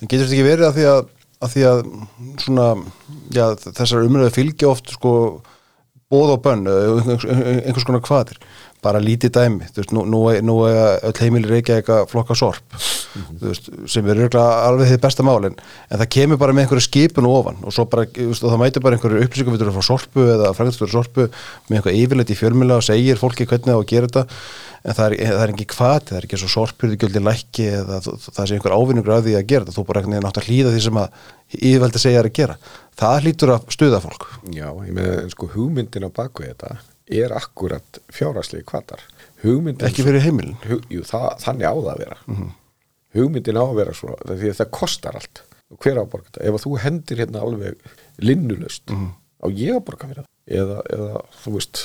En 0.02 0.10
getur 0.10 0.26
þetta 0.26 0.34
ekki 0.34 0.46
verið 0.48 0.66
að 0.68 0.78
því 0.78 0.86
að, 0.90 1.02
að, 1.38 1.52
því 1.52 1.66
að 1.70 1.82
svona, 2.42 2.68
já, 3.34 3.44
þessar 3.68 4.08
umröðu 4.08 4.34
fylgja 4.34 4.70
oft 4.72 4.94
sko 4.96 5.12
bóð 6.14 6.36
og 6.36 6.44
bönn, 6.44 6.66
einhvers, 6.70 7.86
konar 7.86 8.04
kvaðir, 8.04 8.38
bara 8.84 9.02
lítið 9.02 9.34
dæmi 9.34 9.70
þú 9.72 9.82
veist, 9.82 9.94
nú, 9.96 10.06
nú, 10.08 10.26
nú 10.46 10.58
er 10.68 11.00
öll 11.10 11.16
heimili 11.20 11.50
reykja 11.50 11.80
eitthvað 11.80 12.06
flokka 12.12 12.38
sorp 12.38 12.78
þú 13.14 13.50
veist, 13.50 13.70
sem 13.90 14.10
er 14.10 14.22
alveg 14.38 14.90
þið 14.90 15.00
besta 15.04 15.26
mál 15.26 15.48
en, 15.48 15.56
það 15.92 16.06
kemur 16.16 16.40
bara 16.40 16.56
með 16.56 16.66
einhverju 16.66 16.86
skipun 16.88 17.28
ofan 17.30 17.62
og 17.62 17.78
bara, 17.92 18.06
veist, 18.16 18.44
og 18.44 18.52
það 18.52 18.62
mætir 18.62 18.84
bara 18.84 18.98
einhverju 18.98 19.24
upplýsingum 19.24 19.74
frá 19.74 19.86
sorpu 19.86 20.26
eða 20.34 20.52
frængstur 20.56 20.90
sorpu 20.90 21.28
með 21.68 21.78
einhver 21.78 21.98
yfirleitt 21.98 22.32
í 22.34 22.38
fjölmjöla 22.38 22.78
og 22.80 22.86
segir 22.86 23.20
fólki 23.20 23.46
hvernig 23.48 23.70
það 23.70 23.78
á 23.78 23.82
að 23.82 23.90
gera 23.92 24.10
þetta. 24.10 24.24
En 24.84 24.96
það 24.98 25.06
er, 25.06 25.30
það 25.32 25.42
er 25.42 25.52
ekki 25.54 25.66
hvati, 25.72 26.10
það 26.10 26.18
er 26.18 26.26
ekki 26.26 26.38
svo 26.42 26.50
sorpurði 26.52 26.98
göldi 27.00 27.20
lækki 27.24 27.68
eða 27.72 28.00
það, 28.04 28.40
sé 28.50 28.56
einhver 28.58 28.74
ávinningur 28.76 29.14
af 29.14 29.22
því 29.24 29.36
að 29.38 29.46
gera 29.48 29.64
þetta, 29.64 29.76
þú 29.78 29.84
bara 29.88 30.02
einhvern 30.02 30.16
veginn 30.18 30.28
átt 30.28 30.40
að 30.42 30.48
hlýða 30.50 30.72
því 30.74 30.82
sem 30.84 30.98
að 31.00 31.30
yfirveldi 31.54 32.02
segja 32.02 32.18
þér 32.20 32.28
að 32.28 32.36
gera. 32.36 32.56
Það 33.00 33.16
hlýtur 33.24 33.52
að 33.54 33.70
stuða 33.72 34.02
fólk. 34.04 34.26
Já, 34.52 34.68
ég 34.84 34.98
með 34.98 35.14
sko 35.32 35.48
hugmyndin 35.54 36.04
á 36.04 36.10
baku 36.20 36.44
þetta 36.44 36.74
er 37.24 37.32
akkurat 37.36 38.02
fjárhagslegi 38.12 38.64
kvatar 38.68 39.00
hugmyndin 39.44 39.88
ekki 39.88 40.04
fyrir 40.06 40.24
heimilin. 40.24 40.56
Hug, 40.68 40.84
jú, 40.92 41.04
það, 41.08 41.30
þannig 41.44 41.68
á 41.68 41.74
það 41.74 41.90
að 41.94 42.04
vera 42.04 42.20
hugmyndin 43.14 43.60
á 43.60 43.64
að 43.64 43.76
vera 43.80 43.96
svo 43.96 44.14
það 44.20 44.42
því 44.42 44.52
að 44.52 44.60
það 44.60 44.72
kostar 44.78 45.18
allt. 45.20 45.42
Og 45.72 45.80
hver 45.80 45.98
á 45.98 46.02
að 46.04 46.10
borga 46.12 46.30
þetta? 46.30 46.44
Ef 46.44 46.58
að 46.58 46.64
þú 46.66 46.74
hendir 46.84 47.22
hérna 47.22 47.44
alveg 47.44 47.88
linnulöst 48.22 48.92
á 48.94 49.46
ég 49.50 49.80
fyrir 49.88 50.20
það 50.20 50.28
eða, 50.60 50.78
eða 50.92 51.24
þú 51.42 51.56
veist 51.56 51.84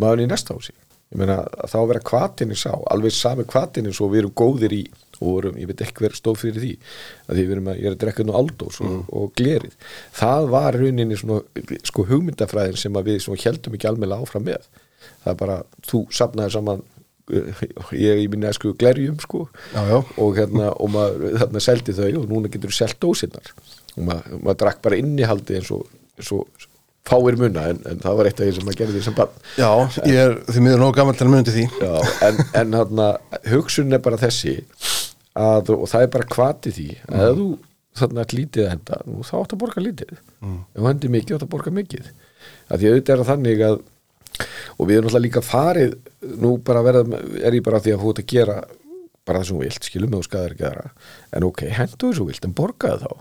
maður 0.00 0.24
í 0.24 0.30
næsta 0.30 0.56
húsi? 0.56 0.76
Ég 1.10 1.18
meina 1.18 1.40
þá 1.66 1.78
að 1.80 1.88
vera 1.90 2.06
kvatinni 2.06 2.56
sá 2.58 2.70
alveg 2.92 3.14
sami 3.16 3.46
kvatinni 3.48 3.90
svo 3.94 4.06
við 4.12 4.24
erum 4.24 4.36
góðir 4.38 4.76
í 4.76 4.84
og 5.20 5.26
vorum, 5.26 5.56
ég 5.60 5.68
veit 5.68 5.82
ekki 5.84 6.04
hver 6.04 6.14
stóð 6.16 6.38
fyrir 6.44 6.62
því 6.62 6.70
að 7.26 7.34
því 7.34 7.42
við 7.42 7.54
erum 7.56 7.70
að, 7.70 7.80
ég 7.80 7.88
er 7.88 7.96
að 7.96 8.02
drekka 8.04 8.24
nú 8.24 8.36
aldós 8.38 8.78
og, 8.84 8.94
og 9.12 9.34
glerið, 9.36 9.74
það 10.16 10.46
var 10.54 10.78
rauninni 10.80 11.18
svona, 11.20 11.40
sko 11.90 12.06
hugmyndafræðin 12.08 12.80
sem 12.80 12.96
að 12.96 13.10
við 13.10 13.18
svona 13.26 13.42
heldum 13.42 13.76
ekki 13.76 13.90
almennilega 13.90 14.26
áfram 14.26 14.46
með. 14.48 14.70
Það 15.24 15.32
er 15.32 15.38
bara, 15.42 15.58
þú 15.90 16.00
sapnaði 16.16 16.54
saman 16.56 16.86
ég 17.96 18.22
í 18.24 18.26
minni 18.30 18.48
æsku 18.50 18.72
glerjum 18.80 19.18
sko. 19.22 19.46
Já, 19.74 19.82
já. 19.90 19.98
og 20.00 20.34
hérna 20.38 20.72
og 20.76 20.92
maður 20.94 21.38
þarna 21.44 21.62
seldi 21.64 21.96
þau 21.96 22.08
og 22.22 22.26
núna 22.30 22.50
getur 22.52 22.72
þú 22.72 22.78
selt 22.80 22.98
dósinnar 23.02 23.52
og 23.96 24.02
maður, 24.08 24.42
maður 24.42 24.60
drakk 24.64 24.82
bara 24.86 25.00
innihaldi 25.00 25.58
eins 25.60 25.70
og, 25.74 25.86
eins 26.18 26.32
og 26.36 26.68
fáir 27.10 27.38
munna 27.40 27.68
en, 27.72 27.80
en 27.88 28.02
það 28.02 28.18
var 28.18 28.28
eitt 28.28 28.40
af 28.40 28.46
því 28.46 28.56
sem 28.56 28.68
maður 28.68 28.80
gerði 28.82 28.98
því 28.98 29.04
sem 29.06 29.16
bann 29.16 29.38
Já, 29.56 29.70
ég 30.04 30.20
er 30.26 30.36
því 30.50 30.64
miður 30.66 30.82
nóg 30.84 30.98
gammal 30.98 31.16
til 31.18 31.26
að 31.26 31.32
muni 31.34 31.54
því. 31.56 31.66
Já, 31.80 31.94
en, 32.28 32.44
en 32.60 32.78
hérna 32.78 33.08
hugsun 33.50 33.96
er 33.96 34.04
bara 34.04 34.20
þessi 34.20 34.58
að, 35.40 35.72
og 35.76 35.86
það 35.90 36.06
er 36.06 36.14
bara 36.16 36.30
kvati 36.36 36.74
því 36.76 36.88
að 37.08 37.26
ef 37.30 37.38
þú 37.40 37.48
þarna 38.00 38.26
lítið 38.30 38.64
að 38.64 38.72
henda 38.74 39.00
þá 39.26 39.32
átt 39.40 39.54
að 39.54 39.62
borga 39.64 39.82
lítið. 39.84 40.12
Ef 40.18 40.76
þú 40.76 40.86
hendir 40.86 41.14
mikið 41.16 41.36
átt 41.36 41.46
að 41.46 41.52
borga 41.54 41.72
mikið. 41.74 42.10
Að 42.70 42.82
því 42.82 42.92
auðvitað 42.92 43.14
er 43.16 43.28
þannig 43.30 43.64
að 43.66 43.80
og 44.76 44.88
við 44.90 44.98
erum 45.00 45.10
alltaf 45.10 45.24
líka 45.24 45.42
farið 45.46 45.96
nú 46.42 46.54
bara 46.64 46.82
verða, 46.86 47.20
er 47.44 47.56
ég 47.58 47.64
bara 47.66 47.80
því 47.82 47.94
að 47.96 48.04
þú 48.04 48.12
ert 48.14 48.22
að 48.24 48.30
gera 48.34 48.58
bara 49.28 49.40
það 49.42 49.46
sem 49.50 49.56
þú 49.56 49.64
vilt, 49.64 49.88
skilum 49.90 50.14
þú 50.16 50.22
skaðir 50.26 50.54
ekki 50.56 50.68
aðra. 50.70 50.86
En 51.36 51.44
ok, 51.46 51.64
hendu 51.76 51.98
þessu 52.10 52.28
vilt 52.30 52.46
en 52.48 52.54
borgaði 52.56 53.04
þá. 53.04 53.12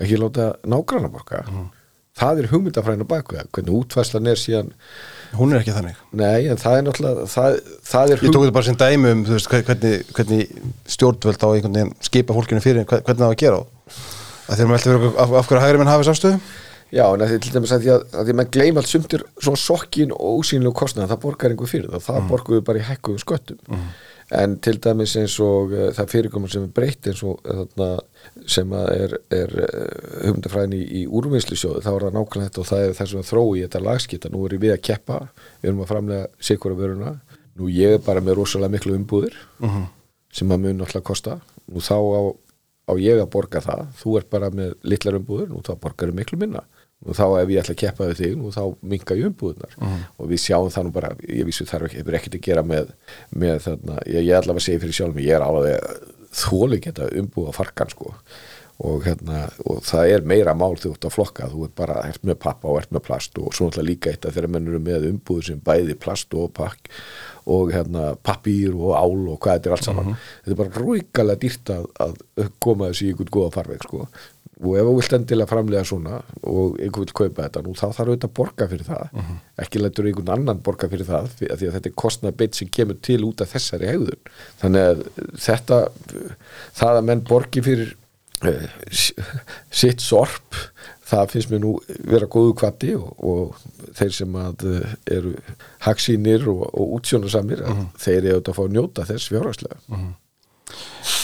Ekki 0.00 0.18
láta 0.20 0.48
nágranna 0.68 1.10
borga. 1.12 1.44
Það 2.20 2.40
er 2.42 2.48
hugmyndafræðin 2.50 3.04
á 3.06 3.12
baku 3.12 3.36
það, 3.38 3.46
hvernig 3.54 3.76
útfæslan 3.78 4.26
er 4.28 4.40
síðan. 4.40 4.72
Hún 5.38 5.52
er 5.54 5.60
ekki 5.62 5.72
þannig. 5.76 6.00
Nei, 6.18 6.48
en 6.50 6.58
það 6.60 6.76
er 6.76 6.82
náttúrulega 6.88 7.26
það, 7.30 7.58
það 7.86 8.10
er 8.16 8.24
Ég 8.26 8.32
tók 8.34 8.42
þetta 8.44 8.56
bara 8.56 8.66
sem 8.66 8.78
dæmi 8.80 9.12
um 9.14 9.22
þú 9.28 9.36
veist, 9.36 9.48
hvernig, 9.54 10.10
hvernig 10.18 10.50
stjórnvöld 10.96 11.44
á 11.46 11.48
einhvern 11.54 11.78
veginn 11.78 11.94
skipa 12.08 12.34
fólkinu 12.36 12.64
fyrir 12.64 12.82
hvern- 12.90 13.06
hvernig 13.06 13.22
það 13.22 13.30
á 13.30 13.34
að 13.36 13.40
gera. 13.44 13.60
Að 14.50 14.58
þeir 14.58 14.68
maður 14.72 14.74
velti 14.76 14.90
verið 14.96 15.20
af, 15.22 15.36
af 15.40 15.48
hverju 15.52 15.62
hægri 15.64 15.80
menn 15.84 15.92
hafa 15.94 16.08
samstöðu 16.10 16.40
Já, 16.90 17.04
en 17.06 17.22
að 17.22 17.30
því 17.30 17.40
til 17.44 17.52
dæmis 17.54 17.72
að 17.74 17.84
því 17.84 17.90
að, 17.94 18.04
að 18.10 18.24
því 18.24 18.32
að 18.32 18.38
maður 18.40 18.54
gleyma 18.56 18.82
allt 18.82 18.90
sumtir 18.90 19.22
svona 19.38 19.60
sokkin 19.62 20.14
og 20.14 20.40
ósýnilegu 20.40 20.74
kostnað 20.80 21.12
það 21.12 21.20
borgar 21.22 21.52
einhver 21.54 21.70
fyrir 21.70 21.92
það, 21.92 22.06
það 22.08 22.24
borgum 22.32 22.56
við 22.56 22.64
bara 22.66 22.80
í 22.80 22.86
hækkuðum 22.88 23.22
sköttum. 23.22 23.60
En 24.40 24.56
til 24.62 24.76
dæmis 24.78 25.16
eins 25.18 25.36
og 25.42 25.72
uh, 25.74 25.88
það 25.94 26.10
fyrirkomur 26.12 26.50
sem 26.50 26.66
er 26.66 26.74
breytt 26.74 27.06
eins 27.10 27.22
og 27.26 27.40
uh, 27.42 27.62
þarna, 27.74 27.88
sem 28.46 28.74
að 28.78 28.90
er, 28.94 29.14
er 29.34 29.54
uh, 29.58 29.78
hugmyndafræðin 30.26 30.76
í, 30.76 30.82
í 31.00 31.04
úrvinnslusjóðu 31.06 31.82
þá 31.82 31.90
er 31.92 32.04
það 32.06 32.18
nákvæmlega 32.18 32.50
þetta 32.50 32.62
og 32.62 32.68
það 32.68 32.84
er 32.84 32.98
þess 32.98 33.16
að 33.18 33.30
þrói 33.30 33.64
þetta 33.64 33.82
lagskipta, 33.86 34.30
nú 34.30 34.44
erum 34.46 34.62
við 34.62 34.74
að 34.76 34.84
keppa 34.86 35.18
við 35.62 35.70
erum 35.72 35.82
að 35.82 35.90
framlega 35.90 36.28
sikura 36.50 36.78
vöruna. 36.78 37.16
Nú 37.58 37.70
ég 37.74 37.96
er 37.96 38.04
bara 38.06 38.22
með 38.22 38.38
rosalega 38.38 38.74
miklu 38.76 38.94
umbúðir 38.98 39.34
sem 40.30 40.54
að 40.54 40.62
mun 40.62 40.78
náttúrulega 40.78 41.08
kosta. 41.10 41.40
Nú 41.70 41.82
þá 41.82 41.98
á, 41.98 42.22
á 42.86 42.92
ég 43.02 43.18
að 43.18 43.32
borga 43.34 43.62
það. 43.66 43.82
Þú 43.98 44.14
ert 44.20 44.30
bara 44.30 44.52
með 44.54 44.76
litlar 44.86 45.18
umbúður 45.18 45.50
nú 45.50 45.64
þá 45.66 45.74
borgar 45.82 46.14
miklu 46.14 46.38
minna 46.38 46.62
og 47.06 47.16
þá 47.16 47.24
ef 47.40 47.50
ég 47.50 47.62
ætla 47.62 47.74
að 47.74 47.80
keppa 47.80 48.06
við 48.10 48.18
þig 48.20 48.36
nú 48.36 48.52
þá 48.52 48.62
minka 48.92 49.16
ég 49.16 49.30
umbúðunar 49.30 49.76
og 50.20 50.28
við 50.28 50.42
sjáum 50.44 50.70
það 50.70 50.86
nú 50.86 50.92
bara 50.92 51.12
ég 51.24 51.46
vissu 51.48 51.64
þarf 51.68 51.88
ekki, 51.88 52.00
hefur 52.02 52.16
ekkert 52.18 52.36
að 52.36 52.46
gera 52.46 52.64
með, 52.66 52.94
með 53.32 53.60
þarna, 53.66 53.98
ég, 54.06 54.24
ég 54.28 54.36
ætla 54.36 54.56
að 54.56 54.64
segja 54.66 54.82
fyrir 54.84 54.98
sjálf 54.98 55.20
ég 55.24 55.36
er 55.38 55.44
alveg 55.46 56.08
þóli 56.30 56.80
geta 56.84 57.08
umbúða 57.18 57.54
farkan 57.56 57.90
sko. 57.90 58.14
Og, 58.80 59.02
hérna, 59.04 59.42
og 59.68 59.82
það 59.84 60.10
er 60.14 60.22
meira 60.24 60.54
mál 60.56 60.72
þú 60.80 60.94
ert 60.94 61.02
að 61.04 61.12
flokka 61.12 61.48
þú 61.52 61.66
ert 61.66 61.74
bara, 61.76 61.98
ert 62.08 62.22
með 62.24 62.38
pappa 62.40 62.70
og 62.70 62.78
ert 62.80 62.94
með 62.96 63.02
plast 63.10 63.36
og 63.36 63.52
svo 63.52 63.66
náttúrulega 63.68 63.88
líka 63.90 64.12
eitt 64.14 64.24
að 64.24 64.38
þeirra 64.38 64.52
mennur 64.54 64.78
eru 64.78 64.84
með 64.86 65.04
umbúður 65.10 65.48
sem 65.50 65.58
bæði 65.66 65.96
plast 66.00 66.32
og 66.32 66.54
pakk 66.56 66.88
og 67.50 67.72
hérna 67.74 68.10
pappír 68.26 68.74
og 68.74 68.92
ál 68.94 69.24
og 69.32 69.38
hvað 69.42 69.56
þetta 69.56 69.70
er 69.70 69.76
allt 69.76 69.88
saman. 69.88 70.12
Þetta 70.44 70.54
er 70.54 70.60
bara 70.60 70.82
rúikalega 70.84 71.42
dýrt 71.44 71.72
að, 71.74 71.88
að 72.06 72.52
koma 72.62 72.90
þessu 72.90 73.06
í 73.06 73.14
einhvern 73.14 73.34
góða 73.36 73.54
farveg 73.58 73.86
sko. 73.86 74.06
Og 74.60 74.74
ef 74.76 74.84
þú 74.84 74.96
vilt 74.98 75.14
endilega 75.16 75.48
framlega 75.48 75.88
svona 75.88 76.18
og 76.44 76.74
einhver 76.76 77.06
vil 77.06 77.14
kaupa 77.16 77.46
þetta, 77.46 77.62
nú 77.64 77.72
þá 77.78 77.86
þarf 77.86 78.10
auðvitað 78.10 78.26
að 78.28 78.34
borga 78.36 78.66
fyrir 78.68 78.88
það, 78.90 79.14
ekki 79.64 79.80
lætur 79.80 80.08
einhvern 80.10 80.34
annan 80.34 80.60
borga 80.66 80.90
fyrir 80.92 81.08
það, 81.08 81.30
því 81.38 81.48
að, 81.48 81.62
því 81.62 81.70
að 81.70 81.78
þetta 81.78 81.90
er 81.90 81.96
kostnað 82.02 82.36
beitt 82.42 82.58
sem 82.58 82.72
kemur 82.76 82.98
til 83.08 83.22
út 83.24 83.40
af 83.40 83.54
þessari 83.54 83.88
hegðun. 83.88 84.28
Þannig 84.60 84.90
að 84.90 85.00
þetta 85.46 85.80
það 86.82 87.00
að 87.00 87.08
menn 87.08 87.24
borgi 87.30 87.64
fyrir 87.64 87.94
uh, 88.44 88.68
sitt 89.80 90.04
sorp 90.04 90.60
það 91.10 91.34
finnst 91.34 91.52
mér 91.52 91.62
nú 91.64 91.74
vera 92.08 92.28
góðu 92.30 92.54
kvati 92.60 92.94
og, 92.96 93.10
og 93.26 93.92
þeir 93.98 94.14
sem 94.16 94.38
að 94.40 94.64
uh, 94.70 94.96
eru 95.18 95.34
hagsýnir 95.86 96.48
og, 96.50 96.64
og 96.70 96.96
útsjónasamir, 96.98 97.64
uh 97.66 97.84
þeir 98.00 98.18
eru 98.18 98.34
auðvitað 98.36 98.52
að 98.52 98.58
fá 98.58 98.64
að 98.64 98.74
njóta 98.76 99.06
þess 99.10 99.32
fjárhagslega, 99.32 99.80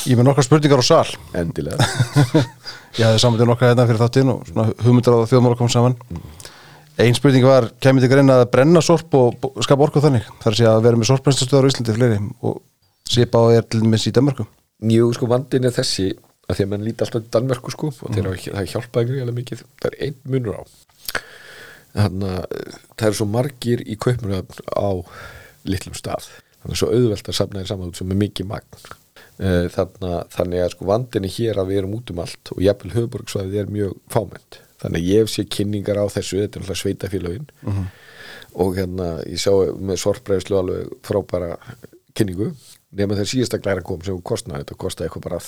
Ég 0.07 0.15
er 0.15 0.19
með 0.19 0.27
nokkar 0.27 0.45
spurningar 0.47 0.81
á 0.83 0.87
sal. 0.87 1.07
Endilega. 1.39 1.85
Ég 2.99 3.05
hafði 3.07 3.21
samvætið 3.23 3.49
nokkar 3.51 3.71
hérna 3.71 3.87
fyrir 3.87 4.01
þáttinn 4.01 4.33
og 4.33 4.49
það 4.51 5.21
þjóðmála 5.31 5.59
kom 5.59 5.71
saman. 5.71 5.95
Ein 7.03 7.15
spurning 7.15 7.45
var, 7.47 7.69
kemur 7.83 8.03
þig 8.03 8.15
greina 8.15 8.41
að 8.41 8.49
brenna 8.55 8.83
sorp 8.83 9.15
og 9.19 9.61
skapa 9.63 9.87
orku 9.87 10.03
þannig? 10.03 10.27
Þar 10.43 10.53
að 10.55 10.59
sé 10.59 10.69
að 10.71 10.85
vera 10.87 10.99
með 10.99 11.11
sorpbrennstastöðar 11.11 11.69
á 11.69 11.71
Íslandi 11.71 11.97
fleiri 11.99 12.21
og 12.41 12.63
svipa 13.07 13.43
á 13.43 13.47
er 13.59 13.67
til 13.69 13.83
dæmis 13.83 14.07
í 14.09 14.15
Danmarku 14.17 14.47
Jú, 14.87 15.11
sko, 15.17 15.29
vandin 15.31 15.69
er 15.69 15.75
þessi 15.77 16.11
að 16.47 16.59
því 16.59 16.67
að 16.67 16.73
menn 16.73 16.85
líti 16.87 17.05
alltaf 17.05 17.25
í 17.25 17.31
Danmörku 17.35 17.73
sko 17.75 17.91
og 17.91 18.13
þeir 18.15 18.29
hafa 18.31 18.57
það 18.57 18.69
hjálpaði 18.73 19.09
gríðarlega 19.11 19.39
mikið. 19.41 19.65
Það 19.83 19.89
er 19.91 19.97
einn 20.07 20.19
munur 20.35 20.61
á. 20.61 20.63
Þannig 21.97 22.35
að 22.37 22.45
eh, 22.59 22.77
það 22.93 23.09
eru 23.09 23.19
svo 23.21 23.29
margir 23.33 23.83
í 23.83 23.97
kaupmuröfn 24.05 24.71
á 24.77 24.89
litlum 25.67 25.97
stað. 25.99 26.29
Þannig 26.61 26.77
að 26.77 26.81
svo 26.83 26.93
auðvelt 26.93 27.33
að 27.33 27.39
safna 27.41 27.63
þér 27.63 27.73
saman 27.73 27.91
út 27.91 28.01
sem 28.01 28.15
er 28.15 28.21
mikið 28.23 28.51
magn. 28.53 28.87
Eh, 29.37 29.67
þannig 29.73 30.07
að, 30.13 30.23
þannig 30.37 30.63
að 30.63 30.73
sko 30.73 30.89
vandin 30.93 31.27
er 31.29 31.35
hér 31.37 31.61
að 31.61 31.73
við 31.73 31.83
erum 31.83 31.99
út 31.99 32.13
um 32.13 32.23
allt 32.25 32.53
og 32.55 32.63
jafnvel 32.65 32.95
höfuborgsvæðið 32.95 33.61
er 33.63 33.75
mjög 33.75 33.99
fámennt. 34.13 34.61
Þannig 34.81 35.03
að 35.03 35.11
ég 35.11 35.33
sé 35.33 35.47
kynningar 35.51 36.01
á 36.01 36.07
þessu 36.13 36.43
þetta 36.43 36.61
er 36.61 36.65
alltaf 36.65 36.81
sveitafélagin 36.83 37.51
og 38.57 38.77
hérna 38.77 39.09
ég 39.25 39.41
sá 39.41 39.53
með 39.81 40.01
sorpbreyslu 40.01 40.59
alveg 40.61 40.93
frábæra 41.05 41.57
kynningu 42.17 42.51
nema 42.97 43.17
þegar 43.17 43.29
síðasta 43.31 43.59
glæra 43.63 43.83
kom 43.85 44.03
sem 44.07 44.19
kostnaði 44.25 44.63
þetta 44.63 44.77
kostaði 44.79 45.09
eitthvað 45.09 45.25
bara 45.27 45.41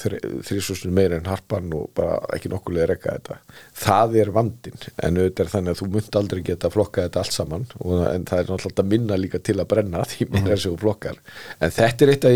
þrísusinu 0.49 0.95
meira 0.95 1.19
en 1.19 1.29
harpan 1.31 1.71
og 1.77 1.87
bara 1.97 2.19
ekki 2.35 2.51
nokkulega 2.53 2.89
rekka 2.91 3.15
þetta. 3.15 3.39
Það 3.79 4.19
er 4.23 4.33
vandin 4.35 4.79
en 4.83 5.21
auðvitað 5.21 5.45
er 5.45 5.53
þannig 5.55 5.75
að 5.75 5.81
þú 5.81 5.89
munt 5.95 6.19
aldrei 6.21 6.43
geta 6.49 6.73
flokka 6.75 7.07
þetta 7.07 7.23
allt 7.23 7.37
saman 7.37 7.67
og, 7.79 7.95
en 8.11 8.27
það 8.29 8.43
er 8.43 8.51
náttúrulega 8.51 8.85
að 8.85 8.93
minna 8.93 9.21
líka 9.23 9.43
til 9.49 9.57
að 9.59 9.71
brenna 9.73 10.05
því 10.11 10.29
minna 10.35 10.55
er 10.55 10.63
sem 10.65 10.75
þú 10.75 10.83
flokkar. 10.83 11.23
En 11.63 11.75
þetta 11.79 12.07
er 12.07 12.15
eitt 12.15 12.29
af 12.29 12.33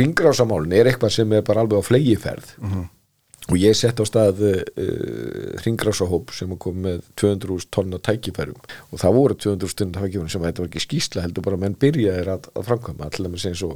ringrásamálin 0.00 0.76
er 0.80 0.90
eitthvað 0.92 1.16
sem 1.20 1.36
er 1.36 1.46
bara 1.46 1.64
alveg 1.64 1.84
á 1.84 1.88
flegiferð 1.92 2.54
og 3.46 3.56
ég 3.60 3.76
sett 3.78 4.00
á 4.02 4.04
stað 4.08 4.42
uh, 4.48 4.60
ringrásahóp 5.62 6.32
sem 6.34 6.52
kom 6.60 6.82
með 6.86 7.04
200 7.20 7.68
tonna 7.74 8.00
tækifærum. 8.02 8.58
Og 8.90 9.02
það 9.02 9.18
voru 9.18 9.38
200 9.46 9.78
tonna 9.80 10.02
tækifærum 10.02 10.30
sem 10.32 10.46
þetta 10.48 10.64
var 10.64 10.70
ekki 10.70 10.84
skýsla 10.86 11.24
heldur 11.26 11.46
bara 11.46 11.60
menn 11.62 11.78
byrjaðir 11.78 12.32
að, 12.34 12.50
að 12.54 12.68
framkvæma. 12.70 13.10
Allir 13.10 13.32
með 13.32 13.44
segja 13.44 13.60
svo 13.62 13.72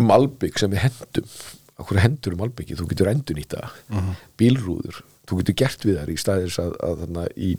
malbygg 0.00 0.60
sem 0.60 0.72
við 0.72 0.86
hendum. 0.88 1.32
Okkur 1.80 2.02
hendur 2.02 2.36
um 2.36 2.42
albyggi, 2.44 2.76
þú 2.76 2.90
getur 2.90 3.08
endur 3.08 3.38
nýta 3.38 3.70
uh 3.88 4.12
bílrúður. 4.40 5.02
Þú 5.28 5.36
getur 5.40 5.56
gert 5.60 5.84
við 5.86 5.98
þar 6.00 6.10
í 6.10 6.16
staðis 6.18 6.56
að, 6.58 6.72
að, 6.82 7.02
að 7.06 7.28
í, 7.36 7.50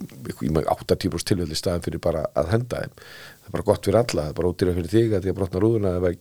í 0.44 0.50
80% 0.52 1.28
tilvelli 1.30 1.56
staðin 1.56 1.84
fyrir 1.86 2.02
bara 2.04 2.26
að 2.36 2.50
henda 2.52 2.82
þeim. 2.82 2.92
það 3.41 3.41
er 3.52 3.58
bara 3.58 3.68
gott 3.68 3.88
fyrir 3.88 4.00
alla, 4.00 4.26
það 4.26 4.32
er 4.32 4.38
bara 4.40 4.52
ódýra 4.52 4.76
fyrir 4.78 4.92
þig 4.92 5.16
að 5.16 5.24
því 5.26 5.32
að 5.32 5.38
brotna 5.40 5.62
rúðuna 5.62 5.96
ef 5.98 6.08
að 6.08 6.14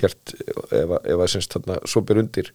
gert 0.00 0.34
ef 0.80 1.18
að 1.18 1.30
semst 1.34 1.56
þarna 1.56 1.78
svo 1.88 2.04
ber 2.04 2.20
undir 2.24 2.52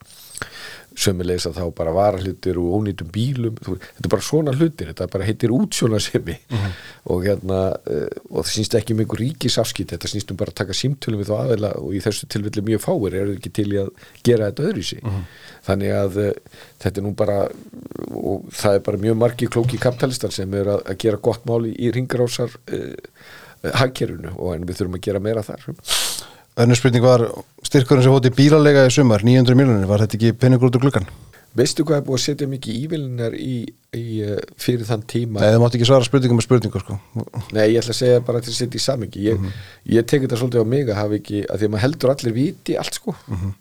sömulegis 0.99 1.45
að 1.47 1.59
þá 1.59 1.65
bara 1.77 1.93
varahlutir 1.93 2.57
og 2.59 2.80
ónýtum 2.80 3.09
bílum 3.13 3.57
þú, 3.61 3.75
þetta 3.80 4.07
er 4.07 4.13
bara 4.13 4.25
svona 4.25 4.53
hlutir, 4.55 4.89
þetta 4.91 5.07
bara 5.13 5.27
heitir 5.27 5.53
útsjónarsemi 5.55 6.36
uh 6.36 6.63
-huh. 6.63 6.73
og 7.13 7.25
hérna 7.27 7.59
uh, 7.77 8.07
og 8.30 8.45
það 8.45 8.51
sínst 8.53 8.75
ekki 8.80 8.95
um 8.95 9.03
einhver 9.03 9.21
ríkisafskipt 9.21 9.93
þetta 9.93 10.11
sínst 10.11 10.32
um 10.32 10.38
bara 10.38 10.51
að 10.51 10.59
taka 10.61 10.73
símtölum 10.73 11.21
við 11.21 11.30
þá 11.30 11.36
aðeila 11.38 11.71
og 11.77 11.93
í 11.93 12.01
þessu 12.03 12.27
tilfelli 12.27 12.65
mjög 12.65 12.82
fáir 12.88 13.15
eru 13.21 13.36
ekki 13.38 13.53
til 13.53 13.69
í 13.73 13.80
að 13.84 13.89
gera 14.23 14.49
þetta 14.49 14.67
öðru 14.69 14.80
í 14.80 14.89
sig 14.89 15.03
uh 15.03 15.09
-huh. 15.13 15.23
þannig 15.67 15.91
að 15.93 16.17
uh, 16.17 16.32
þetta 16.80 16.99
er 16.99 17.03
nú 17.03 17.13
bara 17.15 17.38
og 18.09 18.45
það 18.51 18.73
er 18.75 18.80
bara 18.80 18.97
mjög 18.97 19.15
margi 19.15 19.47
klóki 19.47 19.77
kapitalistar 19.77 20.32
sem 20.32 20.53
er 20.53 20.67
að, 20.67 20.82
að 20.89 20.97
gera 20.97 21.17
gott 21.17 21.45
máli 21.45 21.75
í 21.77 21.91
ringarásar 21.91 22.49
hagkerfunu 23.64 24.36
og 24.38 24.55
en 24.55 24.68
við 24.68 24.82
þurfum 24.82 24.99
að 24.99 25.05
gera 25.07 25.24
meira 25.24 25.45
þar 25.45 25.66
Önnur 26.60 26.76
spurning 26.76 27.03
var 27.03 27.24
styrkurinn 27.64 28.03
sem 28.03 28.12
hóti 28.12 28.32
bílalega 28.36 28.84
í 28.89 28.91
sumar, 28.91 29.24
900 29.24 29.55
miljonir, 29.55 29.88
var 29.88 30.01
þetta 30.03 30.18
ekki 30.18 30.32
peningur 30.36 30.68
út 30.68 30.76
úr 30.76 30.88
glukkan? 30.88 31.05
Veistu 31.55 31.86
hvað 31.88 32.01
er 32.01 32.03
búið 32.05 32.18
að 32.18 32.24
setja 32.26 32.47
mikið 32.49 32.82
ívillinar 32.84 33.36
í, 33.36 33.53
í, 33.95 34.03
eh, 34.22 34.41
fyrir 34.60 34.86
þann 34.86 35.05
tíma? 35.10 35.39
Nei, 35.39 35.47
það 35.53 35.64
mátti 35.64 35.80
ekki 35.80 35.88
svara 35.89 36.05
spurningum 36.05 36.38
með 36.38 36.45
spurningu 36.45 36.82
sko. 36.84 36.97
Nei, 37.55 37.64
ég 37.72 37.80
ætla 37.80 37.95
að 37.95 37.99
segja 38.01 38.20
bara 38.28 38.41
til 38.43 38.51
að 38.51 38.60
setja 38.60 38.78
í 38.78 38.84
samingi 38.84 39.24
ég, 39.26 39.39
mm 39.39 39.45
-hmm. 39.47 39.64
ég 39.95 40.05
tek 40.05 40.22
þetta 40.26 40.38
svolítið 40.38 40.62
á 40.62 40.72
mig 40.74 40.89
að 40.89 40.99
hafa 40.99 41.18
ekki 41.18 41.39
að 41.47 41.57
því 41.57 41.66
að 41.66 41.72
maður 41.74 41.86
heldur 41.86 42.14
allir 42.14 42.34
viti 42.34 42.78
allt 42.78 42.93
sko 42.93 43.16
mm 43.16 43.36
-hmm. 43.36 43.53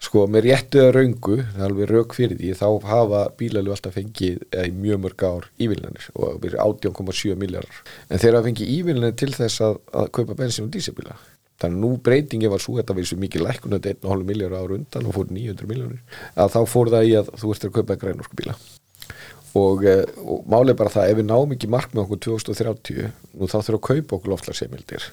Sko, 0.00 0.24
með 0.30 0.46
réttuða 0.48 0.92
raungu 0.96 1.36
það 1.40 1.58
er 1.60 1.66
alveg 1.66 1.90
rauk 1.90 2.14
fyrir 2.16 2.38
því, 2.40 2.52
þá 2.56 2.68
hafa 2.88 3.24
bílalegu 3.40 3.74
alltaf 3.74 3.96
fengið 3.98 4.40
í 4.56 4.70
mjög 4.76 5.02
mörg 5.04 5.26
ár 5.28 5.50
ívillinanir 5.60 6.08
og 6.14 6.40
verið 6.44 6.62
18,7 6.64 7.36
miljardar 7.40 7.82
en 8.08 8.22
þeirra 8.22 8.44
fengið 8.46 8.72
ívillinanir 8.78 9.18
til 9.20 9.32
þess 9.36 9.64
að, 9.66 9.78
að 9.92 10.10
kaupa 10.16 10.38
bensin 10.38 10.68
og 10.68 10.74
dísabíla 10.74 11.18
þannig 11.60 11.76
að 11.76 11.84
nú 11.84 11.92
breytingi 12.00 12.48
var 12.48 12.62
svo 12.64 12.78
þetta 12.78 12.96
við 12.96 13.10
svo 13.10 13.20
mikið 13.20 13.48
þetta 13.50 13.94
1,5 14.00 14.28
miljóra 14.32 14.62
ára 14.62 14.78
undan 14.78 15.08
og 15.10 15.16
fór 15.18 15.28
900 15.28 15.68
miljónir 15.68 16.20
að 16.34 16.54
þá 16.56 16.60
fór 16.72 16.92
það 16.94 17.10
í 17.10 17.16
að 17.20 17.34
þú 17.42 17.54
ert 17.54 17.66
að 17.68 17.74
kaupa 17.76 17.98
grænorku 18.00 18.40
bíla 18.40 18.56
og, 19.58 19.84
eh, 19.84 20.04
og 20.24 20.46
málið 20.48 20.78
bara 20.78 20.92
það 20.94 21.12
ef 21.12 21.18
við 21.20 21.28
náum 21.28 21.54
ekki 21.54 21.70
mark 21.70 21.92
með 21.92 22.06
okkur 22.06 22.22
2030 22.40 23.10
nú 23.34 23.50
þá 23.50 23.58
þurfum 23.58 23.80
að 23.80 23.86
kaupa 23.88 24.16
okkur 24.16 24.32
loftlarseimildir 24.34 25.08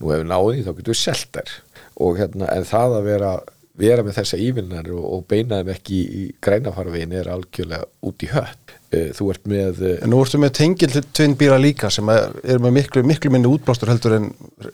nú 0.00 0.12
ef 0.14 0.22
við 0.22 0.28
náum 0.30 0.50
því 0.50 0.64
þá 0.64 0.72
getum 0.76 0.94
við 0.94 1.00
selgt 1.00 1.32
þær. 1.36 1.56
Og 2.00 2.20
hérna 2.20 2.50
en 2.54 2.68
það 2.68 2.96
að 2.96 3.08
vera 3.10 3.32
vera 3.80 4.04
með 4.04 4.18
þessa 4.20 4.38
ívilnar 4.40 4.90
og, 4.94 5.02
og 5.14 5.24
beinaðum 5.30 5.72
ekki 5.74 5.98
í, 6.00 6.22
grænafarvegin 6.44 7.16
er 7.20 7.30
algjörlega 7.32 7.88
út 8.06 8.24
í 8.24 8.30
hött. 8.32 8.74
Eh, 8.90 9.10
þú 9.16 9.28
ert 9.34 9.50
með 9.50 9.82
eh, 9.86 9.98
en 10.04 10.12
nú 10.12 10.20
ertu 10.24 10.40
með 10.42 10.54
tengil 10.60 10.90
tvinn 11.00 11.36
bíla 11.40 11.58
líka 11.60 11.90
sem 11.92 12.08
er, 12.12 12.58
með 12.62 12.76
miklu, 12.78 13.04
miklu 13.06 13.32
minni 13.32 13.50
útblástur 13.50 13.92
heldur 13.92 14.16
en 14.18 14.30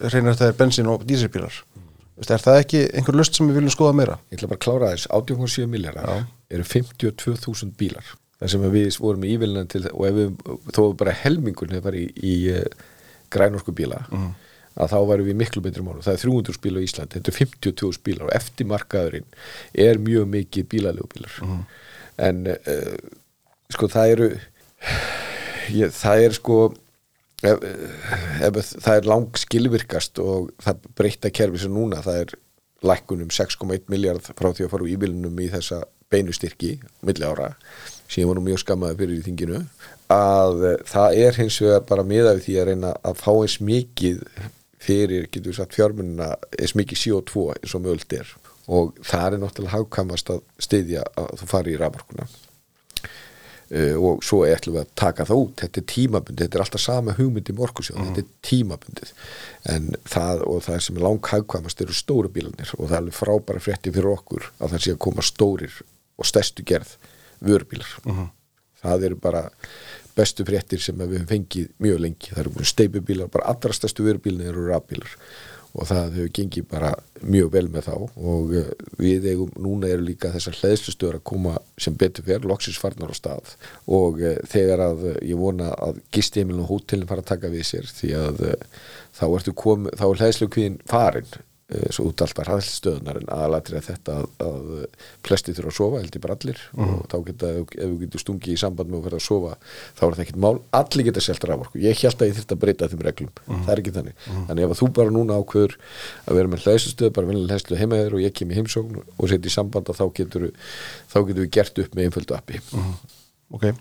reynar 0.06 0.38
það 0.38 0.52
er 0.52 0.60
bensin 0.60 0.92
og 0.92 1.04
dísilbílar. 1.08 1.60
Mm. 1.76 1.88
er 2.26 2.46
það 2.46 2.60
ekki 2.62 2.84
einhver 2.96 3.18
lust 3.20 3.36
sem 3.36 3.50
við 3.50 3.60
viljum 3.60 3.76
skoða 3.76 3.98
meira? 3.98 4.18
Ég 4.30 4.40
ætla 4.40 4.52
bara 4.52 4.60
að 4.60 4.64
klára 4.66 4.92
þess 4.94 5.10
18,7 5.20 5.68
miljardar 5.72 6.24
eru 6.50 6.70
52.000 6.72 7.76
bílar. 7.78 8.14
Það 8.40 8.52
sem 8.52 8.66
við 8.72 8.98
vorum 9.00 9.24
í 9.24 9.36
ívilnar 9.36 9.68
til 9.72 9.86
og 9.92 10.02
ef 10.08 10.16
við, 10.16 10.34
þó 10.76 10.82
bara 10.98 11.14
helmingun 11.22 11.72
hefur 11.72 11.88
farið 11.88 12.02
í, 12.04 12.32
í 12.32 12.34
uh, 12.52 12.90
grænorku 13.32 13.72
bíla 13.76 14.02
mm 14.10 14.34
að 14.76 14.92
þá 14.92 14.96
væru 15.10 15.26
við 15.26 15.38
miklu 15.40 15.62
betri 15.64 15.84
mánu. 15.84 16.04
Það 16.04 16.16
er 16.16 16.22
300 16.24 16.62
bílar 16.64 16.84
í 16.84 16.88
Ísland, 16.88 17.12
þetta 17.14 17.32
er 17.32 17.38
52 17.38 18.00
bílar 18.04 18.28
og 18.28 18.34
eftir 18.36 18.68
markaðurinn 18.70 19.28
er 19.86 20.00
mjög 20.02 20.26
mikið 20.34 20.68
bílalegu 20.72 21.08
bílar. 21.14 21.36
Uh 21.42 21.52
-huh. 21.52 21.62
En 22.28 22.46
uh, 22.52 22.96
sko 23.72 23.88
það 23.92 24.12
eru, 24.14 24.28
ég, 25.80 25.92
það 25.96 26.24
er 26.26 26.36
sko, 26.36 26.58
ef, 27.42 27.66
ef, 28.42 28.60
það 28.84 28.96
er 28.96 29.10
lang 29.12 29.38
skilvirkast 29.38 30.18
og 30.18 30.52
það 30.62 30.88
breyta 30.96 31.30
kerfi 31.30 31.64
sem 31.64 31.72
núna, 31.72 32.02
það 32.04 32.20
er 32.24 32.36
lækkunum 32.86 33.32
6,1 33.32 33.88
miljard 33.88 34.22
frá 34.22 34.52
því 34.52 34.66
að 34.66 34.72
fara 34.72 34.84
úr 34.84 34.92
íbylunum 34.92 35.40
í 35.40 35.48
þessa 35.50 35.82
beinustyrki, 36.12 36.76
milli 37.02 37.24
ára, 37.26 37.54
sem 38.08 38.28
nú 38.28 38.42
mjög 38.44 38.60
skammaði 38.62 38.98
fyrir 39.00 39.16
í 39.18 39.24
þinginu, 39.24 39.62
að 40.12 40.84
það 40.86 41.16
er 41.24 41.40
hins 41.40 41.56
vegar 41.60 41.82
bara 41.88 42.04
miða 42.06 42.36
við 42.36 42.44
því 42.44 42.58
að 42.60 42.68
reyna 42.68 42.92
að 43.02 43.18
fá 43.18 43.32
eins 43.32 43.56
mikið 43.58 44.20
fyrir, 44.86 45.28
getur 45.30 45.52
við 45.52 45.60
sagt, 45.60 45.76
fjármunna 45.76 46.32
eins 46.56 46.76
mikið 46.78 47.02
CO2 47.02 47.46
eins 47.56 47.76
og 47.76 47.84
mögult 47.84 48.16
er. 48.16 48.34
Og 48.66 48.96
það 49.06 49.36
er 49.36 49.42
náttúrulega 49.42 49.76
hagkamast 49.76 50.32
að 50.34 50.42
styðja 50.62 51.06
að 51.18 51.32
þú 51.40 51.48
fari 51.50 51.74
í 51.74 51.80
rafmarkuna 51.80 52.26
uh, 52.26 53.96
og 53.98 54.24
svo 54.26 54.42
ætlum 54.46 54.78
við 54.78 54.84
að 54.84 54.94
taka 54.98 55.26
það 55.28 55.42
út, 55.42 55.54
þetta 55.62 55.82
er 55.82 55.88
tímabundið 55.92 56.44
þetta 56.44 56.58
er 56.58 56.64
alltaf 56.64 56.84
sama 56.84 57.16
hugmyndi 57.18 57.54
í 57.54 57.58
morkusjóð 57.60 58.00
mm. 58.00 58.08
þetta 58.08 58.24
er 58.24 58.48
tímabundið. 58.50 59.12
En 59.74 59.90
það 60.06 60.46
og 60.50 60.64
það 60.66 60.80
sem 60.86 60.98
er 60.98 61.06
lang 61.08 61.32
hagkamast 61.32 61.84
eru 61.84 61.96
stóru 61.96 62.32
bílanir 62.32 62.74
og 62.78 62.86
það 62.86 62.96
er 62.96 63.02
alveg 63.02 63.20
frábæra 63.20 63.66
frétti 63.68 63.94
fyrir 63.94 64.14
okkur 64.14 64.50
að 64.58 64.74
það 64.74 64.86
sé 64.86 64.96
að 64.96 65.04
koma 65.06 65.26
stórir 65.26 65.78
og 66.16 66.30
stærstu 66.30 66.66
gerð 66.66 66.96
vörbílar 67.44 67.98
mm. 68.04 68.26
Það 68.92 69.10
eru 69.10 69.20
bara 69.26 69.44
bestu 70.16 70.46
fréttir 70.48 70.80
sem 70.82 70.96
við 71.02 71.18
hefum 71.18 71.28
fengið 71.32 71.68
mjög 71.84 72.00
lengi. 72.04 72.32
Það 72.32 72.40
eru 72.44 72.54
búin 72.54 72.70
steipubílar, 72.70 73.28
bara 73.32 73.52
allra 73.52 73.76
stærstu 73.76 74.06
vörubílar 74.06 74.50
eru 74.52 74.66
rafbílar. 74.70 75.12
Og 75.76 75.84
það 75.90 76.14
hefur 76.16 76.30
gengið 76.38 76.68
bara 76.70 76.90
mjög 77.20 77.50
vel 77.52 77.66
með 77.72 77.88
þá. 77.90 77.96
Og 78.32 78.54
eh, 78.56 78.70
við 78.96 79.26
eigum, 79.32 79.50
núna 79.60 79.90
eru 79.92 80.06
líka 80.06 80.30
þessar 80.32 80.56
hlæðslustöður 80.62 81.18
að 81.18 81.26
koma 81.32 81.56
sem 81.76 81.98
betur 82.00 82.24
fyrir, 82.24 82.46
loksins 82.48 82.80
farnar 82.80 83.12
á 83.12 83.16
stað. 83.18 83.52
Og 83.92 84.22
e, 84.24 84.38
þegar 84.48 84.84
að 84.86 85.04
ég 85.20 85.36
vona 85.36 85.74
að 85.74 86.00
gistimilin 86.16 86.64
og 86.64 86.70
hótelin 86.72 87.08
fara 87.10 87.24
að 87.24 87.34
taka 87.34 87.52
við 87.52 87.68
sér 87.68 87.92
því 87.92 88.14
að 88.22 88.40
þá 89.16 89.26
ertu 89.28 89.56
komið, 89.56 89.98
þá 90.00 90.06
er 90.06 90.22
hlæðslukvíðin 90.22 90.80
farin. 90.88 91.28
Eh, 91.36 91.45
svo 91.66 92.04
út 92.12 92.22
alltaf 92.22 92.46
hraðstöðunar 92.46 93.16
en 93.18 93.30
aðalatrið 93.34 93.78
að 93.80 93.86
þetta 93.88 94.16
að, 94.20 94.26
að 94.46 95.06
flesti 95.26 95.54
þurfa 95.56 95.72
að 95.72 95.76
sofa, 95.80 96.02
held 96.02 96.14
ég 96.14 96.22
bara 96.22 96.36
allir. 96.36 96.60
Mm 96.70 96.84
-hmm. 96.84 96.98
og 97.00 97.08
þá 97.10 97.16
geta, 97.26 97.48
ef 97.56 97.88
við 97.90 97.96
getum 98.04 98.22
stungið 98.22 98.52
í 98.52 98.58
samband 98.60 98.92
með 98.92 98.98
að 98.98 99.06
verða 99.08 99.18
að 99.18 99.24
sofa, 99.26 99.56
þá 99.98 100.02
er 100.06 100.14
það 100.14 100.22
ekkit 100.24 100.38
mál. 100.44 100.60
Allir 100.78 101.06
geta 101.08 101.24
selta 101.26 101.50
raforku, 101.50 101.80
ég 101.82 101.98
held 101.98 102.22
að 102.22 102.30
ég 102.30 102.36
þurft 102.36 102.54
að 102.54 102.60
breyta 102.62 102.88
þeim 102.92 103.02
reglum, 103.02 103.32
mm 103.34 103.50
-hmm. 103.50 103.64
það 103.66 103.72
er 103.74 103.82
ekki 103.82 103.94
þannig. 103.96 104.14
Mm 104.14 104.32
-hmm. 104.32 104.46
þannig 104.46 104.62
ef 104.70 104.78
þú 104.78 104.90
bara 104.94 105.10
núna 105.10 105.40
ákveður 105.42 105.74
að 106.26 106.34
vera 106.38 106.48
með 106.54 106.62
hlæðstöð, 106.62 107.10
bara 107.10 107.26
velja 107.26 107.46
hlæðstöð 107.50 107.80
heimaður 107.82 108.14
og 108.14 108.20
ég 108.22 108.32
kem 108.32 108.50
í 108.50 108.54
heimsókn 108.54 109.02
og 109.02 109.28
setja 109.28 109.50
í 109.50 109.56
samband 109.58 109.90
og 109.90 109.96
þá 109.98 110.06
getur, 110.14 110.50
þá 111.10 111.18
getur 111.26 111.42
við 111.42 111.50
gert 111.50 111.78
upp 111.82 111.94
með 111.94 112.04
einföldu 112.06 112.34
appi. 112.38 112.62
Ok, 113.50 113.74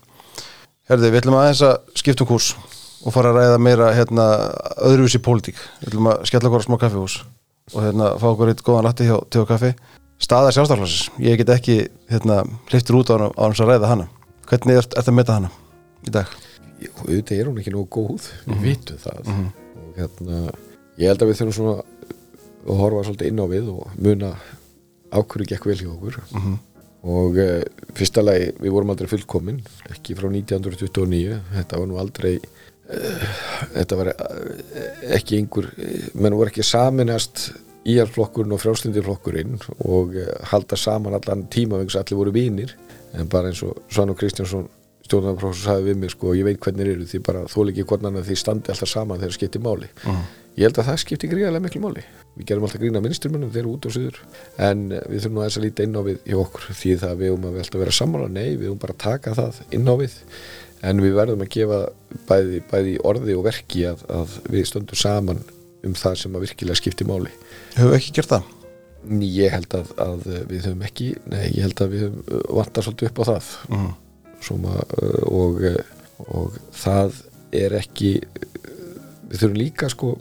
herði, 0.89 1.11
við 1.13 1.21
ætlum 1.21 1.37
aðeins 1.37 1.61
að 1.61 1.77
skiptum 1.93 2.27
kurs 2.27 2.55
og 3.05 3.13
fara 3.13 3.29
að 3.29 3.37
ræða 3.37 3.57
meira 3.61 3.93
hérna, 3.93 4.25
öðruvísi 4.81 5.21
pólitík, 5.21 5.57
við 5.81 5.93
ætlum 5.93 6.09
að 6.09 6.25
skella 6.25 6.49
okkur 6.49 6.65
á 6.65 6.65
smá 6.65 6.77
kaffihús 6.81 7.21
og 7.73 7.81
hérna 7.81 8.11
fá 8.21 8.27
okkur 8.29 8.51
eitt 8.51 8.61
góðan 8.65 8.85
rætti 8.85 9.07
hjá 9.07 9.15
Tjóð 9.33 9.47
Kaffi 9.49 9.71
staðar 10.21 10.53
sjálfstaflansins, 10.53 11.09
ég 11.17 11.39
get 11.41 11.49
ekki 11.49 11.77
hérna 12.11 12.43
hliftur 12.69 12.99
út 12.99 13.09
á 13.09 13.13
hann 13.17 13.31
á 13.33 13.41
hans 13.41 13.61
að 13.63 13.71
ræða 13.71 13.89
hana 13.89 14.05
hvernig 14.45 14.77
er 14.77 14.85
þetta 14.85 15.11
að 15.11 15.17
metta 15.17 15.37
hana 15.39 15.49
í 16.05 16.13
dag? 16.13 16.35
Jú, 16.83 16.91
auðvitað 17.07 17.39
er 17.39 17.49
hún 17.49 17.57
ekki 17.61 17.73
nógu 17.73 17.87
góð 17.89 18.27
við 18.27 18.29
mm 18.45 18.53
-hmm. 18.53 18.67
vitum 18.67 19.01
það 19.01 19.19
mm 19.23 19.33
-hmm. 19.33 19.49
og 19.81 19.97
hérna, 19.97 20.51
ég 20.97 21.07
held 21.09 21.21
að 21.21 21.27
við 21.29 21.37
þurfum 21.39 21.57
svona 21.57 21.75
að 22.65 22.79
horfa 22.81 23.03
svolítið 23.03 23.27
inn 23.27 23.41
á 23.41 23.45
við 23.49 23.65
og 23.73 23.87
muna 23.97 24.29
ákvöru 25.11 25.45
gekk 25.49 25.65
vel 25.65 25.79
hjá 25.79 25.89
okkur 25.89 26.21
mm 26.31 26.41
-hmm. 26.41 26.57
og 27.03 27.37
e, 27.37 27.63
fyrsta 27.93 28.21
lagi, 28.21 28.51
við 28.61 28.71
vorum 28.71 28.89
aldrei 28.89 29.07
fullkomin 29.07 29.63
ekki 29.89 30.15
frá 30.15 30.29
1929 30.29 31.41
þetta 31.53 31.79
var 31.79 31.87
nú 31.87 31.97
aldrei 31.97 32.39
þetta 32.85 33.97
var 33.99 34.11
eh, 34.13 35.13
ekki 35.17 35.39
einhver 35.39 35.69
menn 36.13 36.37
voru 36.37 36.51
ekki 36.51 36.65
saminast 36.65 37.47
íarflokkurinn 37.85 38.53
og 38.53 38.61
frjálslindirflokkurinn 38.61 39.59
og 39.89 40.15
eh, 40.21 40.31
halda 40.51 40.77
saman 40.79 41.17
allan 41.17 41.45
tíma 41.53 41.81
vegna 41.81 42.01
allir 42.01 42.21
voru 42.21 42.33
vinir. 42.35 42.75
En 43.15 43.29
bara 43.31 43.49
eins 43.49 43.61
og 43.63 43.77
Svann 43.89 44.11
og 44.11 44.19
Kristjánsson 44.19 44.67
stjórnarprófessor 45.05 45.69
sagði 45.69 45.91
við 45.91 46.01
mig 46.01 46.13
sko 46.15 46.31
og 46.31 46.39
ég 46.39 46.47
veit 46.47 46.59
hvernig 46.61 46.89
eru 46.89 47.05
því 47.09 47.21
bara 47.25 47.45
þól 47.51 47.69
ekki 47.71 47.85
hvernig 47.89 48.25
því 48.25 48.37
standi 48.41 48.73
alltaf 48.73 48.89
saman 48.89 49.21
þegar 49.21 49.37
skipti 49.37 49.61
máli. 49.61 49.89
Uh. 50.05 50.23
ég 50.55 50.65
held 50.65 50.79
að 50.81 50.89
það 50.89 51.01
skipti 51.03 51.29
gríðarlega 51.29 51.65
miklu 51.65 51.81
máli. 51.83 52.05
Við 52.35 52.49
gerum 52.49 52.65
alltaf 52.65 52.81
grína 52.81 53.01
ministrumennum 53.05 53.53
þeir 53.53 53.61
eru 53.61 53.73
út 53.75 53.85
og 53.85 53.95
söður 53.95 54.19
en 54.65 54.85
við 54.89 55.25
þurfum 55.25 55.39
að 55.39 55.47
þess 55.47 55.59
að 55.59 55.65
líta 55.67 55.85
inn 55.85 55.97
á 55.99 56.01
við 56.09 56.19
hjá 56.25 56.37
okkur 56.41 56.67
því 56.81 56.95
það 57.03 57.17
við 57.21 57.35
um 57.35 57.45
að 57.45 57.57
við 57.57 57.69
að 57.69 57.83
vera 57.83 57.97
sammála. 57.99 58.29
Nei 58.33 58.49
við 58.55 58.71
um 58.71 58.81
bara 58.81 58.95
að 58.97 59.03
taka 59.05 59.35
það 59.37 59.61
inn 59.77 59.91
á 59.91 59.95
við 60.01 60.17
en 60.85 61.01
við 61.03 61.15
verðum 61.17 61.43
að 61.45 61.51
gefa 61.55 61.79
bæði, 62.29 62.61
bæði 62.69 62.95
orði 63.07 63.37
og 63.37 63.45
verki 63.47 63.85
að, 63.89 64.03
að 64.11 64.35
við 64.53 64.67
stöndum 64.69 64.99
saman 64.99 65.41
um 65.85 65.95
það 65.97 66.19
sem 66.21 66.35
að 66.35 66.45
virkilega 66.47 66.79
skipti 66.79 67.07
máli. 67.07 67.31
Hefur 67.75 67.93
við 67.93 67.99
ekki 67.99 68.15
gert 68.19 68.33
það? 68.33 68.51
Ég 69.21 69.53
held 69.53 69.75
að, 69.77 69.91
að 70.01 70.27
við 70.49 70.65
höfum 70.65 70.85
ekki 70.87 71.11
nei, 71.29 71.43
ég 71.53 71.61
held 71.67 71.83
að 71.83 71.93
við 71.93 72.05
höfum 72.07 72.43
vantar 72.59 72.87
svolítið 72.87 73.11
upp 73.11 73.21
á 73.21 73.25
það. 73.29 73.49
Mm. 73.69 73.91
Soma, 74.45 74.75
og, 75.29 75.61
og 76.25 76.57
það 76.75 77.19
er 77.55 77.77
ekki 77.79 78.11
við 78.25 79.39
þurfum 79.39 79.59
líka 79.61 79.89
sko 79.93 80.15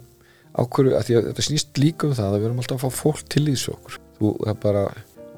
ákvöru, 0.55 0.95
að 0.95 1.11
að 1.17 1.29
þetta 1.31 1.45
snýst 1.49 1.81
líka 1.81 2.09
um 2.09 2.15
það 2.15 2.31
að 2.31 2.39
við 2.39 2.49
erum 2.49 2.61
alltaf 2.63 2.83
að 2.85 2.85
fá 2.85 3.01
fólk 3.03 3.25
til 3.33 3.45
í 3.45 3.53
þessu 3.53 3.73
okkur. 3.75 4.01
Þú 4.15 4.33
bara 4.63 4.85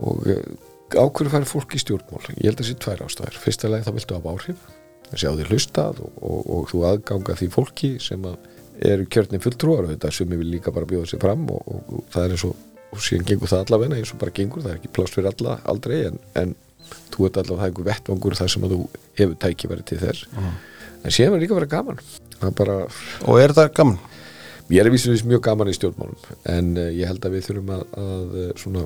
og 0.06 0.28
ákvöru 0.94 1.32
færi 1.34 1.50
fólk 1.50 1.74
í 1.74 1.82
stjórnmál? 1.82 2.26
Ég 2.36 2.52
held 2.52 2.60
að 2.60 2.62
það 2.62 2.70
sé 2.70 2.82
tvær 2.84 3.06
ástæður, 3.08 3.40
fyrsta 3.44 3.72
leið 3.72 3.88
þá 3.88 3.96
viltu 3.96 4.18
hafa 4.20 4.36
áhrif 4.36 4.68
að 5.12 5.18
sjá 5.22 5.30
því 5.38 5.48
hlustað 5.52 6.00
og, 6.04 6.14
og, 6.22 6.40
og 6.58 6.70
þú 6.72 6.84
aðganga 6.92 7.36
því 7.40 7.50
fólki 7.54 7.92
sem 8.04 8.26
að 8.28 8.38
eru 8.88 9.06
kjörnum 9.10 9.42
fulltrúar 9.42 9.88
þetta 9.90 10.12
sem 10.14 10.30
við 10.30 10.42
vil 10.44 10.52
líka 10.58 10.72
bara 10.76 10.86
bjóða 10.90 11.10
sér 11.10 11.22
fram 11.24 11.48
og, 11.50 11.62
og 11.66 12.04
það 12.14 12.26
er 12.28 12.36
eins 12.38 12.44
og 12.50 12.64
og 12.88 13.02
síðan 13.04 13.26
gengur 13.28 13.50
það 13.52 13.64
allavegna 13.66 13.98
eins 14.00 14.12
og 14.16 14.20
bara 14.22 14.32
gengur 14.38 14.62
það 14.64 14.72
er 14.72 14.78
ekki 14.80 14.92
pláss 14.96 15.12
fyrir 15.16 15.28
alla 15.34 15.56
aldrei 15.68 15.98
en, 16.08 16.20
en 16.40 16.54
þú 17.12 17.26
ert 17.28 17.40
allavega 17.42 17.58
það 17.58 17.66
er 17.66 17.72
einhver 17.74 17.88
vettvangur 17.90 18.36
þar 18.40 18.52
sem 18.54 18.64
að 18.68 18.76
þú 18.76 18.78
hefur 19.20 19.40
tækifæri 19.44 19.84
til 19.90 19.98
þess 20.04 20.28
Mhm. 20.32 20.54
en 21.04 21.12
síðan 21.18 21.34
verður 21.34 21.44
líka 21.44 21.58
vera 21.58 21.72
gaman 21.74 22.00
það 22.38 22.48
er 22.48 22.56
bara, 22.62 22.78
og 23.28 23.42
er 23.42 23.54
þetta 23.58 23.74
gaman? 23.82 24.00
mér 24.70 24.86
er 24.88 24.92
vísum 24.96 25.18
mjög 25.34 25.42
gaman 25.50 25.68
í 25.72 25.76
stjórnmálum 25.76 26.32
en 26.56 26.72
uh, 26.78 26.88
ég 26.96 27.08
held 27.12 27.26
að 27.28 27.36
við 27.38 27.46
þurfum 27.50 27.74
að, 27.76 27.84
að 28.06 28.38
uh, 28.46 28.48
svona 28.64 28.86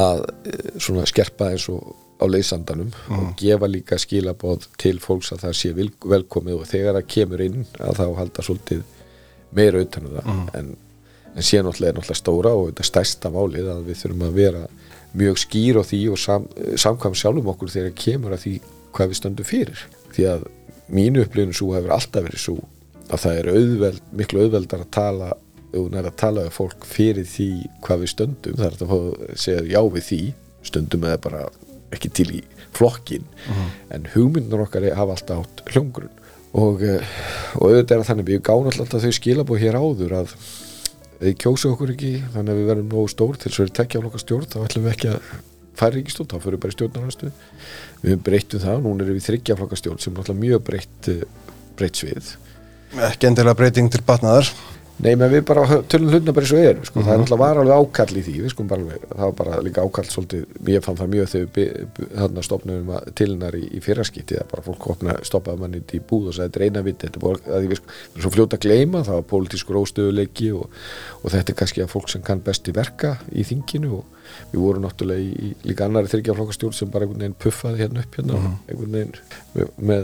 að 0.00 0.22
uh, 0.24 0.80
svona 0.80 1.06
skerpa 1.08 1.50
eins 1.54 1.68
og 1.72 1.92
á 2.20 2.24
leysandanum 2.28 2.92
og 3.16 3.32
gefa 3.40 3.68
líka 3.70 3.98
skilabóð 4.00 4.68
til 4.80 4.98
fólks 5.00 5.32
að 5.34 5.46
það 5.46 5.56
sé 5.60 5.72
velkomið 5.74 6.60
og 6.60 6.68
þegar 6.68 6.98
það 6.98 7.10
kemur 7.14 7.44
inn 7.46 7.66
að 7.78 8.00
þá 8.00 8.06
halda 8.20 8.44
svolítið 8.46 8.82
meira 9.56 9.82
utan 9.82 10.06
um 10.06 10.16
það. 10.18 10.30
En, 10.58 10.70
en 11.34 11.46
síðan 11.46 11.70
náttúrulega 11.70 11.96
náttúrulega 11.96 12.20
stóra 12.20 12.54
og 12.54 12.70
þetta 12.70 12.88
stærsta 12.90 13.32
málið 13.34 13.70
að 13.72 13.84
við 13.88 14.02
þurfum 14.02 14.26
að 14.28 14.40
vera 14.40 14.64
mjög 15.20 15.40
skýr 15.42 15.80
á 15.80 15.82
því 15.82 16.00
og 16.12 16.20
sam, 16.22 16.46
samkvæm 16.78 17.16
sjálfum 17.18 17.50
okkur 17.54 17.72
þegar 17.72 17.96
kemur 17.98 18.36
að 18.36 18.44
því 18.44 18.54
hvað 18.94 19.10
við 19.10 19.20
stöndum 19.20 19.48
fyrir. 19.48 19.86
Því 20.14 20.26
að 20.30 20.44
mínu 20.90 21.24
upplifinu 21.24 21.56
svo 21.56 21.74
hefur 21.76 21.94
alltaf 21.96 22.26
verið 22.26 22.44
svo 22.44 22.58
að 23.10 23.24
það 23.24 23.38
er 23.40 23.48
auðveld, 23.54 24.02
miklu 24.14 24.44
auðveldar 24.44 24.84
að 24.84 24.92
tala 24.94 25.32
og 25.78 25.90
næra 25.90 26.10
að 26.10 26.18
tala 26.18 26.44
við 26.46 26.54
fólk 26.54 26.86
fyrir 26.86 27.26
því 27.30 27.48
hvað 27.84 28.04
við 28.04 28.12
stöndum. 28.14 28.56
Það 28.58 28.66
er 28.68 28.76
að 28.76 28.92
fá 28.92 28.96
að 28.98 29.42
segja 29.44 29.66
já 29.70 29.82
við 29.96 30.06
því. 30.10 30.22
Stundum 30.70 31.06
eða 31.08 31.20
bara 31.24 31.42
ekki 31.94 32.12
til 32.20 32.28
í 32.38 32.40
flokkin 32.76 33.26
en 33.90 34.08
hugmyndunar 34.14 34.66
okkar 34.66 34.86
hafa 34.94 35.16
alltaf 35.16 35.44
átt 35.44 35.62
hljóngrun 35.72 36.10
og, 36.52 36.82
eh, 36.82 37.04
og 37.58 37.68
auðvitað 37.68 37.94
er 37.94 38.02
það 38.02 38.08
þannig 38.10 38.28
við 38.30 38.42
gáum 38.46 38.70
alltaf 38.70 39.04
þau 39.04 39.14
skilabóð 39.18 39.62
hér 39.64 39.78
áður 39.78 40.16
að 40.22 40.34
þau 41.20 41.32
kjósu 41.44 41.70
okkur 41.74 41.94
ekki 41.94 42.12
þannig 42.34 42.52
að 42.52 42.60
við 42.60 42.70
verðum 42.70 42.92
nógu 42.94 43.12
stór 43.12 43.36
til 43.36 43.50
þess 43.50 43.60
að 43.60 43.68
við 43.68 43.76
tekja 43.80 44.00
á 44.00 44.04
loka 44.06 44.22
stjórn 44.22 44.50
þá 44.50 44.58
ætlum 44.64 44.86
við 44.86 44.94
ekki 44.94 45.10
að 45.12 45.30
færa 45.80 45.96
ríkistjórn 45.96 46.30
þá 46.30 46.36
fyrir 46.40 46.56
við 46.56 46.62
bara 46.64 46.72
í 46.72 46.76
stjórnarnastu 46.76 47.30
við 48.00 48.10
höfum 48.10 48.24
breyttum 48.26 48.64
það, 48.64 48.82
núna 48.84 49.04
erum 49.04 49.18
við 49.18 49.26
þryggja 49.28 49.56
flokka 49.60 49.80
stjórn 49.80 50.00
sem 50.00 50.12
er 50.12 50.18
náttúrulega 50.18 50.44
mjög 50.44 50.64
breytt 50.66 51.10
eh, 51.12 51.22
breytt 51.78 52.00
svið. 52.00 52.34
Ekki 53.06 53.28
endilega 53.30 53.56
breyting 53.60 53.92
til 53.92 54.02
batnaðar 54.06 54.50
Nei, 55.00 55.14
menn 55.16 55.30
við 55.32 55.44
bara 55.48 55.78
tölum 55.88 56.10
hlutna 56.12 56.32
bara 56.36 56.44
eins 56.44 56.52
og 56.52 56.60
eru 56.60 56.84
sko. 56.84 57.00
það 57.00 57.12
er 57.14 57.20
náttúrulega 57.22 57.40
var 57.40 57.60
alveg 57.62 57.76
ákall 57.80 58.16
í 58.20 58.22
því 58.26 58.34
við 58.44 58.50
skum 58.52 58.68
bara 58.68 58.82
það 59.06 59.22
var 59.22 59.34
bara 59.38 59.60
líka 59.64 59.84
ákall 59.86 60.08
svolítið, 60.10 60.42
ég 60.68 60.84
fann 60.84 60.98
það 60.98 61.12
mjög 61.14 61.26
þegar 61.32 62.44
stopnum 62.44 62.90
tilnar 63.16 63.56
í, 63.56 63.62
í 63.76 63.80
fyrraskipti 63.84 64.34
að 64.40 64.50
bara 64.50 64.64
fólk 64.66 64.82
opna, 64.92 65.14
stoppaði 65.24 65.62
manni 65.62 65.80
í 65.80 66.00
búð 66.10 66.24
og 66.30 66.36
sagði 66.36 66.50
þetta 66.50 66.60
er 66.60 66.66
eina 66.66 66.82
viti, 66.84 67.06
þetta 67.06 67.18
er 67.20 67.24
bara 67.24 67.38
að 67.40 67.64
því 67.64 67.70
við 67.70 67.80
sko, 67.80 67.86
svo 68.24 68.30
fljóta 68.34 68.58
að 68.58 68.64
gleyma, 68.66 69.04
það 69.06 69.16
var 69.16 69.28
pólitískur 69.30 69.80
óstöðuleiki 69.80 70.48
og, 70.58 70.64
og 71.22 71.28
þetta 71.36 71.54
er 71.54 71.58
kannski 71.62 71.84
að 71.84 71.92
fólk 71.94 72.08
sem 72.12 72.24
kann 72.26 72.44
best 72.44 72.68
í 72.68 72.74
verka 72.76 73.10
í 73.32 73.46
þinginu 73.48 73.90
og 74.00 74.04
við 74.50 74.60
vorum 74.60 74.84
náttúrulega 74.84 75.20
í, 75.24 75.30
í 75.30 75.70
líka 75.70 75.86
annari 75.88 76.12
þryggjaflokkastjórn 76.12 76.76
sem 76.76 76.92
bara 76.92 77.06
einhvern 77.06 77.24
veginn 77.24 77.40
puffaði 77.40 77.86
hérna 77.86 78.04
upp 78.04 78.12
hérna 78.20 78.34
einhvern 78.68 78.92
veginn 78.98 79.14
með, 79.56 79.64
með 79.80 80.02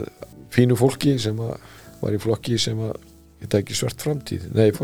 þetta 3.43 3.61
ekki 3.61 3.77
svart 3.77 4.03
framtíð, 4.03 4.47
nei 4.57 4.71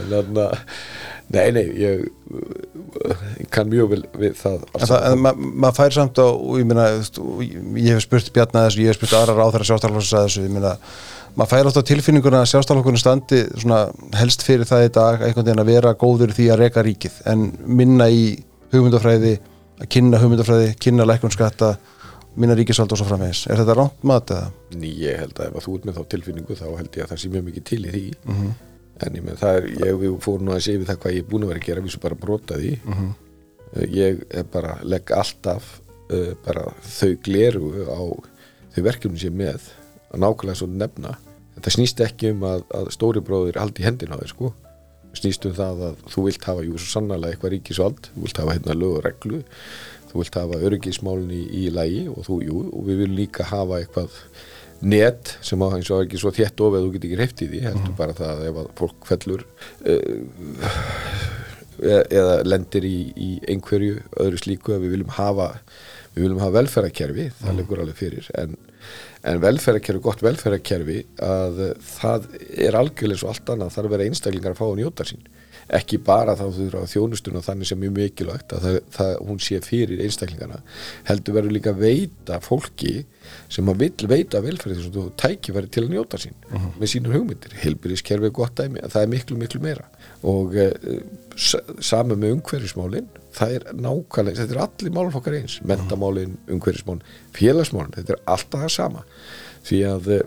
að 0.00 0.56
nei, 1.30 1.50
nei, 1.54 1.64
ég, 1.78 2.04
ég 3.38 3.48
kann 3.54 3.70
mjög 3.70 3.92
vel 3.92 4.02
við 4.18 4.34
það 4.40 4.64
saman. 4.82 5.20
ma 5.22 5.32
maður 5.36 5.76
fær 5.78 5.96
samt 5.98 6.18
á 6.18 6.28
ég 6.58 6.74
og 7.22 7.42
ég 7.44 7.90
hef 7.94 8.02
spurt 8.06 8.32
Bjarni 8.34 8.58
að 8.62 8.68
þessu, 8.68 8.82
ég 8.82 8.90
hef 8.90 8.98
spurt 8.98 9.16
aðra 9.18 9.36
ráþæra 9.38 9.68
sjálfstæðarflokks 9.68 10.14
að 10.18 10.38
ég 10.42 10.54
meina 10.54 10.74
maður 11.36 11.52
fær 11.52 11.70
átt 11.70 11.78
á 11.78 11.88
tilfinninguna 11.90 12.42
að 12.42 12.50
sjálfstæðarflokkurinn 12.52 13.02
standi 13.04 13.44
svona 13.54 13.80
helst 14.18 14.42
fyrir 14.46 14.66
það 14.68 14.86
í 14.88 14.92
dag 14.96 15.22
einhvern 15.22 15.46
veginn 15.46 15.62
að 15.62 15.70
vera 15.70 15.94
góður 15.98 16.34
því 16.34 16.50
að 16.50 16.60
reka 16.64 16.84
ríkið 16.86 17.20
en 17.30 17.46
minna 17.66 18.10
í 18.10 18.24
hugmyndafræði 18.74 19.36
að 19.80 19.88
kynna 19.94 20.20
hugmyndafræði, 20.20 20.74
kynna 20.82 21.06
læknumskatta 21.08 21.74
minna 22.38 22.54
ríkisvald 22.54 22.92
og 22.94 23.00
svo 23.00 23.06
framvegis. 23.08 23.44
Er 23.50 23.58
þetta 23.60 23.74
rámt 23.78 24.04
mat 24.06 24.30
eða? 24.30 24.50
Ný, 24.78 24.90
ég 25.02 25.18
held 25.18 25.38
að 25.40 25.48
ef 25.48 25.56
að 25.58 25.64
þú 25.66 25.76
ert 25.76 25.86
með 25.88 25.96
þá 25.98 26.02
tilfinningu 26.14 26.56
þá 26.58 26.66
held 26.78 26.98
ég 26.98 27.04
að 27.04 27.10
það 27.10 27.22
sé 27.22 27.30
mjög 27.32 27.46
mikið 27.48 27.64
til 27.70 27.80
í 27.80 27.94
því. 27.94 28.04
En 29.00 29.16
ég 29.16 29.24
með 29.24 29.40
það 29.40 29.58
er, 29.58 29.66
ég 29.80 30.04
fórum 30.20 30.46
nú 30.46 30.54
að 30.54 30.62
segja 30.66 30.82
við 30.82 30.90
það 30.90 31.00
hvað 31.02 31.14
ég 31.16 31.24
er 31.24 31.30
búin 31.30 31.44
að 31.46 31.52
vera 31.52 31.62
að 31.62 31.66
gera 31.66 31.84
við 31.84 31.94
svo 31.94 32.02
bara 32.04 32.20
brota 32.20 32.58
því. 32.60 32.72
Uh, 33.70 33.84
ég 33.94 34.22
er 34.30 34.46
bara 34.52 34.76
legg 34.82 35.12
alltaf 35.16 35.70
uh, 36.10 36.32
bara 36.46 36.64
þau 36.84 37.12
gleru 37.24 37.70
á 37.88 38.00
þau 38.74 38.82
verkefni 38.86 39.18
sem 39.22 39.34
með 39.34 39.68
að 40.10 40.24
nákvæmlega 40.24 40.60
svo 40.60 40.70
nefna. 40.70 41.16
Þetta 41.56 41.70
snýst 41.76 42.02
ekki 42.06 42.34
um 42.34 42.44
að, 42.46 42.66
að 42.76 42.90
stóri 42.94 43.22
bróðir 43.24 43.58
haldi 43.60 43.82
í 43.82 43.86
hendina 43.88 44.14
á 44.16 44.20
þér 44.22 44.34
sko. 44.34 44.52
Snýst 45.18 45.46
um 45.48 45.54
það 45.56 45.80
að 45.88 46.02
þú 46.12 46.26
vilt 46.28 46.44
hafa 46.46 46.62
jú 46.62 46.76
svo 46.78 46.92
sannarlega 46.92 47.34
eitthvað 47.34 47.56
ríkisvald, 47.56 48.10
þú 48.14 48.26
vilt 48.26 48.38
hafa 48.38 48.54
hérna 48.54 48.76
lög 48.78 49.00
og 49.00 49.04
reglu 49.08 49.40
þú 50.10 50.22
vilt 50.22 50.38
hafa 50.40 50.62
öryggismálun 50.68 51.34
í, 51.34 51.42
í 51.62 51.66
lægi 51.74 52.06
og 52.12 52.24
þú, 52.26 52.38
jú, 52.46 52.62
og 52.70 52.88
við 52.88 53.04
viljum 53.04 53.20
líka 53.20 53.46
hafa 53.50 53.80
eitthvað 53.80 54.16
net 54.80 55.34
sem 55.44 55.60
á 55.60 55.68
eins 55.76 55.90
og 55.92 56.06
ekki 56.06 56.20
svo 56.20 56.32
þétt 56.34 56.62
of 56.64 56.74
eða 56.74 56.86
þú 56.86 56.92
getur 56.94 57.10
ekki 57.10 57.20
reyft 57.20 57.42
í 57.44 57.50
því, 57.50 57.60
heldur 57.66 57.96
bara 57.98 58.16
það 58.16 58.30
að 58.32 58.48
ef 58.48 58.60
að 58.62 58.70
fólk 58.80 59.08
fellur 59.10 59.44
uh, 59.92 60.20
eða, 61.80 62.34
lendir 62.48 62.86
í, 62.88 62.96
í 63.12 63.30
einhverju 63.52 64.00
öðru 64.24 64.40
slíku 64.40 64.74
að 64.76 64.86
við 64.86 64.96
viljum 64.96 65.14
hafa 65.18 65.52
við 66.14 66.24
viljum 66.24 66.40
hafa 66.42 66.56
velferðarkerfi, 66.58 67.26
það 67.38 67.60
leikur 67.60 67.82
alveg 67.84 67.98
fyrir. 68.00 68.30
En, 68.40 68.56
en 69.30 69.42
velferðarkerfi, 69.44 70.02
gott 70.02 70.24
velferðarkerfi 70.26 70.96
að 71.22 71.60
það 71.86 72.26
er 72.66 72.78
algjörlega 72.80 73.22
og 73.26 73.34
allt 73.34 73.52
annað, 73.54 73.76
er 73.76 73.88
að 73.88 73.94
vera 73.94 74.08
einstaklingar 74.08 74.56
að 74.56 74.58
fá 74.58 74.66
að 74.66 74.80
njóta 74.80 75.06
sín 75.06 75.28
ekki 75.78 76.00
bara 76.02 76.34
þá 76.38 76.46
þú 76.50 76.66
eru 76.66 76.82
á 76.82 76.90
þjónustuna 76.90 77.42
þannig 77.44 77.70
sem 77.70 77.80
mjög 77.80 77.92
mikilvægt 77.96 78.54
að 78.56 78.64
það, 78.64 78.78
það, 78.96 79.12
hún 79.28 79.40
sé 79.44 79.60
fyrir 79.62 80.02
einstaklingana 80.04 80.58
heldur 81.06 81.36
verður 81.36 81.54
líka 81.54 81.74
að 81.74 81.84
veita 81.84 82.40
fólki 82.42 82.94
sem 83.52 83.70
að 83.70 83.84
vill 83.84 84.10
veita 84.10 84.40
velferði 84.42 84.78
þess 84.78 84.90
að 84.90 84.98
þú 84.98 85.04
tækifæri 85.22 85.70
til 85.70 85.84
að 85.84 85.94
njóta 85.94 86.20
sín 86.20 86.36
með 86.50 86.92
sínur 86.94 87.14
hugmyndir, 87.14 87.54
heilbyrðiskerfi 87.62 88.28
er 88.28 88.34
gott 88.34 88.56
dæmi 88.58 88.82
að 88.82 88.96
það 88.96 89.06
er 89.06 89.12
miklu 89.14 89.38
miklu 89.38 89.62
meira. 89.62 89.86
Og 90.26 90.56
e, 90.58 90.66
sama 91.36 92.16
með 92.16 92.36
umhverfismálin 92.36 93.08
það 93.36 93.56
er 93.58 93.66
nákvæmlega, 93.78 94.42
þetta 94.42 94.56
er 94.56 94.62
allir 94.66 94.94
málfokkar 94.96 95.38
eins. 95.38 95.58
Mentamálin, 95.68 96.36
umhverfismálin, 96.50 97.06
félagsmálin 97.36 97.96
þetta 97.98 98.16
er 98.16 98.22
alltaf 98.34 98.66
það 98.66 98.76
sama. 98.76 99.06
Því 99.68 99.82
að 99.92 100.12
e, 100.16 100.20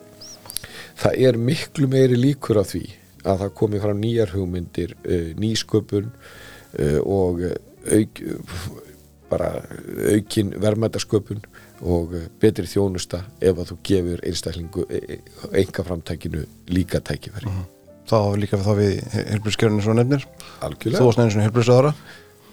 það 1.03 1.23
er 1.27 1.41
miklu 1.51 1.89
meiri 1.91 2.19
líkur 2.19 2.61
á 2.61 2.65
því 2.65 2.85
að 3.23 3.43
það 3.43 3.53
komi 3.59 3.81
fram 3.83 4.01
nýjar 4.01 4.33
hugmyndir 4.35 4.95
uh, 5.03 5.29
nýsköpun 5.39 6.09
uh, 6.09 6.99
og 7.03 7.43
uh, 7.47 7.53
auk, 7.97 8.23
bara 9.31 9.51
aukin 10.13 10.53
verðmætasköpun 10.61 11.43
og 11.83 12.17
uh, 12.17 12.25
betri 12.41 12.67
þjónusta 12.69 13.23
ef 13.41 13.55
að 13.57 13.71
þú 13.73 13.79
gefur 13.89 14.25
einstaklingu 14.27 14.87
enga 15.51 15.87
framtækinu 15.87 16.43
líka 16.73 17.03
tækifæri. 17.03 17.53
Þá 18.09 18.17
líka 18.35 18.59
þá 18.59 18.73
við 18.81 18.99
helbriðskerfinu 19.15 19.85
svo 19.85 19.95
nefnir 19.95 20.27
þú 20.27 20.67
algjörlega. 20.67 21.07
Varst 21.07 21.21
nefnir 21.21 21.37
svona 21.37 21.47
helbriðsraðara 21.47 21.95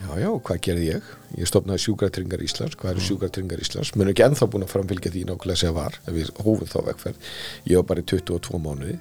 Já, 0.00 0.14
já, 0.16 0.30
hvað 0.32 0.60
gerði 0.64 0.84
ég? 0.86 1.08
Ég 1.36 1.48
stopnaði 1.48 1.82
sjúkratringar 1.84 2.40
Íslands, 2.44 2.76
hvað 2.80 2.94
eru 2.94 3.02
sjúkratringar 3.04 3.60
Íslands? 3.60 3.90
Mér 3.98 4.08
er 4.08 4.14
ekki 4.14 4.24
ennþá 4.24 4.46
búin 4.48 4.64
að 4.64 4.72
framfylgja 4.72 5.12
því 5.12 5.24
nákvæmlega 5.28 5.60
sem 5.60 5.74
var, 5.76 5.98
ef 6.00 6.14
við 6.16 6.30
hófum 6.38 6.70
þá 6.70 6.78
vegferð. 6.86 7.26
Ég 7.68 7.80
var 7.82 7.88
bara 7.90 8.04
í 8.04 8.06
22 8.08 8.60
mánuði. 8.64 8.96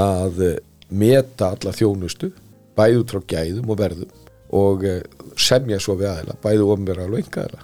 Að 0.00 0.40
eh, 0.46 0.54
meta 0.94 1.52
alla 1.54 1.72
þjónustu, 1.74 2.30
bæði 2.74 3.00
út 3.02 3.14
frá 3.14 3.22
gæðum 3.34 3.72
og 3.72 3.80
verðum 3.80 4.20
og 4.54 4.84
eh, 4.86 5.00
semja 5.40 5.80
svo 5.82 5.96
við 5.98 6.10
aðeila, 6.12 6.36
bæði 6.42 6.66
ofnverða 6.70 7.06
og 7.08 7.16
engaðila. 7.18 7.62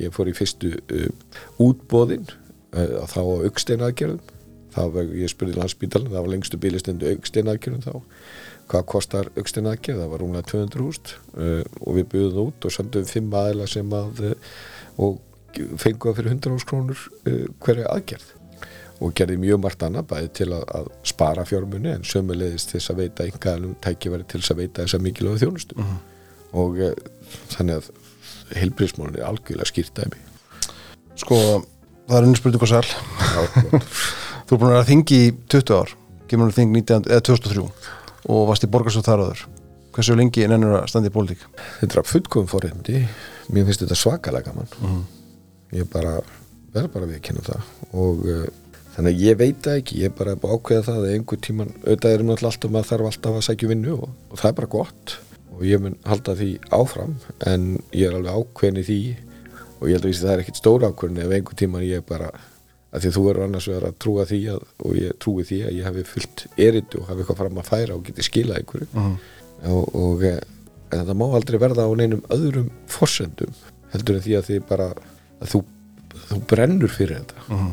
Ég 0.00 0.14
fór 0.14 0.30
í 0.30 0.36
fyrstu 0.36 0.70
uh, 0.78 1.08
útbóðin 1.60 2.28
uh, 2.30 3.02
þá 3.10 3.20
á 3.20 3.34
auksteinaðgerðum, 3.48 4.22
þá 4.72 4.80
var, 4.94 5.10
ég 5.20 5.32
spurði 5.32 5.58
landsbítalinn, 5.58 6.12
það 6.14 6.24
var 6.24 6.32
lengstu 6.32 6.60
bílistendu 6.62 7.10
auksteinaðgerðum 7.12 7.84
þá. 7.84 8.22
Hvað 8.70 8.86
kostar 8.92 9.28
aukstinn 9.34 9.68
aðgerð, 9.68 10.04
það 10.04 10.12
var 10.14 10.22
rúmlega 10.22 10.48
200 10.54 10.84
húst 10.86 11.16
uh, 11.34 11.64
og 11.82 11.98
við 11.98 12.10
buðum 12.14 12.52
út 12.52 12.68
og 12.68 12.76
sendum 12.76 13.08
fimm 13.10 13.36
aðila 13.36 13.68
sem 13.68 13.96
að 14.00 14.24
uh, 14.30 14.52
og 15.02 15.20
fengum 15.80 16.12
það 16.12 16.20
fyrir 16.20 16.36
100 16.38 16.54
húst 16.54 16.70
krónur 16.70 17.08
uh, 17.26 17.48
hverja 17.60 17.90
aðgerð 17.90 18.36
og 19.00 19.12
gerði 19.16 19.38
mjög 19.40 19.60
margt 19.64 19.82
annað 19.86 20.08
bæði 20.10 20.30
til 20.36 20.48
að, 20.52 20.64
að 20.76 20.88
spara 21.08 21.44
fjármunni 21.48 21.92
en 21.94 22.06
sömulegðist 22.06 22.70
til 22.70 22.78
þess 22.78 22.92
að 22.92 23.02
veita 23.02 23.26
einhverjum 23.26 23.76
tækifæri 23.84 24.26
til 24.28 24.40
þess 24.42 24.54
að 24.54 24.60
veita 24.62 24.84
þessa 24.84 25.02
mikilvægu 25.04 25.42
þjónustu. 25.44 25.86
Og 26.60 26.80
e, 26.84 26.90
þannig 27.54 27.78
að 27.78 28.58
heilbríðismálun 28.60 29.20
er 29.20 29.28
algjörlega 29.28 29.70
skýrt 29.70 29.94
dæmi. 29.96 30.20
Sko, 31.20 31.38
það 32.08 32.18
er 32.18 32.28
unni 32.28 32.40
spurning 32.40 32.66
og 32.66 32.74
gott. 33.70 34.02
Þú 34.50 34.56
er 34.56 34.60
búin 34.60 34.68
að 34.68 34.74
vera 34.74 34.82
að 34.82 34.90
þingi 34.90 35.22
í 35.22 35.32
20 35.54 35.76
ár. 35.78 35.96
Kemur 36.30 36.54
þing 36.54 36.76
19, 36.76 37.08
eða 37.10 37.24
2003 37.26 37.64
og 38.30 38.46
varst 38.50 38.66
í 38.66 38.70
borgarstóð 38.70 39.06
þar 39.08 39.24
áður. 39.24 39.44
Hversu 39.94 40.14
lengi 40.14 40.46
nennur 40.46 40.76
að 40.78 40.90
standa 40.92 41.10
í 41.10 41.14
pólitík? 41.14 41.42
þetta 41.80 41.98
er 41.98 42.06
fullkomum 42.06 42.50
forreindi 42.50 43.00
mér 43.50 43.66
finnst 43.66 43.82
þetta 43.82 43.98
svakalega 43.98 44.52
gaman. 44.52 45.02
Ég 45.74 45.88
bara, 45.90 46.18
verður 46.74 46.92
bara 46.94 47.08
við 47.08 47.18
að 47.18 47.24
kynna 47.26 47.46
það. 47.46 47.70
Og 47.98 48.22
uh, 48.30 48.44
þannig 49.00 49.16
að 49.16 49.22
ég 49.24 49.38
veit 49.40 49.64
það 49.64 49.78
ekki 49.80 49.98
ég 50.02 50.10
er 50.10 50.16
bara 50.18 50.36
ákveða 50.36 50.84
það 50.84 50.98
að 51.00 51.14
einhver 51.14 51.40
tíman 51.40 51.70
auðvitað 51.86 52.14
erum 52.14 52.28
náttúrulega 52.28 52.52
alltaf 52.52 52.72
maður 52.74 52.88
þarf 52.90 53.08
alltaf 53.10 53.38
að 53.38 53.46
sækja 53.46 53.66
um 53.66 53.72
vinnu 53.72 53.94
og, 53.96 54.10
og 54.28 54.40
það 54.42 54.50
er 54.50 54.56
bara 54.58 54.70
gott. 54.74 55.14
Og 55.56 55.64
ég 55.68 55.80
mun 55.80 55.96
halda 56.08 56.36
því 56.36 56.50
áfram 56.76 57.16
en 57.48 57.66
ég 57.96 58.04
er 58.10 58.18
alveg 58.18 58.36
ákveðin 58.36 58.80
í 58.80 58.84
því. 58.90 59.00
Og 59.80 59.88
ég 59.88 59.96
held 59.96 60.08
að 60.10 60.20
það 60.20 60.32
er 60.34 60.44
ekkit 60.44 60.60
stóra 60.60 60.92
ákveðin 60.92 61.22
ef 61.24 61.34
einhver 61.38 61.58
tíman 61.62 61.86
ég 61.86 62.06
bara 62.08 62.30
að 62.90 63.04
því 63.04 63.12
þú 63.16 63.24
verður 63.28 63.46
annars 63.46 63.68
vegar 63.70 63.88
að 63.88 63.98
trúa 64.02 64.24
því 64.28 64.40
að, 64.52 64.62
og 64.84 64.96
ég 64.98 65.18
trúi 65.22 65.44
því 65.46 65.58
að 65.64 65.76
ég 65.78 65.86
hafi 65.86 66.06
fullt 66.10 66.46
erindu 66.58 67.00
og 67.00 67.10
hafi 67.10 67.22
eitthvað 67.22 67.40
fram 67.40 67.60
að 67.62 67.68
færa 67.70 67.96
og 67.96 68.06
geti 68.08 68.26
skilað 68.26 68.60
einhverju. 68.60 68.88
Og, 69.70 69.92
og 70.00 70.24
eh, 70.26 70.40
það 70.90 71.12
má 71.20 71.26
aldrei 71.38 71.60
verða 71.62 71.86
á 71.86 71.90
neinum 71.96 72.24
öðrum 72.34 72.72
forsendum 72.90 73.54
heldur 73.94 74.18
en 74.18 74.24
því 74.26 74.36
að 74.40 74.50
bara 74.68 74.90
að 75.40 75.54
þú, 75.54 75.62
þú 76.26 76.40
brennur 76.50 76.92
fyrir 76.92 77.22
þetta. 77.22 77.46
Mhm. 77.48 77.70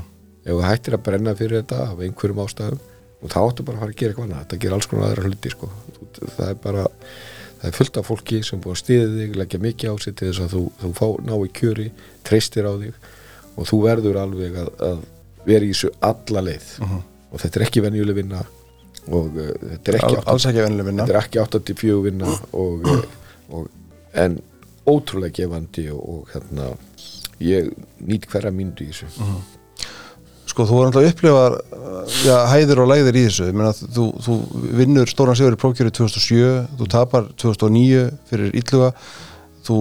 Ef 0.48 0.54
þú 0.54 0.62
hættir 0.64 0.98
að 0.98 1.04
brenna 1.08 1.34
fyrir 1.38 1.62
þetta 1.62 1.82
af 1.92 2.04
einhverjum 2.06 2.44
ástæðum 2.46 2.84
og 3.18 3.34
þá 3.34 3.40
áttu 3.42 3.66
bara 3.68 3.78
að 3.78 3.84
fara 3.84 3.94
að 3.94 4.00
gera 4.00 4.14
eitthvað 4.14 4.28
annað. 4.28 4.44
Þetta 4.46 4.60
gerir 4.64 4.78
alls 4.78 4.90
konar 4.90 5.08
aðra 5.10 5.28
hluti 5.28 5.52
sko. 5.54 5.70
Það 6.22 6.48
er 6.48 6.60
bara 6.64 6.86
það 7.58 7.70
er 7.70 7.78
fullt 7.78 8.00
af 8.00 8.10
fólki 8.12 8.42
sem 8.46 8.62
búið 8.62 8.76
að 8.76 8.82
stiða 8.84 9.08
þig 9.16 9.38
leggja 9.42 9.62
mikið 9.64 9.94
á 9.94 9.96
sig 10.04 10.18
til 10.18 10.30
þess 10.30 10.44
að 10.46 10.54
þú, 10.54 10.64
þú 10.84 10.92
fá 11.00 11.08
ná 11.26 11.34
í 11.38 11.54
kjöri, 11.58 11.88
treystir 12.28 12.70
á 12.70 12.74
þig 12.78 13.08
og 13.58 13.70
þú 13.72 13.80
verður 13.88 14.20
alveg 14.22 14.60
að, 14.62 14.70
að 14.86 15.00
vera 15.48 15.66
í 15.66 15.74
þessu 15.74 15.90
alla 16.06 16.46
leið. 16.46 16.70
Og 17.28 17.42
þetta 17.42 17.60
er 17.60 17.66
ekki 17.68 17.84
venjuleg 17.84 18.20
vinna 18.22 18.46
og 19.08 19.38
uh, 19.40 19.52
þetta 19.72 19.92
er 19.92 20.00
ekki 20.02 20.18
Al, 20.18 20.24
Alls 20.34 20.46
ekki 20.50 20.64
vennileg 20.64 20.90
vinna. 20.90 21.06
þetta 21.06 21.16
er 21.16 21.22
ekki 21.24 21.42
84 21.44 22.00
vinna 22.06 22.34
og, 22.60 22.88
og, 23.56 23.70
en 24.18 24.40
ótrúlega 24.88 25.42
gefandi 25.42 25.88
og, 25.94 26.02
og 26.02 26.34
hérna 26.34 26.72
ég 27.44 27.72
nýt 28.04 28.28
hverja 28.32 28.52
myndu 28.56 28.88
í 28.88 28.92
þessu 28.92 29.30
Sko, 30.58 30.66
þú 30.66 30.78
er 30.82 30.88
alltaf 30.88 31.04
upplifað 31.06 31.56
já, 32.26 32.36
hæðir 32.50 32.80
og 32.82 32.88
læðir 32.90 33.18
í 33.20 33.22
þessu. 33.28 33.44
Ég 33.52 33.58
meina, 33.60 33.76
þú, 33.78 34.06
þú 34.26 34.38
vinnur 34.80 35.12
stóran 35.12 35.38
sigur 35.38 35.54
í 35.54 35.60
prókjöru 35.62 35.92
2007 35.94 36.80
þú 36.80 36.88
tapar 36.90 37.28
2009 37.38 38.08
fyrir 38.32 38.58
Ítluga 38.58 38.90
þú 39.68 39.78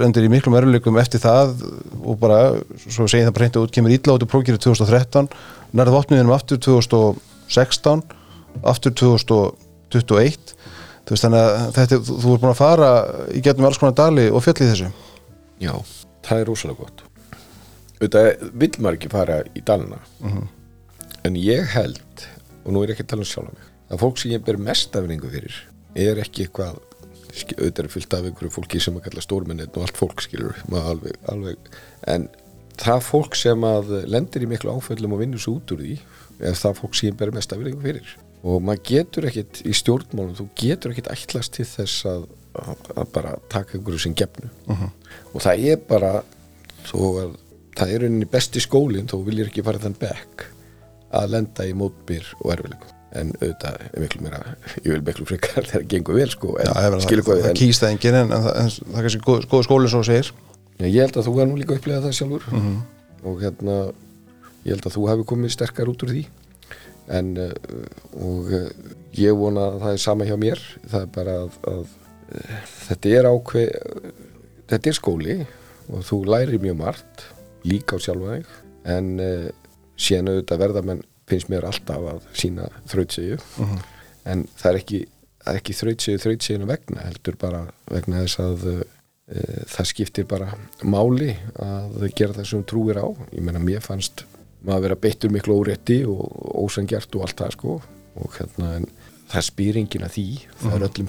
lendir 0.00 0.24
í 0.24 0.32
miklum 0.32 0.56
erfileikum 0.56 0.96
eftir 1.02 1.20
það 1.20 1.52
og 2.00 2.16
bara, 2.24 2.40
svo 2.86 3.04
segið 3.04 3.28
það 3.28 3.36
bara 3.36 3.44
hreint 3.44 3.60
út, 3.66 3.76
kemur 3.76 3.98
út 4.14 4.24
í 4.24 4.32
prókjöru 4.32 4.64
2013 4.64 5.28
nærðu 5.76 5.96
vopniðinum 5.98 6.36
aftur 6.40 6.64
2016 6.70 8.08
aftur 8.64 8.96
2021 9.04 10.54
þú 11.04 11.18
veist 11.18 11.28
þannig 11.28 11.42
að 11.44 11.64
þetta, 11.82 12.00
þú, 12.00 12.22
þú 12.24 12.32
er 12.32 12.46
búin 12.46 12.56
að 12.56 12.62
fara 12.64 12.92
í 13.28 13.44
getum 13.44 13.68
alls 13.68 13.82
konar 13.82 14.00
dali 14.00 14.30
og 14.32 14.40
fjöll 14.46 14.62
í 14.62 14.70
þessu. 14.70 14.94
Já, 15.60 15.74
það 16.24 16.40
er 16.40 16.48
rosalega 16.54 16.86
gott 16.86 17.10
auðvitað 18.04 18.48
vill 18.52 18.72
maður 18.78 18.98
ekki 19.00 19.12
fara 19.12 19.42
í 19.50 19.64
dalina 19.64 20.00
en 21.24 21.38
ég 21.40 21.70
held 21.74 22.26
og 22.64 22.72
nú 22.72 22.82
er 22.82 22.92
ég 22.92 22.98
ekki 22.98 23.08
að 23.08 23.12
tala 23.14 23.24
um 23.26 23.30
sjálf 23.32 23.52
mig 23.52 23.70
að 23.90 24.02
fólk 24.04 24.20
sem 24.20 24.34
ég 24.34 24.44
ber 24.44 24.60
mest 24.70 24.96
afningu 24.96 25.30
fyrir 25.32 25.60
er 25.94 26.20
ekki 26.22 26.46
eitthvað 26.46 26.80
auðvitað 27.34 27.84
er 27.84 27.90
fyllt 27.90 28.14
af 28.14 28.26
einhverju 28.28 28.52
fólki 28.54 28.80
sem 28.82 28.96
að 28.98 29.06
kalla 29.08 29.24
stórmennið 29.24 29.74
og 29.74 29.86
allt 29.86 29.98
fólk 29.98 30.22
skilur 30.22 30.58
alveg, 30.70 31.16
alveg. 31.30 31.70
En 32.10 32.28
það 32.78 33.00
fólk 33.08 33.38
sem 33.38 33.66
að 33.66 33.90
lendir 34.10 34.44
í 34.44 34.50
miklu 34.50 34.74
áföllum 34.74 35.16
og 35.16 35.22
vinnur 35.22 35.42
svo 35.42 35.56
út 35.58 35.74
úr 35.74 35.82
því 35.82 35.96
er 36.44 36.58
það 36.58 36.78
fólk 36.80 36.98
sem 36.98 37.10
ég 37.10 37.18
ber 37.18 37.34
mest 37.34 37.54
afningu 37.54 37.82
fyrir. 37.82 38.14
Og 38.44 38.62
maður 38.62 38.84
getur 38.90 39.28
ekkit 39.30 39.62
í 39.64 39.74
stjórnmálum 39.74 40.36
þú 40.38 40.48
getur 40.60 40.94
ekkit 40.94 41.10
ætlast 41.14 41.54
til 41.56 41.66
þess 41.66 42.06
að, 42.10 42.26
að, 42.60 43.06
bara 43.14 43.36
taka 43.52 43.78
einhverju 43.78 44.04
sem 44.04 44.16
gefnu. 44.18 44.50
Og 45.32 45.42
það 45.42 45.66
er 45.72 45.80
bara 45.88 46.12
þó 46.84 46.98
að 47.24 47.38
það 47.78 47.92
er 47.94 48.04
rauninni 48.04 48.28
besti 48.30 48.62
skólinn 48.62 49.08
þó 49.10 49.16
viljir 49.26 49.48
ekki 49.50 49.64
fara 49.66 49.80
þann 49.82 49.96
bekk 50.00 50.46
að 51.14 51.30
lenda 51.34 51.66
í 51.68 51.74
mótbyr 51.78 52.28
og 52.42 52.52
erfileikum 52.54 52.90
en 53.14 53.28
auðvitað 53.38 53.82
er 53.94 54.02
miklu 54.02 54.22
meira 54.24 54.38
ég 54.82 54.88
vil 54.90 55.02
miklu 55.06 55.26
frekar 55.28 55.62
þegar 55.68 55.84
það 55.84 55.84
gengur 55.92 56.16
vel 56.18 56.30
sko 56.32 56.54
en 56.58 56.66
Já, 56.66 56.72
að 56.74 56.96
það, 56.96 57.20
hvað 57.28 57.42
það 57.44 57.58
kýst 57.60 57.84
það 57.84 57.92
enginn 57.94 58.16
en, 58.20 58.32
en, 58.34 58.46
það- 58.48 58.56
það 58.80 58.98
er 58.98 59.06
kannski 59.06 59.20
góð, 59.28 59.44
góð 59.52 59.62
skólinn 59.68 59.92
svo 59.92 60.00
segir. 60.08 60.30
Já, 60.80 60.86
ég 60.88 60.98
held 61.04 61.18
að 61.20 61.28
þú 61.28 61.34
hefur 61.36 61.46
nú 61.52 61.58
líka 61.60 61.76
upplegað 61.78 62.08
það 62.08 62.16
sjálfur. 62.18 62.48
Og 63.30 63.36
hérna 63.44 63.76
ég 64.64 64.72
held 64.74 64.88
að 64.90 64.96
þú 64.96 65.04
hefur 65.12 65.28
komið 65.30 65.52
sterkar 65.54 65.92
út 65.92 66.02
úr 66.02 66.10
því. 66.16 66.24
En 67.14 67.30
uh, 67.38 67.52
og 68.18 68.50
uh, 68.58 68.66
ég 69.20 69.38
vona 69.38 69.68
að 69.70 69.78
það 69.84 69.94
er 69.94 70.02
sama 70.08 70.26
hjá 70.26 70.34
mér. 70.42 70.64
Það 70.90 71.04
er 71.06 71.12
bara 71.14 71.36
að, 71.44 71.60
að 71.70 71.84
uh, 71.84 72.58
þetta 72.88 73.14
er 73.20 73.30
ákveð 73.30 73.70
þetta 74.74 74.90
er 74.90 74.98
skóli 74.98 75.38
og 75.92 76.02
þú 76.08 76.18
lærir 76.34 76.58
mjög 76.66 76.78
margt 76.82 77.26
líka 77.68 77.96
á 77.96 78.04
sjálfa 78.04 78.38
þig 78.38 78.54
en 78.94 79.10
uh, 79.22 79.48
síðan 79.96 80.32
auðvitað 80.32 80.62
verða 80.64 80.84
menn 80.90 81.02
finnst 81.30 81.50
mér 81.52 81.66
alltaf 81.68 82.08
að 82.14 82.24
sína 82.36 82.68
þrautsegju 82.90 83.38
en 84.28 84.44
það 84.58 84.68
er 84.70 84.80
ekki, 84.80 85.00
það 85.40 85.52
er 85.54 85.60
ekki 85.62 85.76
þrautsegju 85.78 86.22
þrautseginu 86.24 86.68
vegna 86.68 87.06
heldur 87.06 87.38
bara 87.40 87.62
vegna 87.88 88.24
þess 88.24 88.42
að 88.44 88.68
uh, 88.74 88.84
það 89.72 89.90
skiptir 89.90 90.28
bara 90.28 90.50
máli 90.84 91.32
að 91.56 92.08
gera 92.12 92.36
það 92.36 92.48
sem 92.50 92.64
trúir 92.68 93.00
á. 93.00 93.08
Ég 93.32 93.44
meina 93.44 93.62
mér 93.62 93.84
fannst 93.84 94.26
maður 94.64 94.88
vera 94.88 95.00
beittur 95.00 95.32
miklu 95.32 95.56
órétti 95.60 96.02
og 96.08 96.24
ósangjart 96.64 97.16
og 97.16 97.24
allt 97.26 97.40
það 97.40 97.54
sko. 97.56 97.78
Og 98.20 98.36
hérna 98.36 98.74
en 98.78 98.88
það 99.32 99.46
að 100.04 100.14
því 100.14 100.26
það 100.60 100.76
er 100.76 100.86
öllum 100.88 101.08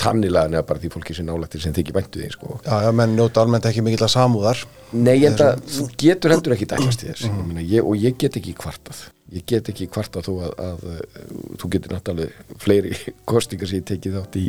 sa- 0.00 0.10
þannilega 0.10 0.50
neða 0.54 0.66
bara 0.66 0.80
því 0.82 0.90
fólki 0.96 1.14
sem 1.16 1.26
nálættir 1.28 1.62
sem 1.62 1.74
þykir 1.76 1.96
væntu 2.00 2.20
því 2.22 2.30
sko. 2.34 2.58
Já, 2.64 2.74
já, 2.86 2.90
menn 2.96 3.14
njóta 3.18 3.42
almennt 3.44 3.66
ekki 3.68 3.82
mikill 3.84 4.06
að 4.06 4.12
samúðar. 4.16 4.64
Nei, 4.96 5.14
ég 5.20 5.30
held 5.30 5.40
að 5.44 5.62
þú 5.76 5.86
getur 6.00 6.34
heldur 6.34 6.54
ekki 6.56 6.68
dækast 6.72 7.04
í 7.04 7.10
þess 7.12 7.26
ég 7.28 7.40
meina, 7.46 7.62
ég, 7.62 7.84
og 7.86 7.96
ég 8.00 8.16
get 8.18 8.38
ekki 8.40 8.54
kvartað. 8.58 9.04
Ég 9.30 9.44
get 9.46 9.68
ekki 9.70 9.86
kvartað 9.86 10.26
þó 10.26 10.32
að, 10.48 10.54
að, 10.66 10.80
uh, 10.90 11.34
þú 11.62 11.68
getur 11.76 11.92
náttúrulega 11.94 12.58
fleiri 12.58 12.96
kostingar 13.30 13.70
sem 13.70 13.78
ég 13.78 13.86
tekið 13.92 14.16
þátt 14.18 14.38
í 14.40 14.46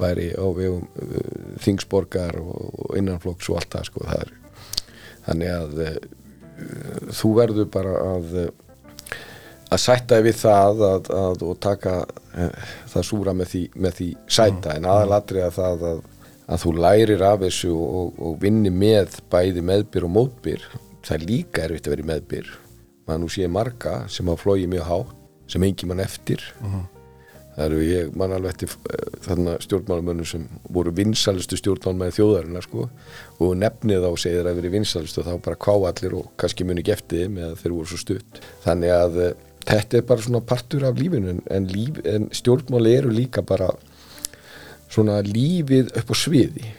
bæri 0.00 0.30
á 0.32 0.46
vegum 0.56 0.86
uh, 0.86 1.58
þingsborgar 1.60 2.38
og, 2.40 2.94
innanflokks 2.96 3.50
og 3.52 3.60
allt 3.60 3.74
það 3.76 3.88
sko. 3.90 4.06
Það 4.08 4.22
er, 4.24 4.32
þannig 5.26 5.52
að 5.58 5.82
uh, 5.84 5.96
þú 7.12 7.34
verður 7.42 7.68
bara 7.74 7.94
að 8.14 8.36
að 9.74 9.82
sætta 9.82 10.20
við 10.24 10.40
það 10.40 10.82
að, 10.88 11.12
að, 11.20 11.44
og 11.48 11.60
taka 11.62 11.94
uh, 12.04 12.72
það 12.92 13.06
súra 13.10 13.36
með 13.36 13.52
því, 13.52 13.62
með 13.86 13.96
því 14.00 14.08
sæta. 14.38 14.76
En 14.76 14.88
aðalatrið 14.90 15.48
að 15.48 15.58
það 15.58 15.86
að, 15.90 16.00
að 16.44 16.64
þú 16.64 16.74
lærir 16.84 17.26
af 17.26 17.44
þessu 17.44 17.74
og, 17.74 18.18
og 18.18 18.40
vinni 18.42 18.72
með 18.74 19.20
bæði 19.32 19.66
meðbyr 19.72 20.08
og 20.08 20.14
mótbyr. 20.18 20.66
Það 21.04 21.16
er 21.18 21.28
líka 21.28 21.66
erfitt 21.66 21.88
að 21.88 21.96
vera 21.96 22.06
í 22.06 22.10
meðbyr. 22.12 22.50
Maður 23.04 23.22
nú 23.24 23.30
sé 23.34 23.52
marga 23.52 24.00
sem 24.08 24.32
hafa 24.32 24.44
flóið 24.46 24.66
mjög 24.72 24.90
hátt 24.90 25.14
sem 25.52 25.64
engi 25.66 25.88
mann 25.88 26.00
eftir. 26.00 26.42
Það 27.54 27.64
eru 27.68 27.82
ég 27.86 28.14
mann 28.18 28.32
alveg 28.34 28.50
eftir 28.50 28.72
uh, 28.74 29.18
þarna 29.22 29.52
stjórnmálamönnum 29.62 30.26
sem 30.26 30.46
voru 30.74 30.90
vinsalistu 30.96 31.58
stjórnmálamenn 31.60 32.14
þjóðarinnar 32.16 32.66
sko. 32.66 32.88
Og 33.44 33.52
nefnið 33.60 34.08
og 34.08 34.18
segir 34.18 34.48
að 34.48 34.58
veri 34.58 34.72
vinsalistu 34.74 35.22
þá 35.22 35.36
bara 35.44 35.60
kvá 35.60 35.76
allir 35.76 36.16
og 36.18 36.32
kannski 36.40 36.66
muni 36.66 36.82
ekki 36.82 36.96
eftir 36.96 37.24
þeim 37.24 37.38
eða 37.42 37.60
þeir 37.60 37.76
voru 37.76 37.90
svo 37.92 38.00
stutt. 38.02 38.40
Þannig 38.64 38.94
að 38.96 39.20
uh, 39.22 39.30
þetta 39.64 39.98
er 39.98 40.06
bara 40.08 40.24
svona 40.24 40.44
partur 40.44 40.86
af 40.88 40.98
lífinu 40.98 41.38
en, 41.50 41.68
líf, 41.68 42.00
en 42.04 42.28
stjórnmáli 42.34 42.94
eru 42.98 43.12
líka 43.14 43.42
bara 43.42 43.70
svona 44.92 45.20
lífið 45.26 45.94
upp 45.98 46.12
á 46.12 46.16
sviði. 46.16 46.72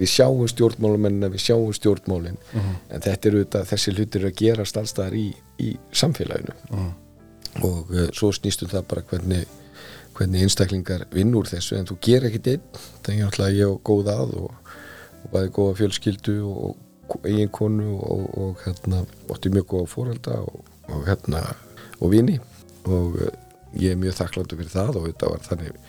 Við 0.00 0.08
sjáum 0.08 0.48
stjórnmálumennina, 0.48 1.28
við 1.28 1.44
sjáum 1.44 1.72
stjórnmálin 1.76 2.38
en 2.56 3.02
þetta 3.04 3.28
er 3.28 3.36
auðvitað 3.36 3.70
þessi 3.74 3.94
hlutir 3.94 4.20
eru 4.22 4.30
að 4.30 4.38
gerast 4.40 4.78
allstaðar 4.80 5.16
í, 5.18 5.26
í 5.60 5.74
samfélaginu. 5.92 6.56
Og 7.66 7.90
uh, 7.90 8.06
svo 8.14 8.30
snýstum 8.32 8.70
það 8.70 8.86
bara 8.88 9.02
hvernig 9.10 9.48
hvernig 10.20 10.44
einstaklingar 10.44 11.06
vinn 11.14 11.34
úr 11.38 11.48
þessu 11.48 11.78
en 11.78 11.88
þú 11.88 11.96
ger 12.04 12.26
ekkit 12.28 12.48
einn, 12.52 12.64
er 13.08 13.20
náttúrulega 13.22 13.56
ég 13.56 13.70
og 13.70 13.80
góð 13.86 14.10
að 14.12 14.34
og, 14.42 14.74
og 15.24 15.32
bæði 15.32 15.52
góða 15.56 15.76
fjölskyldu 15.78 16.36
og, 16.44 16.74
og 17.08 17.28
eigin 17.30 17.52
konu 17.54 17.94
og, 17.96 18.26
og 18.42 18.64
hérna, 18.66 19.04
ótti 19.32 19.52
mjög 19.54 19.68
góða 19.72 19.90
fórölda 19.94 20.36
og, 20.44 20.64
og 20.90 21.06
hérna 21.08 21.44
og 22.00 22.12
vini. 22.14 22.38
Og 22.88 23.18
uh, 23.20 23.32
ég 23.78 23.94
er 23.94 24.00
mjög 24.00 24.18
þakkláttu 24.18 24.58
fyrir 24.58 24.72
það 24.72 25.00
og 25.00 25.08
þetta 25.08 25.32
var 25.32 25.44
þannig 25.46 25.80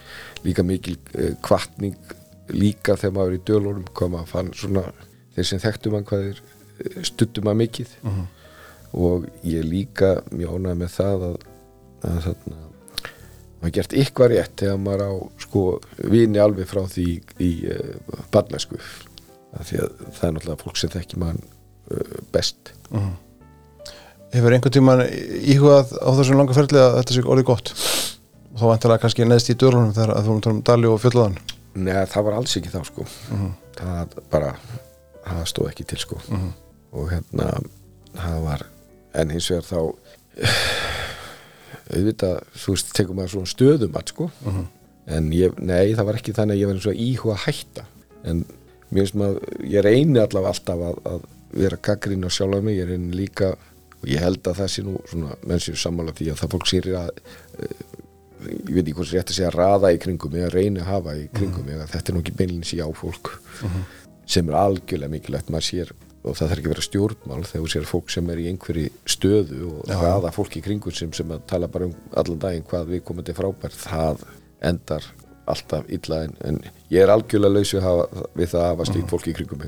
líka 0.45 0.65
mikil 0.67 0.97
uh, 1.15 1.31
kvartning 1.45 2.15
líka 2.51 2.97
þegar 2.99 3.15
maður 3.15 3.31
er 3.31 3.39
í 3.39 3.45
dölunum 3.47 3.87
kom 3.95 4.17
að 4.19 4.33
fann 4.33 4.51
svona 4.57 4.85
þeir 5.35 5.47
sem 5.47 5.63
þekktu 5.63 5.93
mann 5.93 6.07
hvað 6.09 6.27
þeir 6.27 6.43
uh, 6.43 6.99
stuttum 7.07 7.51
að 7.51 7.61
mikið. 7.63 7.95
Og 8.91 9.29
ég 9.47 9.63
líka 9.63 10.17
mjög 10.35 10.57
ánægð 10.59 10.81
með 10.81 10.93
það 10.97 11.25
að, 11.29 11.35
að 12.09 12.17
þarna 12.25 12.67
maður 13.61 13.73
gert 13.77 13.95
ykkar 14.01 14.31
rétt 14.33 14.61
þegar 14.63 14.79
maður 14.81 15.03
á 15.05 15.11
sko 15.43 15.63
vini 16.11 16.41
alveg 16.41 16.69
frá 16.69 16.81
því 16.89 17.07
í 17.39 17.51
uh, 17.69 17.95
að 19.51 19.67
það 19.67 20.27
er 20.27 20.33
náttúrulega 20.35 20.61
fólk 20.63 20.79
sem 20.79 20.91
þekki 20.91 21.19
mann 21.21 21.41
uh, 21.91 22.17
best 22.33 22.73
Hefur 24.31 24.55
einhvern 24.55 24.75
tímann 24.75 25.01
íhugað 25.05 25.91
á 25.99 26.09
þessum 26.15 26.39
langa 26.39 26.55
ferli 26.55 26.79
að 26.79 26.97
þetta 26.99 27.15
sé 27.17 27.23
orðið 27.25 27.47
gott? 27.49 27.73
Og 28.51 28.61
þá 28.61 28.65
vantilega 28.69 29.03
kannski 29.03 29.27
neðst 29.27 29.51
í 29.51 29.57
dörlunum 29.59 29.95
þegar 29.95 30.13
að 30.15 30.27
þú 30.27 30.35
erum 30.37 30.55
um 30.55 30.61
Dali 30.67 30.87
og 30.91 31.01
Fjöllaðan 31.03 31.39
Nei, 31.71 31.93
það 32.11 32.25
var 32.27 32.35
alls 32.35 32.57
ekki 32.59 32.71
þá 32.71 32.81
sko. 32.83 33.05
Það 33.77 34.15
bara 34.31 34.51
það 35.23 35.45
stóð 35.47 35.69
ekki 35.71 35.85
til 35.87 35.99
sko. 36.01 36.17
Og 36.91 37.11
hérna 37.13 37.47
það 38.17 38.41
var 38.43 38.65
en 39.21 39.31
hins 39.31 39.47
vegar 39.51 39.67
þá 39.69 39.79
auðvitað, 41.91 42.37
þú 42.55 42.75
veist, 42.75 42.91
tekum 42.95 43.19
maður 43.19 43.33
svona 43.35 43.51
stöðum 43.51 43.97
að 43.99 44.13
sko. 44.13 44.29
En 45.11 45.31
ég, 45.35 45.55
nei, 45.59 45.93
það 45.97 46.07
var 46.07 46.19
ekki 46.19 46.35
þannig 46.35 46.55
að 46.55 46.61
ég 46.61 46.69
var 46.69 46.79
eins 46.79 46.89
og 46.91 47.03
íhuga 47.07 47.37
hætta. 47.45 47.85
En 48.27 48.43
mér 48.91 49.05
finnst 49.05 49.17
maður, 49.19 49.55
ég 49.71 49.85
reyni 49.87 50.21
allavega 50.21 50.53
alltaf 50.53 50.83
að, 50.89 51.01
að 51.11 51.25
vera 51.63 51.79
kakrin 51.87 52.27
á 52.27 52.29
sjálfa 52.31 52.61
mig, 52.63 52.77
ég 52.79 52.91
reyni 52.91 53.15
líka 53.15 53.53
og 54.01 54.09
ég 54.09 54.23
held 54.23 54.41
að 54.49 54.61
það 54.61 54.71
sé 54.73 54.85
nú 54.85 54.97
svona 55.09 55.39
menn 55.47 55.63
sér 55.63 55.79
sammála 55.79 56.15
því 56.17 56.31
að 56.33 56.39
það 56.41 56.53
fólk 56.55 56.69
sér 56.71 56.91
að 56.99 57.09
eh, 57.61 57.81
ég 58.41 58.73
veit 58.73 58.83
ekki 58.83 58.97
hvort 58.97 59.13
rétt 59.13 59.31
að 59.31 59.37
segja 59.37 59.51
raða 59.53 59.91
í 59.93 59.99
kringum 60.01 60.37
að 60.41 60.53
reyna 60.55 60.81
að 60.81 60.91
hafa 60.91 61.17
í 61.19 61.27
kringum 61.35 61.67
mig 61.67 61.81
að 61.81 61.91
þetta 61.93 62.11
er 62.11 62.15
nú 62.15 62.23
ekki 62.23 62.37
beinlins 62.39 62.71
í 62.73 62.79
á 62.81 62.89
fólk. 62.97 63.35
Sem 64.31 64.49
er 64.49 64.57
algjörlega 64.57 65.13
mikilvægt 65.13 65.51
maður 65.53 65.67
sér 65.67 65.91
og 66.21 66.37
það 66.37 66.51
þarf 66.51 66.59
ekki 66.59 66.69
að 66.69 66.73
vera 66.75 66.85
stjórnmál 66.85 67.39
þegar 67.49 67.63
þú 67.63 67.71
sér 67.73 67.87
fólk 67.89 68.11
sem 68.13 68.27
er 68.29 68.41
í 68.41 68.47
einhverju 68.51 68.91
stöðu 69.09 69.61
og 69.71 69.89
Já. 69.89 69.95
raða 69.97 70.33
fólk 70.35 70.57
í 70.59 70.61
kringum 70.65 70.93
sem, 70.93 71.09
sem 71.17 71.33
að 71.33 71.47
tala 71.49 71.69
bara 71.71 71.89
um 71.89 71.95
allan 72.21 72.41
daginn 72.43 72.67
hvað 72.69 72.93
við 72.93 73.03
komum 73.07 73.25
til 73.25 73.35
frábær 73.37 73.73
það 73.73 74.25
endar 74.69 75.07
alltaf 75.49 75.89
illa 75.89 76.21
en, 76.27 76.35
en 76.45 76.59
ég 76.93 77.01
er 77.01 77.09
algjörlega 77.09 77.57
laus 77.57 77.73
við, 77.73 77.87
við 78.37 78.51
það 78.53 78.61
að 78.61 78.69
hafa 78.69 78.89
slíkt 78.91 79.13
fólk 79.15 79.31
í 79.31 79.35
kringum 79.39 79.65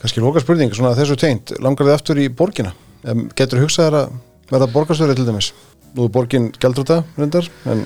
mig 0.00 0.02
Kannski 0.02 0.22
loka 0.24 0.40
spurning, 0.40 0.72
svona 0.72 0.94
þessu 0.96 1.16
teint 1.20 1.52
langar 1.60 1.86
þið 1.86 1.94
aftur 1.94 2.20
í 2.20 2.28
borgina? 2.32 2.72
Getur 3.36 3.60
hugsað 3.60 3.86
þér 3.86 3.96
að 3.98 4.14
verða 4.50 4.68
borgarstöri 4.72 5.16
til 5.16 5.26
dæmis? 5.28 5.52
Nú 5.92 6.06
er 6.06 6.12
borgin 6.14 6.50
gældrúta 6.56 7.02
reyndar 7.18 7.48
en 7.68 7.84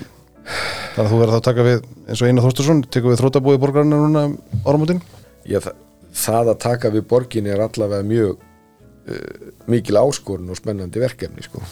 þannig 0.95 1.03
að 1.03 1.11
þú 1.11 1.19
verður 1.19 1.33
þá 1.33 1.39
að 1.39 1.47
taka 1.49 1.65
við 1.65 1.85
eins 2.07 2.21
og 2.21 2.29
Einar 2.29 2.45
Þorstursson, 2.45 2.83
tekur 2.87 3.11
við 3.11 3.21
þrótabúi 3.21 3.59
borgarna 3.59 3.99
núna 3.99 4.25
um 4.29 4.35
áramótin? 4.63 5.01
Já, 5.43 5.59
það, 5.59 5.79
það 6.21 6.51
að 6.53 6.59
taka 6.63 6.91
við 6.93 7.07
borginni 7.11 7.51
er 7.51 7.63
allavega 7.65 8.07
mjög 8.07 8.35
uh, 8.37 9.53
mikil 9.71 9.99
áskorun 9.99 10.53
og 10.53 10.59
spennandi 10.59 11.01
verkefni 11.03 11.43
sko. 11.43 11.63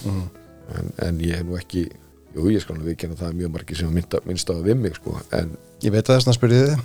en, 0.73 0.91
en 1.07 1.21
ég 1.23 1.39
hef 1.39 1.47
nú 1.47 1.59
ekki 1.59 1.87
jú, 2.33 2.47
ég 2.51 2.63
skal 2.63 2.77
nú 2.77 2.87
viðkjanna 2.87 3.17
það 3.19 3.29
er 3.29 3.37
mjög 3.41 3.53
margir 3.53 3.79
sem 3.79 3.93
minnst, 3.93 4.49
á 4.49 4.53
það 4.53 4.65
við 4.67 4.79
mig 4.81 4.97
sko. 4.97 5.15
en, 5.37 5.55
Ég 5.83 5.91
veit 5.93 6.07
að 6.07 6.17
þess 6.17 6.31
að 6.31 6.37
spyrja 6.37 6.61
þið 6.67 6.77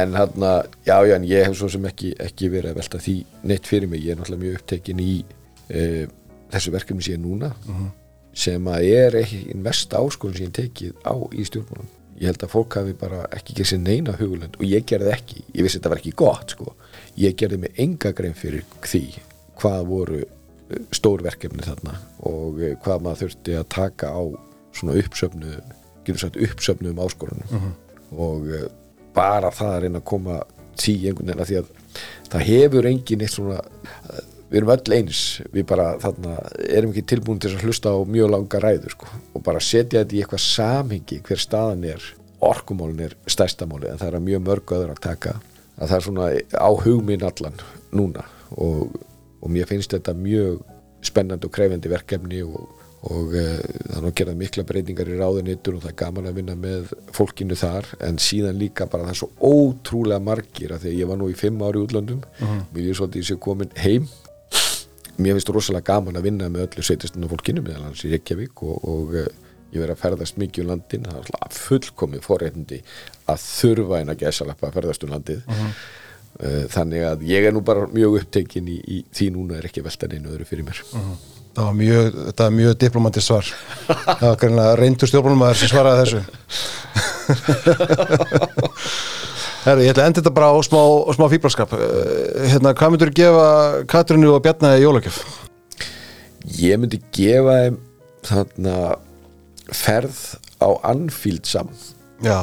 en 0.00 0.16
hann 0.16 0.46
já, 0.86 0.96
já, 1.06 1.14
en 1.16 1.26
ég 1.28 1.46
hef 1.46 1.58
svo 1.58 1.68
sem 1.72 1.84
ekki, 1.90 2.14
ekki 2.22 2.50
verið 2.52 2.72
að 2.72 2.80
velta 2.80 3.02
því 3.04 3.16
neitt 3.50 3.68
fyrir 3.68 3.90
mig, 3.92 4.02
ég 4.04 4.14
er 4.14 4.20
náttúrulega 4.20 4.44
mjög 4.44 4.58
upptekin 4.60 5.02
í 5.04 5.12
uh, 5.22 6.06
þessu 6.54 6.74
verkefni 6.74 7.06
sem 7.06 7.16
ég 7.16 7.20
er 7.20 7.24
núna 7.24 7.52
sem 8.36 8.66
að 8.68 8.88
er 8.92 9.18
ekki 9.22 9.56
mest 9.64 9.94
áskorun 9.96 10.36
sem 10.36 10.48
ég 10.48 10.56
tekið 10.56 10.96
á 11.08 11.14
í 11.32 11.44
stjórnmálum. 11.48 11.92
Ég 12.16 12.30
held 12.30 12.42
að 12.44 12.52
fólk 12.52 12.76
hafi 12.78 12.94
bara 12.96 13.22
ekki 13.36 13.54
ekki 13.54 13.64
sér 13.68 13.80
neina 13.84 14.14
hugulend 14.16 14.56
og 14.56 14.64
ég 14.64 14.84
gerði 14.88 15.12
ekki, 15.12 15.42
ég 15.52 15.64
vissi 15.64 15.76
að 15.76 15.82
þetta 15.82 15.92
var 15.92 16.00
ekki 16.02 16.14
gott 16.16 16.56
sko. 16.56 16.74
ég 17.16 17.36
gerði 17.36 17.58
mig 17.62 17.78
enga 17.80 18.12
grein 18.12 18.36
fyrir 18.36 18.64
því 18.84 19.04
hvað 19.56 19.86
voru 19.88 20.20
eh, 20.70 20.84
stór 20.96 21.24
verkefni 21.26 21.64
þarna 21.66 21.96
og 22.28 22.60
eh, 22.60 22.76
hvað 22.84 23.04
maður 23.04 23.24
þurfti 23.24 23.58
að 23.60 23.68
taka 23.76 24.12
á 24.12 24.22
svona 24.76 24.96
uppsöfnu 25.00 25.56
getur 26.06 26.22
sagt 26.22 26.38
uppsöfnuðum 26.40 27.02
áskorunum. 27.02 27.72
Og 28.14 28.46
eh, 28.52 28.68
bara 29.16 29.50
það 29.54 29.72
að 29.72 29.82
reyna 29.84 30.02
að 30.02 30.08
koma 30.12 30.40
því 30.76 30.96
einhvern 31.08 31.30
veginn 31.30 31.42
að 31.44 31.50
því 31.50 31.60
að 31.60 31.70
það 32.30 32.48
hefur 32.50 32.88
engin 32.90 33.24
eitt 33.24 33.34
svona 33.34 33.58
eh, 33.62 34.22
við 34.46 34.60
erum 34.60 34.72
öll 34.76 34.94
eins, 34.94 35.22
við 35.54 35.66
bara 35.72 35.88
þarna 36.02 36.36
erum 36.68 36.92
ekki 36.92 37.06
tilbúin 37.14 37.40
til 37.42 37.50
að 37.54 37.66
hlusta 37.66 37.90
á 37.90 37.98
mjög 38.06 38.30
langa 38.34 38.62
ræður 38.62 38.94
sko. 38.94 39.10
Og 39.34 39.44
bara 39.46 39.62
setja 39.64 40.02
þetta 40.04 40.16
í 40.16 40.22
eitthvað 40.22 40.44
samhengi 40.44 41.20
hver 41.26 41.42
staðan 41.42 41.84
er 41.90 42.06
orkumálin 42.46 43.06
er 43.08 43.16
stærsta 43.32 43.66
máli 43.66 43.88
en 43.90 43.98
það 43.98 44.18
er 44.18 44.26
mjög 44.28 44.42
mörg 44.46 44.74
öður 44.76 44.92
að 44.92 45.02
taka 45.08 45.36
að 45.76 45.88
það 45.88 45.96
er 45.96 46.06
svona 46.06 46.28
á 46.62 46.70
hugminn 46.84 47.26
allan 47.26 47.58
núna. 47.96 48.26
Og, 48.54 48.94
og 49.46 49.54
mér 49.54 49.68
finnst 49.70 49.94
þetta 49.94 50.16
mjög 50.18 50.64
spennandi 51.06 51.46
og 51.46 51.54
krefendi 51.54 51.90
verkefni 51.92 52.42
og, 52.42 52.82
og 53.06 53.34
e, 53.38 53.44
það 53.62 53.96
er 53.98 54.04
nú 54.04 54.12
gerað 54.18 54.38
mikla 54.40 54.64
breytingar 54.66 55.10
í 55.12 55.18
ráðunitur 55.20 55.78
og 55.78 55.84
það 55.84 55.92
er 55.92 55.98
gaman 56.02 56.28
að 56.30 56.38
vinna 56.40 56.56
með 56.58 56.92
fólkinu 57.14 57.58
þar. 57.58 57.88
En 58.02 58.18
síðan 58.22 58.58
líka 58.58 58.88
bara 58.90 59.06
það 59.06 59.14
er 59.14 59.20
svo 59.20 59.30
ótrúlega 59.38 60.22
margir 60.26 60.74
að 60.74 60.86
því 60.86 60.92
að 60.92 61.00
ég 61.00 61.10
var 61.12 61.20
nú 61.20 61.30
í 61.30 61.38
fimm 61.38 61.62
ári 61.62 61.82
útlöndum. 61.84 62.24
Mér 62.74 62.90
er 62.90 62.98
svolítið 62.98 63.28
sem 63.30 63.42
komin 63.46 63.74
heim. 63.78 64.08
Mér 65.16 65.36
finnst 65.38 65.52
rosalega 65.54 65.94
gaman 65.94 66.18
að 66.18 66.26
vinna 66.28 66.48
með 66.52 66.66
öllu 66.66 66.84
sveitistunum 66.84 67.30
fólkinu 67.30 67.62
meðal 67.64 67.86
hans 67.86 68.02
í 68.04 68.10
Reykjavík 68.12 68.64
og, 68.66 68.82
og 68.84 69.14
eh, 69.16 69.30
ég 69.72 69.80
verið 69.80 69.94
að 69.94 70.02
ferðast 70.02 70.40
mikið 70.40 70.64
um 70.64 70.72
landin 70.74 71.06
það 71.06 71.30
er 71.38 71.54
fullkomið 71.56 72.26
forréttindi 72.26 72.82
að 73.32 73.46
þurfa 73.46 74.02
en 74.02 74.12
að 74.12 74.26
gæsalappa 74.26 74.68
að 74.68 74.76
ferðast 74.76 75.06
um 75.06 75.14
landið. 75.14 75.40
Eh, 75.48 75.78
þannig 76.72 77.02
að 77.08 77.18
ég 77.30 77.40
er 77.48 77.52
nú 77.56 77.60
bara 77.64 77.86
mjög 77.92 78.10
upptekin 78.20 78.66
í, 78.68 78.76
í 78.80 78.82
því 79.14 79.26
núna 79.36 79.52
er 79.58 79.64
ekki 79.68 79.80
að 79.82 79.88
velta 79.90 80.06
neinu 80.12 80.32
öðru 80.34 80.46
fyrir 80.48 80.64
mér. 80.66 80.78
Það 81.56 81.64
var 81.64 81.76
mjög, 81.78 82.06
þetta 82.26 82.42
var 82.44 82.54
mjög 82.58 82.72
diplomantist 82.82 83.28
svar. 83.30 83.46
Það 83.86 84.26
var 84.26 84.40
greinlega 84.42 84.78
reyndur 84.82 85.08
stjórnmálumæður 85.08 85.58
sem 85.62 85.70
svaraði 85.72 86.00
þessu. 86.04 86.20
Herru, 89.66 89.82
ég 89.82 89.90
ætla 89.90 90.02
að 90.04 90.08
enda 90.12 90.20
þetta 90.20 90.36
bara 90.36 90.52
á 90.54 90.56
smá, 90.62 90.78
smá 91.16 91.26
fíblaskap 91.32 91.70
Hérna, 91.74 92.70
hvað 92.78 92.90
myndur 92.92 93.10
gefa 93.16 93.46
Katrínu 93.90 94.28
og 94.36 94.42
Bjarnaði 94.44 94.84
jólagjöf? 94.84 95.16
ég 96.54 96.78
myndi 96.78 97.00
gefa 97.14 97.56
þeim 97.64 97.78
þarna 98.26 98.76
ferð 99.74 100.20
á 100.62 100.68
Anfield 100.86 101.46
sam. 101.48 101.70
Já, 102.22 102.38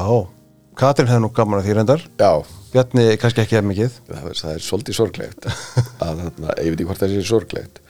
Katrín 0.79 1.09
hefði 1.09 1.23
nú 1.23 1.31
gaman 1.35 1.61
að 1.61 1.69
því 1.69 1.75
reyndar. 1.77 2.03
Já, 2.19 2.33
Bjarni 2.73 3.05
kannski 3.21 3.43
ekki 3.43 3.59
hefði 3.59 3.69
mikið. 3.69 3.95
Það 4.09 4.27
er, 4.29 4.37
það 4.41 4.51
er 4.55 4.63
svolítið 4.65 4.95
sorglegt 4.97 5.47
að 6.07 6.21
ég 6.25 6.73
veit 6.73 6.73
ekki 6.73 6.87
hvort 6.89 7.01
það 7.03 7.11
sé 7.13 7.25
sorglegt 7.29 7.81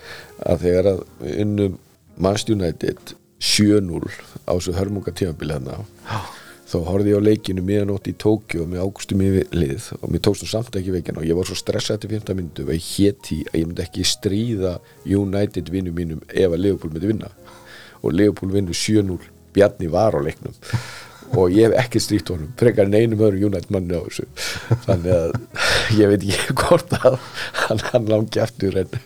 að 0.43 0.63
þegar 0.65 0.89
að 0.91 1.03
við 1.23 1.41
unnum 1.45 1.77
Manchester 2.17 2.57
United 2.57 3.13
7-0 3.43 4.01
á 4.43 4.51
þessu 4.51 4.75
hörmunga 4.75 5.13
tímabili 5.15 5.59
þá 6.73 6.77
horfði 6.87 7.13
ég 7.13 7.21
á 7.21 7.27
leikinu 7.27 7.63
miðanótt 7.65 8.09
í 8.09 8.15
Tókjó 8.17 8.65
með 8.69 8.83
águstum 8.83 9.21
í 9.21 9.29
lið 9.53 9.89
og 9.99 10.07
mér 10.11 10.23
tókst 10.25 10.45
nú 10.45 10.49
samt 10.49 10.77
ekki 10.79 10.93
veginn 10.95 11.19
og 11.21 11.27
ég 11.27 11.37
var 11.37 11.47
svo 11.47 11.57
stressað 11.59 12.03
til 12.03 12.11
15 12.15 12.39
myndu 12.39 12.65
og 12.65 12.73
ég 12.73 12.87
héti 12.87 13.39
að 13.51 13.59
ég 13.59 13.67
myndi 13.67 13.83
ekki 13.85 14.05
stríða 14.09 14.73
United 15.05 15.69
vinnum 15.73 15.97
mínum 15.97 16.23
ef 16.27 16.49
að 16.49 16.63
Leopold 16.63 16.95
myndi 16.95 17.11
vinna. 17.11 17.29
Og 18.01 18.15
Leopold 18.15 18.55
vinnur 18.55 18.77
7-0 18.77 19.19
Bjarni 19.53 19.91
var 19.93 20.17
á 20.17 20.19
leiknum 20.25 20.55
og 21.33 21.53
ég 21.53 21.67
hef 21.67 21.77
ekki 21.83 22.01
stríkt 22.03 22.31
honum 22.33 22.51
frekar 22.59 22.89
en 22.89 22.97
einum 22.97 23.23
öðru 23.27 23.47
United 23.49 23.73
manni 23.73 23.97
á 23.97 24.01
þessu. 24.05 24.27
Þannig 24.85 25.13
að 25.17 25.35
ég 25.99 26.11
veit 26.13 26.27
ekki 26.27 26.57
hvort 26.61 26.95
að 26.99 27.19
hann, 27.63 27.83
hann 27.91 28.09
langi 28.11 28.43
aftur 28.43 28.79
en, 28.83 28.97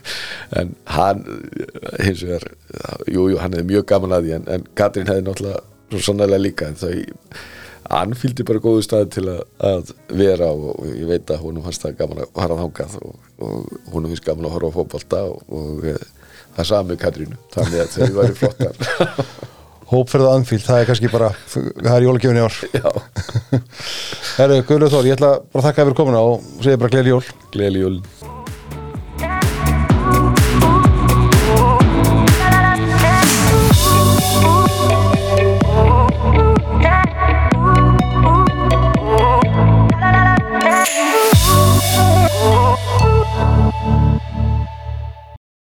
en 0.60 0.74
hann 0.96 1.24
hins 2.04 2.24
vegar, 2.26 2.48
jú, 3.08 3.30
jú, 3.32 3.40
hann 3.42 3.56
hefði 3.56 3.70
mjög 3.72 3.88
gaman 3.94 4.18
að 4.18 4.28
því 4.28 4.38
en, 4.40 4.50
en 4.56 4.68
Katrín 4.78 5.12
hefði 5.12 5.28
náttúrulega 5.28 5.64
svo 5.88 6.04
sannlega 6.04 6.44
líka 6.44 6.68
en 6.68 6.80
það 6.80 7.06
hann 7.88 8.16
fylgdi 8.20 8.46
bara 8.48 8.62
góðu 8.64 8.84
staði 8.84 9.10
til 9.16 9.26
að, 9.32 9.42
að 9.64 9.92
vera 10.20 10.50
og 10.52 10.88
ég 10.90 11.08
veit 11.08 11.32
að 11.32 11.44
hún 11.46 11.62
fannst 11.64 11.86
það 11.86 12.00
gaman 12.02 12.24
að 12.26 12.34
fara 12.36 12.58
þangað 12.60 12.98
og, 13.00 13.20
og 13.48 13.92
hún 13.94 14.10
finnst 14.12 14.26
gaman 14.28 14.50
að 14.50 14.58
horfa 14.58 14.74
á 14.74 14.78
fótbolta 14.78 15.22
og, 15.32 15.44
og 15.48 15.86
e, 15.88 15.96
það 16.58 16.70
sami 16.72 16.98
Katrínu 17.00 17.40
þannig 17.56 17.86
að 17.86 17.94
þau 17.96 18.18
væri 18.20 18.40
flottar 18.42 18.82
Hópferða 19.88 20.34
Anfield, 20.36 20.66
það 20.68 20.82
er 20.82 20.90
kannski 20.90 21.12
bara 21.12 21.30
það 21.50 21.94
er 21.94 22.08
jólagjöfin 22.08 22.42
í 22.42 22.44
ár. 22.44 22.58
Herru, 24.38 24.64
Guðlega 24.68 24.94
Þór, 24.96 25.08
ég 25.08 25.20
ætla 25.20 25.36
bara 25.40 25.64
að 25.64 25.70
þakka 25.70 25.86
fyrir 25.86 26.02
komuna 26.02 26.26
og 26.28 26.50
segja 26.60 26.82
bara 26.82 26.96
gleðli 26.98 27.16
jól. 27.16 27.24
Gleðli 27.56 27.86
jólin 27.86 28.37